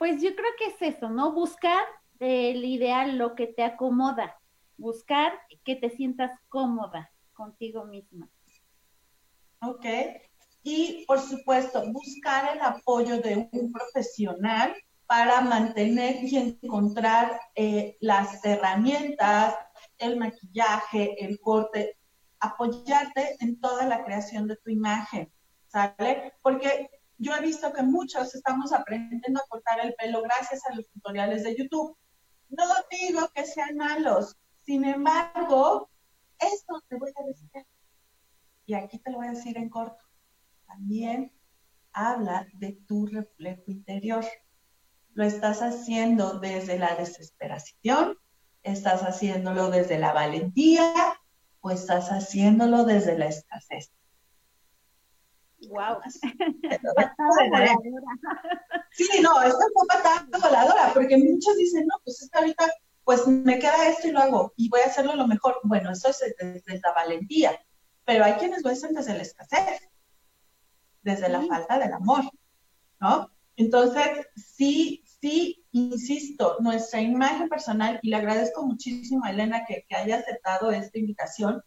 Pues 0.00 0.22
yo 0.22 0.34
creo 0.34 0.48
que 0.58 0.64
es 0.68 0.96
eso, 0.96 1.10
¿no? 1.10 1.32
Buscar 1.32 1.84
el 2.20 2.64
ideal, 2.64 3.18
lo 3.18 3.34
que 3.34 3.46
te 3.46 3.62
acomoda, 3.62 4.40
buscar 4.78 5.38
que 5.62 5.76
te 5.76 5.90
sientas 5.90 6.30
cómoda 6.48 7.12
contigo 7.34 7.84
misma. 7.84 8.26
Ok. 9.60 9.84
Y 10.62 11.04
por 11.04 11.20
supuesto, 11.20 11.84
buscar 11.92 12.56
el 12.56 12.62
apoyo 12.62 13.20
de 13.20 13.46
un 13.52 13.70
profesional 13.70 14.74
para 15.04 15.42
mantener 15.42 16.24
y 16.24 16.56
encontrar 16.62 17.38
eh, 17.54 17.98
las 18.00 18.42
herramientas, 18.42 19.54
el 19.98 20.16
maquillaje, 20.16 21.22
el 21.22 21.38
corte, 21.40 21.98
apoyarte 22.38 23.36
en 23.40 23.60
toda 23.60 23.84
la 23.84 24.02
creación 24.02 24.48
de 24.48 24.56
tu 24.56 24.70
imagen, 24.70 25.30
¿sale? 25.66 26.32
Porque 26.40 26.88
yo 27.20 27.34
he 27.34 27.40
visto 27.42 27.72
que 27.72 27.82
muchos 27.82 28.34
estamos 28.34 28.72
aprendiendo 28.72 29.40
a 29.40 29.46
cortar 29.46 29.78
el 29.80 29.94
pelo 29.94 30.22
gracias 30.22 30.62
a 30.66 30.74
los 30.74 30.88
tutoriales 30.88 31.44
de 31.44 31.54
YouTube. 31.54 31.94
No 32.48 32.64
digo 32.90 33.28
que 33.34 33.44
sean 33.44 33.76
malos, 33.76 34.38
sin 34.64 34.86
embargo, 34.86 35.90
esto 36.38 36.82
te 36.88 36.96
voy 36.96 37.10
a 37.14 37.26
decir, 37.26 37.50
y 38.64 38.74
aquí 38.74 38.98
te 38.98 39.10
lo 39.10 39.18
voy 39.18 39.28
a 39.28 39.32
decir 39.32 39.58
en 39.58 39.68
corto, 39.68 40.02
también 40.66 41.32
habla 41.92 42.46
de 42.54 42.72
tu 42.88 43.06
reflejo 43.06 43.64
interior. 43.66 44.24
Lo 45.12 45.24
estás 45.24 45.60
haciendo 45.60 46.40
desde 46.40 46.78
la 46.78 46.94
desesperación, 46.94 48.16
estás 48.62 49.02
haciéndolo 49.02 49.70
desde 49.70 49.98
la 49.98 50.14
valentía 50.14 50.94
o 51.60 51.70
estás 51.70 52.08
haciéndolo 52.08 52.84
desde 52.84 53.18
la 53.18 53.26
escasez. 53.26 53.92
Wow. 55.68 56.00
sí, 58.92 59.08
no, 59.22 59.42
esta 59.42 59.64
fue 59.74 59.86
patada 59.88 60.26
voladora, 60.42 60.92
porque 60.94 61.16
muchos 61.18 61.56
dicen, 61.56 61.86
no, 61.86 61.94
pues 62.04 62.22
es 62.22 62.30
que 62.30 62.38
ahorita, 62.38 62.66
pues 63.04 63.26
me 63.26 63.58
queda 63.58 63.88
esto 63.88 64.08
y 64.08 64.12
lo 64.12 64.20
hago, 64.20 64.52
y 64.56 64.68
voy 64.68 64.80
a 64.80 64.86
hacerlo 64.86 65.14
lo 65.14 65.26
mejor. 65.26 65.60
Bueno, 65.64 65.92
eso 65.92 66.08
es 66.08 66.20
desde, 66.38 66.80
la 66.80 66.92
valentía, 66.92 67.60
pero 68.04 68.24
hay 68.24 68.34
quienes 68.34 68.62
lo 68.64 68.70
hacen 68.70 68.94
desde 68.94 69.14
la 69.14 69.22
escasez, 69.22 69.90
desde 71.02 71.28
la 71.28 71.42
falta 71.46 71.78
del 71.78 71.92
amor, 71.92 72.24
¿no? 73.00 73.30
Entonces, 73.56 74.26
sí, 74.36 75.04
sí, 75.20 75.66
insisto, 75.72 76.56
nuestra 76.60 77.02
imagen 77.02 77.48
personal, 77.48 78.00
y 78.02 78.08
le 78.08 78.16
agradezco 78.16 78.64
muchísimo 78.64 79.24
a 79.24 79.30
Elena 79.30 79.64
que, 79.66 79.84
haya 79.94 80.16
aceptado 80.16 80.70
esta 80.70 80.98
invitación, 80.98 81.62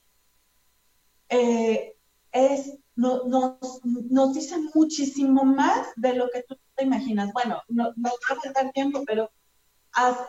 eh, 1.30 1.96
es, 2.32 2.80
no, 2.96 3.24
nos, 3.26 4.34
dice 4.34 4.56
muchísimo 4.74 5.44
más 5.44 5.88
de 5.96 6.14
lo 6.14 6.30
que 6.30 6.44
tú 6.44 6.56
te 6.76 6.84
imaginas. 6.84 7.32
Bueno, 7.34 7.62
no, 7.68 7.92
no 7.96 8.10
va 8.10 8.36
a 8.36 8.42
faltar 8.42 8.72
tiempo, 8.72 9.04
pero 9.06 9.32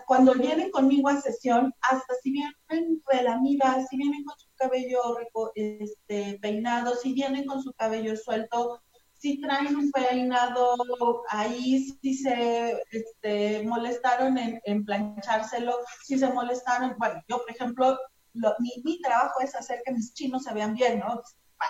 cuando 0.06 0.34
vienen 0.34 0.70
conmigo 0.70 1.08
a 1.08 1.20
sesión, 1.20 1.74
hasta 1.80 2.14
si 2.22 2.32
vienen 2.32 3.02
relamidas, 3.06 3.88
si 3.88 3.96
vienen 3.96 4.24
con 4.24 4.38
su 4.38 4.46
cabello 4.56 5.00
este, 5.54 6.38
peinado, 6.40 6.94
si 6.96 7.12
vienen 7.12 7.46
con 7.46 7.62
su 7.62 7.72
cabello 7.72 8.14
suelto, 8.16 8.80
si 9.14 9.40
traen 9.40 9.74
un 9.74 9.90
peinado 9.90 10.76
ahí, 11.30 11.88
si 12.02 12.14
se 12.14 12.78
este, 12.90 13.62
molestaron 13.62 14.36
en, 14.38 14.84
planchárselo, 14.84 15.78
si 16.04 16.18
se 16.18 16.28
molestaron, 16.28 16.94
bueno, 16.98 17.22
yo 17.26 17.38
por 17.38 17.50
ejemplo, 17.50 17.98
mi, 18.34 18.70
mi, 18.84 19.00
trabajo 19.00 19.40
es 19.40 19.54
hacer 19.54 19.80
que 19.84 19.92
mis 19.92 20.12
chinos 20.12 20.42
se 20.42 20.52
vean 20.52 20.74
bien, 20.74 20.98
¿no? 20.98 21.22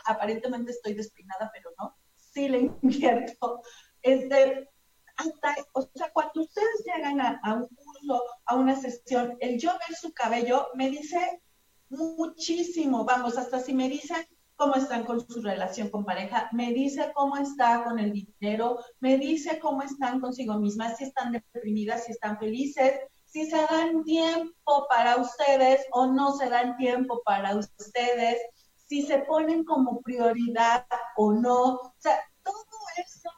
Aparentemente 0.07 0.73
estoy 0.73 0.95
despeinada, 0.95 1.51
pero 1.53 1.71
no, 1.79 1.97
sí 2.17 2.49
le 2.49 2.59
invierto. 2.83 3.61
Este, 4.03 4.69
hasta, 5.17 5.55
o 5.73 5.83
sea, 5.95 6.11
cuando 6.13 6.43
ustedes 6.43 6.85
llegan 6.85 7.21
a, 7.21 7.55
un 7.55 7.69
curso, 7.69 8.23
a 8.47 8.57
una 8.57 8.77
sesión, 8.77 9.37
el 9.41 9.59
yo 9.59 9.71
ver 9.71 9.97
su 9.97 10.13
cabello 10.13 10.69
me 10.75 10.91
dice 10.91 11.43
muchísimo, 11.89 13.05
vamos, 13.05 13.39
hasta 13.39 13.61
si 13.61 13.73
me 13.73 13.89
dicen 13.89 14.27
cómo 14.57 14.75
están 14.75 15.05
con 15.05 15.21
su 15.21 15.41
relación 15.41 15.89
con 15.91 16.05
pareja, 16.05 16.49
me 16.53 16.73
dice 16.73 17.13
cómo 17.15 17.37
está 17.37 17.85
con 17.85 17.99
el 17.99 18.13
dinero, 18.13 18.79
me 19.01 19.19
dice 19.19 19.59
cómo 19.59 19.83
están 19.83 20.21
consigo 20.21 20.59
mismas, 20.59 20.97
si 20.99 21.05
están 21.05 21.33
deprimidas, 21.33 22.05
si 22.05 22.13
están 22.13 22.39
felices, 22.39 23.01
si 23.25 23.47
se 23.47 23.57
dan 23.57 24.05
tiempo 24.05 24.87
para 24.89 25.17
ustedes 25.17 25.85
o 25.91 26.07
no 26.07 26.37
se 26.37 26.49
dan 26.49 26.77
tiempo 26.77 27.21
para 27.25 27.57
ustedes, 27.57 28.41
si 28.85 29.03
se 29.03 29.19
ponen 29.21 29.65
como 29.65 30.01
prioridad 30.01 30.87
o 31.17 31.33
no. 31.33 31.75
O 31.75 31.95
sea, 31.99 32.19
todo 32.43 32.65
eso 32.97 33.31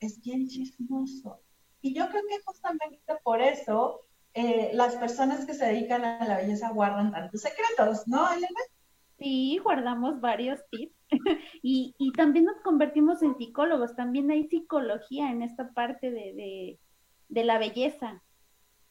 es 0.00 0.20
bien 0.20 0.46
chismoso. 0.48 1.40
Y 1.80 1.94
yo 1.94 2.08
creo 2.08 2.22
que 2.28 2.42
justamente 2.44 3.00
por 3.22 3.40
eso 3.40 4.00
eh, 4.34 4.70
las 4.72 4.96
personas 4.96 5.44
que 5.46 5.54
se 5.54 5.66
dedican 5.66 6.04
a 6.04 6.24
la 6.26 6.38
belleza 6.38 6.70
guardan 6.70 7.12
tantos 7.12 7.40
secretos, 7.40 8.06
¿no, 8.06 8.30
Elena? 8.30 8.60
Sí, 9.18 9.58
guardamos 9.62 10.20
varios 10.20 10.60
tips 10.70 10.94
y, 11.62 11.94
y 11.98 12.12
también 12.12 12.44
nos 12.44 12.60
convertimos 12.60 13.22
en 13.22 13.36
psicólogos, 13.36 13.96
también 13.96 14.30
hay 14.30 14.46
psicología 14.48 15.30
en 15.30 15.42
esta 15.42 15.72
parte 15.72 16.10
de, 16.10 16.78
de, 17.28 17.44
la 17.44 17.58
belleza. 17.58 18.22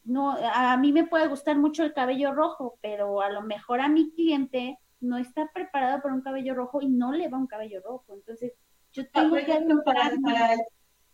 No, 0.04 0.32
a 0.32 0.76
mí 0.76 0.92
me 0.92 1.06
puede 1.06 1.28
gustar 1.28 1.56
mucho 1.56 1.82
el 1.82 1.94
cabello 1.94 2.32
rojo, 2.32 2.78
pero 2.82 3.20
a 3.20 3.30
lo 3.30 3.42
mejor 3.42 3.80
a 3.80 3.88
mi 3.88 4.12
cliente 4.12 4.78
no 5.00 5.18
está 5.18 5.50
preparado 5.52 6.02
para 6.02 6.14
un 6.14 6.22
cabello 6.22 6.54
rojo 6.54 6.80
y 6.82 6.88
no 6.88 7.12
le 7.12 7.28
va 7.28 7.38
un 7.38 7.46
cabello 7.46 7.80
rojo. 7.82 8.14
Entonces, 8.14 8.52
yo 8.92 9.02
ah, 9.02 9.08
tengo 9.12 9.36
que 9.36 9.64
para, 9.84 10.10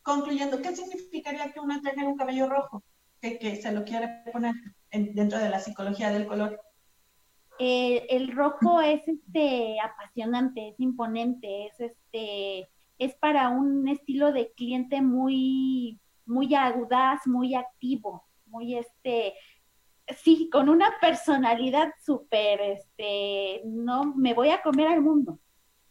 concluyendo, 0.03 0.61
¿qué 0.63 0.75
significaría 0.75 1.53
que 1.53 1.61
una 1.61 1.81
tenga 1.81 2.07
un 2.07 2.17
cabello 2.17 2.49
rojo? 2.49 2.83
Que, 3.21 3.39
que 3.39 3.57
se 3.57 3.73
lo 3.73 3.85
quiere 3.85 4.23
poner 4.33 4.55
dentro 4.91 5.39
de 5.39 5.49
la 5.49 5.59
psicología 5.59 6.11
del 6.11 6.27
color. 6.27 6.61
Eh, 7.59 8.07
el 8.11 8.33
rojo 8.35 8.81
es 8.81 9.07
este 9.07 9.77
apasionante, 9.81 10.69
es 10.69 10.81
imponente, 10.81 11.67
es 11.67 11.81
este 11.81 12.69
es 12.99 13.15
para 13.17 13.49
un 13.49 13.89
estilo 13.89 14.33
de 14.33 14.53
cliente 14.53 15.03
muy 15.03 16.01
muy 16.27 16.55
agudaz, 16.55 17.27
muy 17.27 17.55
activo, 17.55 18.25
muy 18.47 18.77
este 18.77 19.35
sí, 20.23 20.49
con 20.51 20.69
una 20.69 20.99
personalidad 21.01 21.93
súper 22.05 22.61
este 22.61 23.63
no 23.65 24.15
me 24.15 24.35
voy 24.35 24.51
a 24.51 24.63
comer 24.63 24.89
al 24.89 25.01
mundo. 25.01 25.39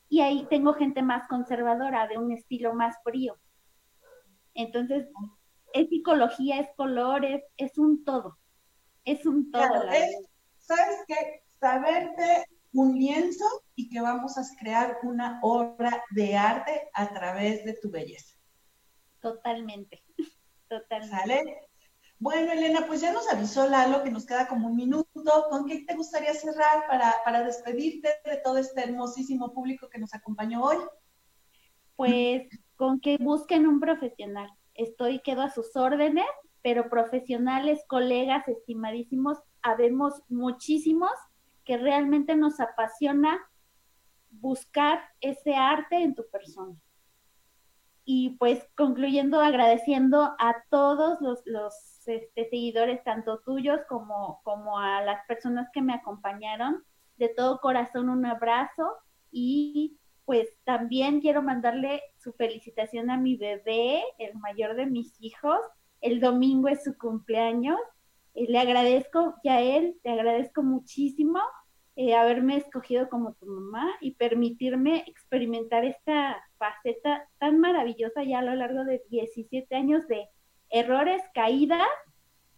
Y 0.09 0.22
ahí 0.22 0.45
tengo 0.49 0.74
gente 0.74 1.01
más 1.01 1.28
conservadora, 1.28 2.07
de 2.07 2.18
un 2.18 2.32
estilo 2.32 2.74
más 2.74 2.95
frío. 3.03 3.39
Entonces, 4.53 5.07
es 5.74 5.89
psicología, 5.89 6.59
es 6.59 6.70
colores, 6.76 7.43
es 7.57 7.78
un 7.80 8.03
todo. 8.03 8.38
Es 9.05 9.26
un 9.26 9.51
todo. 9.51 9.82
¿Sabes 10.59 11.03
qué? 11.07 11.43
saberte 11.64 12.45
un 12.74 12.93
lienzo 12.99 13.45
y 13.76 13.89
que 13.89 14.01
vamos 14.01 14.38
a 14.38 14.41
crear 14.59 14.97
una 15.03 15.39
obra 15.43 16.03
de 16.11 16.36
arte 16.36 16.89
a 16.93 17.07
través 17.14 17.64
de 17.64 17.74
tu 17.82 17.89
belleza. 17.89 18.36
Totalmente, 19.22 20.03
totalmente. 20.68 21.16
¿Sale? 21.16 21.70
Bueno, 22.20 22.51
Elena, 22.53 22.86
pues 22.88 23.01
ya 23.01 23.11
nos 23.11 23.30
avisó 23.30 23.68
Lalo 23.68 24.03
que 24.03 24.11
nos 24.11 24.26
queda 24.26 24.47
como 24.47 24.68
un 24.68 24.76
minuto. 24.76 25.45
¿Con 25.49 25.66
qué 25.66 25.84
te 25.86 25.95
gustaría 25.95 26.34
cerrar 26.34 26.88
para, 26.88 27.16
para 27.26 27.43
despedirte 27.43 28.09
de 28.26 28.38
todo 28.38 28.57
este 28.57 28.82
hermosísimo 28.82 29.53
público 29.53 29.89
que 29.89 29.99
nos 29.99 30.14
acompañó 30.14 30.64
hoy? 30.64 30.78
Pues 31.95 32.47
con 32.76 32.99
que 32.99 33.18
busquen 33.18 33.68
un 33.68 33.80
profesional. 33.80 34.49
Estoy, 34.74 35.20
quedo 35.20 35.41
a 35.41 35.49
sus 35.49 35.76
órdenes, 35.76 36.26
pero 36.61 36.89
profesionales, 36.89 37.84
colegas, 37.88 38.47
estimadísimos, 38.47 39.38
habemos 39.61 40.14
muchísimos 40.30 41.11
que 41.66 41.78
realmente 41.78 42.36
nos 42.36 42.59
apasiona 42.59 43.39
buscar 44.30 44.99
ese 45.22 45.55
arte 45.55 45.97
en 45.97 46.16
tu 46.16 46.24
persona. 46.32 46.76
Y 48.06 48.32
pues 48.38 48.66
concluyendo, 48.76 49.39
agradeciendo 49.39 50.36
a 50.39 50.56
todos 50.70 51.22
los, 51.22 51.41
los 51.45 51.74
este, 52.06 52.49
seguidores, 52.49 53.04
tanto 53.04 53.39
tuyos 53.39 53.80
como, 53.88 54.41
como 54.43 54.80
a 54.80 55.01
las 55.01 55.26
personas 55.26 55.70
que 55.74 55.82
me 55.82 55.93
acompañaron. 55.93 56.84
De 57.18 57.30
todo 57.30 57.60
corazón 57.60 58.10
un 58.10 58.26
abrazo 58.26 58.91
y 59.32 59.97
pues 60.26 60.49
también 60.64 61.22
quiero 61.22 61.41
mandarle 61.41 62.01
su 62.18 62.34
felicitación 62.34 63.10
a 63.10 63.18
mi 63.18 63.36
bebé, 63.36 64.04
el 64.18 64.36
mayor 64.36 64.76
de 64.76 64.86
mis 64.88 65.16
hijos. 65.22 65.60
El 66.01 66.20
domingo 66.20 66.68
es 66.68 66.84
su 66.84 66.97
cumpleaños 66.97 67.80
eh, 68.34 68.45
le 68.49 68.60
agradezco, 68.60 69.36
ya 69.43 69.62
él, 69.62 69.99
te 70.04 70.10
agradezco 70.10 70.64
muchísimo 70.64 71.39
eh, 71.96 72.16
haberme 72.16 72.58
escogido 72.58 73.08
como 73.08 73.34
tu 73.34 73.46
mamá 73.46 73.88
y 74.02 74.16
permitirme 74.16 75.04
experimentar 75.08 75.86
esta 75.86 76.44
faceta 76.58 77.30
tan 77.38 77.60
maravillosa 77.60 78.24
ya 78.24 78.39
a 78.39 78.44
lo 78.44 78.56
largo 78.56 78.84
de 78.84 79.04
17 79.10 79.76
años 79.76 80.08
de 80.08 80.28
errores, 80.70 81.22
caídas 81.36 81.88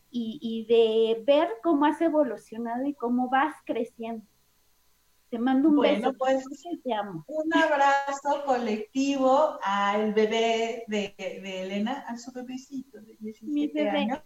y, 0.10 0.66
de 0.70 1.22
ver 1.26 1.50
cómo 1.62 1.86
has 1.86 2.00
evolucionado 2.00 2.86
y 2.86 2.94
cómo 2.94 3.30
vas 3.30 3.54
creciendo. 3.66 4.26
Te 5.30 5.38
mando 5.38 5.68
un 5.68 5.76
bueno, 5.76 6.14
Pues, 6.18 6.46
te 6.82 6.94
amo. 6.94 7.26
Un 7.28 7.54
abrazo 7.54 8.46
colectivo 8.46 9.60
al 9.62 10.14
bebé 10.14 10.86
de, 10.88 11.14
Elena, 11.18 12.06
a 12.08 12.18
su 12.18 12.32
bebecito 12.32 13.02
de 13.02 13.18
17 13.20 13.90
años. 13.90 14.22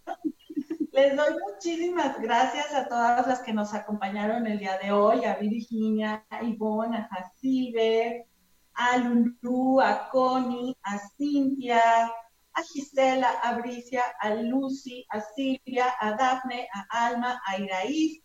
Les 1.00 1.16
doy 1.16 1.34
muchísimas 1.48 2.20
gracias 2.20 2.74
a 2.74 2.86
todas 2.90 3.26
las 3.26 3.40
que 3.40 3.54
nos 3.54 3.74
acompañaron 3.74 4.46
el 4.46 4.60
día 4.60 4.78
de 4.80 4.92
hoy, 4.92 5.24
a 5.24 5.36
Virginia, 5.36 6.26
a 6.30 6.44
Ivonne, 6.44 6.98
a 6.98 7.08
Jacibe, 7.08 8.28
a 8.74 8.98
Lulu, 8.98 9.80
a 9.80 10.10
Connie, 10.10 10.76
a 10.84 11.00
Cintia, 11.16 12.12
a 12.54 12.64
Gisela, 12.64 13.30
a 13.42 13.54
Bricia, 13.54 14.04
a 14.20 14.36
Lucy, 14.36 15.06
a 15.10 15.22
Silvia, 15.22 15.86
a 16.02 16.12
Daphne, 16.18 16.68
a 16.74 17.08
Alma, 17.08 17.42
a 17.48 17.58
Iraíz, 17.58 18.22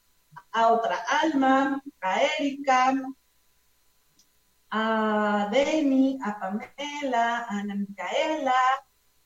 a 0.50 0.72
otra 0.72 0.96
Alma, 1.22 1.80
a 2.00 2.22
Erika, 2.40 2.92
a 4.72 5.48
Demi, 5.52 6.18
a 6.24 6.40
Pamela, 6.40 7.46
a 7.48 7.56
Ana 7.56 7.76
Micaela, 7.76 8.62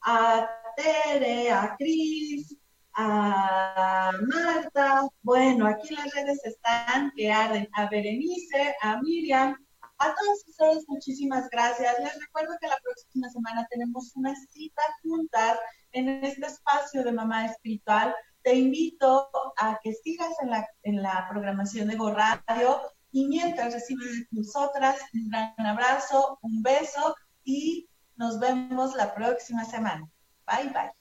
a 0.02 0.46
Tere, 0.76 1.50
a 1.50 1.74
Cris, 1.78 2.58
a 3.00 4.10
Marta, 4.26 5.08
bueno, 5.22 5.68
aquí 5.68 5.94
las 5.94 6.12
redes 6.12 6.44
están 6.44 7.12
que 7.14 7.30
arden, 7.30 7.68
a 7.74 7.88
Berenice, 7.88 8.74
a 8.82 9.00
Miriam, 9.00 9.56
A 10.00 10.14
todos 10.14 10.44
ustedes, 10.48 10.84
muchísimas 10.88 11.48
gracias. 11.50 11.94
Les 12.00 12.20
recuerdo 12.20 12.56
que 12.60 12.66
la 12.66 12.78
próxima 12.82 13.28
semana 13.30 13.66
tenemos 13.70 14.12
una 14.16 14.34
cita 14.34 14.82
juntas 15.02 15.58
en 15.92 16.08
este 16.24 16.46
espacio 16.46 17.04
de 17.04 17.12
Mamá 17.12 17.46
Espiritual. 17.46 18.14
Te 18.42 18.54
invito 18.54 19.28
a 19.56 19.78
que 19.82 19.92
sigas 19.92 20.34
en 20.42 20.50
la, 20.50 20.68
en 20.82 21.02
la 21.02 21.26
programación 21.30 21.88
de 21.88 21.96
Go 21.96 22.12
Radio 22.12 22.80
y 23.12 23.26
mientras 23.28 23.74
recibes 23.74 24.12
de 24.12 24.26
nosotras 24.32 24.96
un 25.14 25.30
gran 25.30 25.66
abrazo, 25.66 26.38
un 26.42 26.62
beso 26.62 27.14
y 27.44 27.88
nos 28.16 28.40
vemos 28.40 28.94
la 28.94 29.14
próxima 29.14 29.64
semana. 29.64 30.08
Bye 30.46 30.70
bye. 30.70 30.97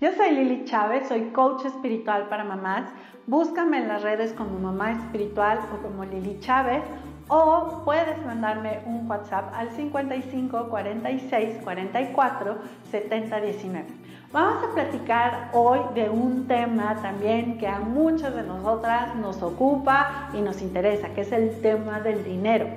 Yo 0.00 0.12
soy 0.12 0.30
Lili 0.30 0.64
Chávez, 0.64 1.08
soy 1.08 1.30
coach 1.30 1.64
espiritual 1.64 2.28
para 2.28 2.44
mamás. 2.44 2.84
Búscame 3.26 3.78
en 3.78 3.88
las 3.88 4.02
redes 4.02 4.32
como 4.32 4.56
Mamá 4.56 4.92
Espiritual 4.92 5.58
o 5.74 5.82
como 5.82 6.04
Lili 6.04 6.38
Chávez 6.38 6.84
o 7.26 7.82
puedes 7.84 8.24
mandarme 8.24 8.78
un 8.86 9.10
WhatsApp 9.10 9.52
al 9.52 9.72
55 9.72 10.68
46 10.68 11.56
44 11.64 12.58
70 12.92 13.40
19. 13.40 13.86
Vamos 14.32 14.62
a 14.62 14.72
platicar 14.72 15.50
hoy 15.52 15.80
de 15.96 16.08
un 16.08 16.46
tema 16.46 16.94
también 17.02 17.58
que 17.58 17.66
a 17.66 17.80
muchas 17.80 18.36
de 18.36 18.44
nosotras 18.44 19.16
nos 19.16 19.42
ocupa 19.42 20.30
y 20.32 20.40
nos 20.40 20.62
interesa, 20.62 21.08
que 21.08 21.22
es 21.22 21.32
el 21.32 21.60
tema 21.60 21.98
del 21.98 22.22
dinero. 22.22 22.68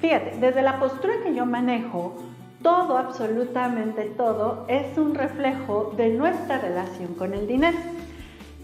Fíjate, 0.00 0.36
desde 0.38 0.62
la 0.62 0.78
postura 0.78 1.14
que 1.24 1.34
yo 1.34 1.46
manejo, 1.46 2.14
todo, 2.62 2.98
absolutamente 2.98 4.04
todo, 4.16 4.64
es 4.68 4.96
un 4.98 5.14
reflejo 5.14 5.92
de 5.96 6.10
nuestra 6.10 6.58
relación 6.58 7.14
con 7.14 7.32
el 7.32 7.46
dinero. 7.46 7.78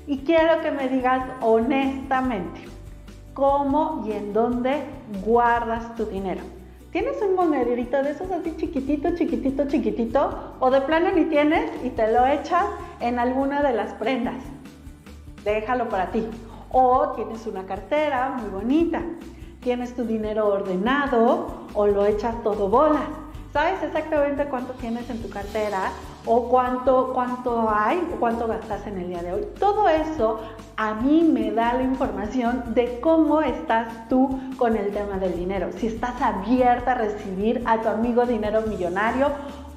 Y 0.07 0.19
quiero 0.19 0.61
que 0.61 0.71
me 0.71 0.89
digas 0.89 1.25
honestamente, 1.41 2.61
¿cómo 3.35 4.05
y 4.07 4.13
en 4.13 4.33
dónde 4.33 4.83
guardas 5.25 5.95
tu 5.97 6.05
dinero? 6.05 6.43
¿Tienes 6.93 7.21
un 7.21 7.35
monederito 7.35 8.03
de 8.03 8.11
esos 8.11 8.31
así 8.31 8.55
chiquitito, 8.57 9.15
chiquitito, 9.17 9.67
chiquitito? 9.67 10.55
¿O 10.61 10.71
de 10.71 10.81
plano 10.83 11.11
ni 11.13 11.25
tienes 11.25 11.71
y 11.85 11.91
te 11.91 12.11
lo 12.13 12.27
echas 12.27 12.65
en 13.01 13.19
alguna 13.19 13.63
de 13.63 13.73
las 13.73 13.93
prendas? 13.95 14.37
Déjalo 15.45 15.89
para 15.89 16.11
ti. 16.11 16.27
O 16.71 17.13
tienes 17.17 17.47
una 17.47 17.65
cartera 17.65 18.37
muy 18.41 18.49
bonita. 18.51 19.03
Tienes 19.61 19.95
tu 19.95 20.05
dinero 20.05 20.47
ordenado 20.47 21.67
o 21.75 21.87
lo 21.87 22.07
echas 22.07 22.43
todo 22.43 22.69
bolas 22.69 23.26
sabes 23.57 23.83
exactamente 23.83 24.45
cuánto 24.45 24.75
tienes 24.75 25.09
en 25.09 25.23
tu 25.23 25.31
cartera 25.31 25.91
o 26.27 26.47
cuánto, 26.51 27.15
cuánto 27.15 27.71
hay 27.71 28.07
o 28.13 28.21
cuánto 28.21 28.47
gastas 28.47 28.87
en 28.87 28.99
el 28.99 29.09
día 29.09 29.23
de 29.23 29.33
hoy. 29.33 29.47
Todo 29.59 29.89
eso 29.89 30.41
a 30.77 30.93
mí 30.93 31.23
me 31.23 31.51
da 31.53 31.73
la 31.73 31.83
información 31.83 32.75
de 32.75 33.01
cómo 33.01 33.41
estás 33.41 34.11
tú 34.11 34.39
con 34.59 34.77
el 34.77 34.93
tema 34.93 35.17
del 35.17 35.35
dinero. 35.39 35.71
Si 35.75 35.87
estás 35.87 36.21
abierta 36.21 36.93
a 36.93 36.95
recibir 36.97 37.63
a 37.65 37.81
tu 37.81 37.89
amigo 37.89 38.27
dinero 38.27 38.61
millonario 38.61 39.29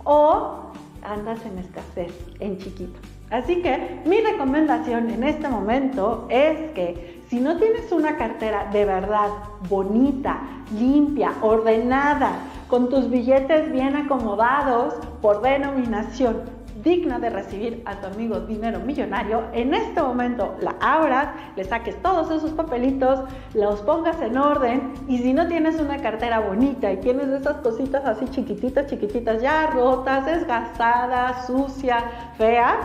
o 0.04 0.74
andas 1.02 1.40
en 1.46 1.60
escasez, 1.60 2.12
en 2.42 2.58
chiquito. 2.58 3.00
Así 3.30 3.62
que 3.62 4.02
mi 4.06 4.20
recomendación 4.20 5.10
en 5.10 5.24
este 5.24 5.48
momento 5.48 6.28
es 6.30 6.72
que 6.72 7.22
si 7.30 7.40
no 7.40 7.56
tienes 7.56 7.90
una 7.94 8.18
cartera 8.18 8.68
de 8.74 8.84
verdad 8.84 9.30
bonita, 9.70 10.42
limpia, 10.78 11.32
ordenada, 11.42 12.40
con 12.70 12.88
tus 12.88 13.09
billetes 13.09 13.72
bien 13.72 13.95
acomodados 13.95 14.93
por 15.22 15.41
denominación, 15.41 16.43
digna 16.84 17.20
de 17.20 17.30
recibir 17.30 17.82
a 17.86 17.99
tu 17.99 18.07
amigo 18.07 18.39
dinero 18.41 18.80
millonario, 18.80 19.43
en 19.51 19.74
este 19.74 20.01
momento 20.01 20.55
la 20.61 20.76
abras, 20.80 21.30
le 21.55 21.63
saques 21.65 22.01
todos 22.01 22.32
esos 22.32 22.51
papelitos, 22.51 23.22
los 23.53 23.82
pongas 23.82 24.22
en 24.22 24.38
orden 24.38 24.93
y 25.07 25.17
si 25.17 25.34
no 25.34 25.47
tienes 25.47 25.80
una 25.82 25.97
cartera 25.97 26.39
bonita 26.39 26.91
y 26.91 26.97
tienes 26.97 27.28
esas 27.28 27.57
cositas 27.57 28.05
así 28.05 28.26
chiquititas, 28.30 28.88
chiquititas, 28.88 29.41
ya 29.41 29.67
rotas, 29.67 30.26
desgastadas, 30.26 31.47
sucia, 31.47 32.03
fea, 32.38 32.78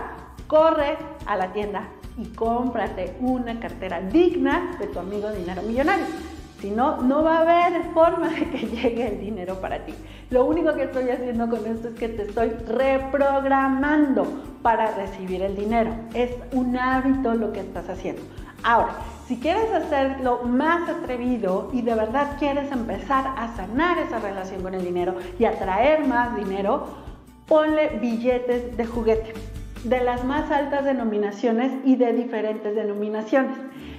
corre 0.49 0.97
a 1.27 1.37
la 1.37 1.53
tienda 1.53 1.89
y 2.17 2.27
cómprate 2.29 3.17
una 3.21 3.61
cartera 3.61 4.01
digna 4.01 4.77
de 4.81 4.87
tu 4.87 4.99
amigo 4.99 5.31
dinero 5.31 5.63
millonario. 5.63 6.07
Si 6.65 6.71
no, 6.71 7.03
no 7.03 7.23
va 7.23 7.41
a 7.41 7.41
haber 7.43 7.93
forma 7.93 8.31
de 8.31 8.49
que 8.49 8.67
llegue 8.67 9.07
el 9.07 9.21
dinero 9.21 9.61
para 9.61 9.85
ti. 9.85 9.93
Lo 10.31 10.47
único 10.47 10.73
que 10.73 10.85
estoy 10.85 11.11
haciendo 11.11 11.47
con 11.51 11.67
esto 11.67 11.89
es 11.89 11.95
que 11.95 12.09
te 12.09 12.23
estoy 12.23 12.53
reprogramando 12.67 14.27
para 14.63 14.93
recibir 14.93 15.43
el 15.43 15.57
dinero. 15.57 15.95
Es 16.15 16.31
un 16.53 16.75
hábito 16.75 17.35
lo 17.35 17.53
que 17.53 17.61
estás 17.61 17.91
haciendo. 17.91 18.23
Ahora, 18.63 18.95
si 19.27 19.37
quieres 19.37 19.71
hacerlo 19.75 20.41
más 20.45 20.89
atrevido 20.89 21.69
y 21.75 21.83
de 21.83 21.95
verdad 21.97 22.39
quieres 22.39 22.73
empezar 22.73 23.35
a 23.37 23.55
sanar 23.57 23.99
esa 23.99 24.19
relación 24.21 24.63
con 24.63 24.73
el 24.73 24.83
dinero 24.83 25.17
y 25.39 25.45
atraer 25.45 26.07
más 26.07 26.35
dinero, 26.35 26.87
ponle 27.47 27.99
billetes 28.01 28.75
de 28.75 28.87
juguete 28.87 29.35
de 29.85 30.01
las 30.01 30.25
más 30.25 30.51
altas 30.51 30.87
denominaciones 30.87 31.73
y 31.85 31.97
de 31.97 32.15
diferentes 32.15 32.75
denominaciones. 32.75 33.55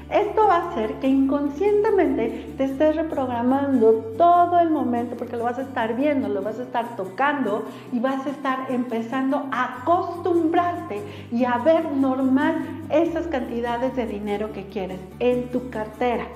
Esto 0.10 0.48
va 0.48 0.58
a 0.58 0.70
hacer 0.70 0.94
que 1.00 1.08
inconscientemente 1.08 2.54
te 2.58 2.66
estés 2.66 2.96
reprogramando 2.96 3.92
todo 4.18 4.60
el 4.60 4.70
momento 4.70 5.16
porque 5.18 5.36
lo 5.36 5.46
vas 5.46 5.58
a 5.58 5.64
estar 5.64 5.96
viendo, 5.96 6.30
lo 6.30 6.44
vas 6.44 6.60
a 6.60 6.64
estar 6.64 6.96
tocando 6.96 7.66
y 7.92 8.00
vas 8.00 8.26
a 8.28 8.30
estar 8.30 8.68
empezando 8.70 9.48
a 9.52 9.82
acostumbrarte 9.82 11.02
y 11.32 11.46
a 11.46 11.58
ver 11.58 11.92
normal 11.92 12.56
esas 12.90 13.26
cantidades 13.28 13.96
de 13.96 14.06
dinero 14.06 14.54
que 14.54 14.68
quieres 14.68 15.00
en 15.20 15.50
tu 15.50 15.72
cartera. 15.72 16.28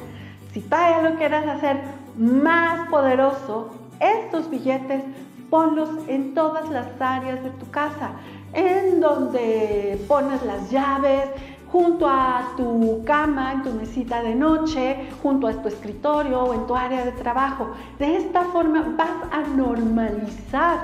Si 0.52 0.62
todavía 0.62 1.08
lo 1.08 1.18
quieres 1.18 1.48
hacer 1.48 1.78
más 2.18 2.90
poderoso, 2.90 3.70
estos 4.00 4.50
billetes 4.50 5.04
ponlos 5.52 5.90
en 6.08 6.34
todas 6.34 6.70
las 6.70 6.88
áreas 7.00 7.44
de 7.44 7.52
tu 7.52 7.70
casa 7.70 8.12
en 8.54 9.00
donde 9.00 10.04
pones 10.08 10.42
las 10.44 10.72
llaves, 10.72 11.30
junto 11.72 12.08
a 12.08 12.54
tu 12.58 13.04
cama, 13.06 13.54
en 13.54 13.64
tu 13.64 13.72
mesita 13.72 14.22
de 14.24 14.36
noche, 14.36 15.10
junto 15.22 15.48
a 15.48 15.54
tu 15.54 15.68
escritorio 15.68 16.44
o 16.44 16.54
en 16.54 16.66
tu 16.68 16.76
área 16.76 17.06
de 17.06 17.12
trabajo. 17.12 17.72
De 17.98 18.18
esta 18.18 18.44
forma 18.46 18.96
vas 18.98 19.32
a 19.32 19.42
normalizar 19.56 20.80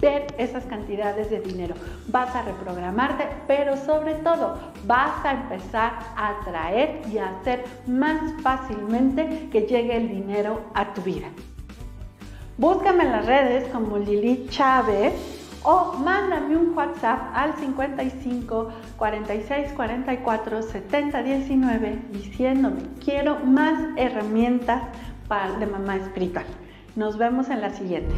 ver 0.00 0.26
esas 0.38 0.64
cantidades 0.64 1.30
de 1.30 1.40
dinero. 1.40 1.74
Vas 2.08 2.34
a 2.34 2.42
reprogramarte, 2.42 3.28
pero 3.46 3.76
sobre 3.76 4.14
todo 4.16 4.56
vas 4.84 5.24
a 5.24 5.32
empezar 5.32 5.92
a 6.16 6.40
atraer 6.40 7.02
y 7.12 7.18
a 7.18 7.30
hacer 7.30 7.64
más 7.86 8.20
fácilmente 8.42 9.48
que 9.50 9.62
llegue 9.62 9.96
el 9.96 10.08
dinero 10.08 10.60
a 10.74 10.92
tu 10.94 11.02
vida. 11.02 11.28
Búscame 12.58 13.04
en 13.04 13.12
las 13.12 13.26
redes 13.26 13.68
como 13.72 13.98
Lili 13.98 14.46
Chávez 14.48 15.37
o 15.64 15.94
mándame 15.94 16.56
un 16.56 16.76
WhatsApp 16.76 17.30
al 17.34 17.54
55 17.54 18.68
46 18.96 19.72
44 19.72 20.62
70 20.62 21.22
19 21.22 21.98
diciéndome 22.12 22.82
quiero 23.04 23.40
más 23.40 23.80
herramientas 23.96 24.82
para, 25.28 25.58
de 25.58 25.66
mamá 25.66 25.96
espiritual. 25.96 26.46
Nos 26.96 27.18
vemos 27.18 27.48
en 27.50 27.60
la 27.60 27.70
siguiente. 27.70 28.14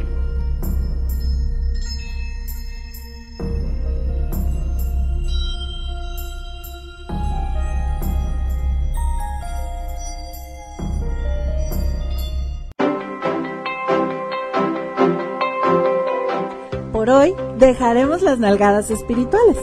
Por 17.01 17.09
hoy 17.09 17.33
dejaremos 17.57 18.21
las 18.21 18.37
nalgadas 18.37 18.91
espirituales. 18.91 19.57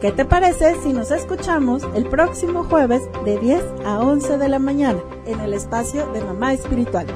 ¿Qué 0.00 0.12
te 0.12 0.24
parece 0.24 0.76
si 0.84 0.92
nos 0.92 1.10
escuchamos 1.10 1.82
el 1.96 2.06
próximo 2.06 2.62
jueves 2.62 3.02
de 3.24 3.40
10 3.40 3.60
a 3.84 3.98
11 3.98 4.38
de 4.38 4.48
la 4.48 4.60
mañana 4.60 5.00
en 5.26 5.40
el 5.40 5.52
espacio 5.52 6.06
de 6.12 6.20
Mamá 6.20 6.52
Espiritual? 6.52 7.06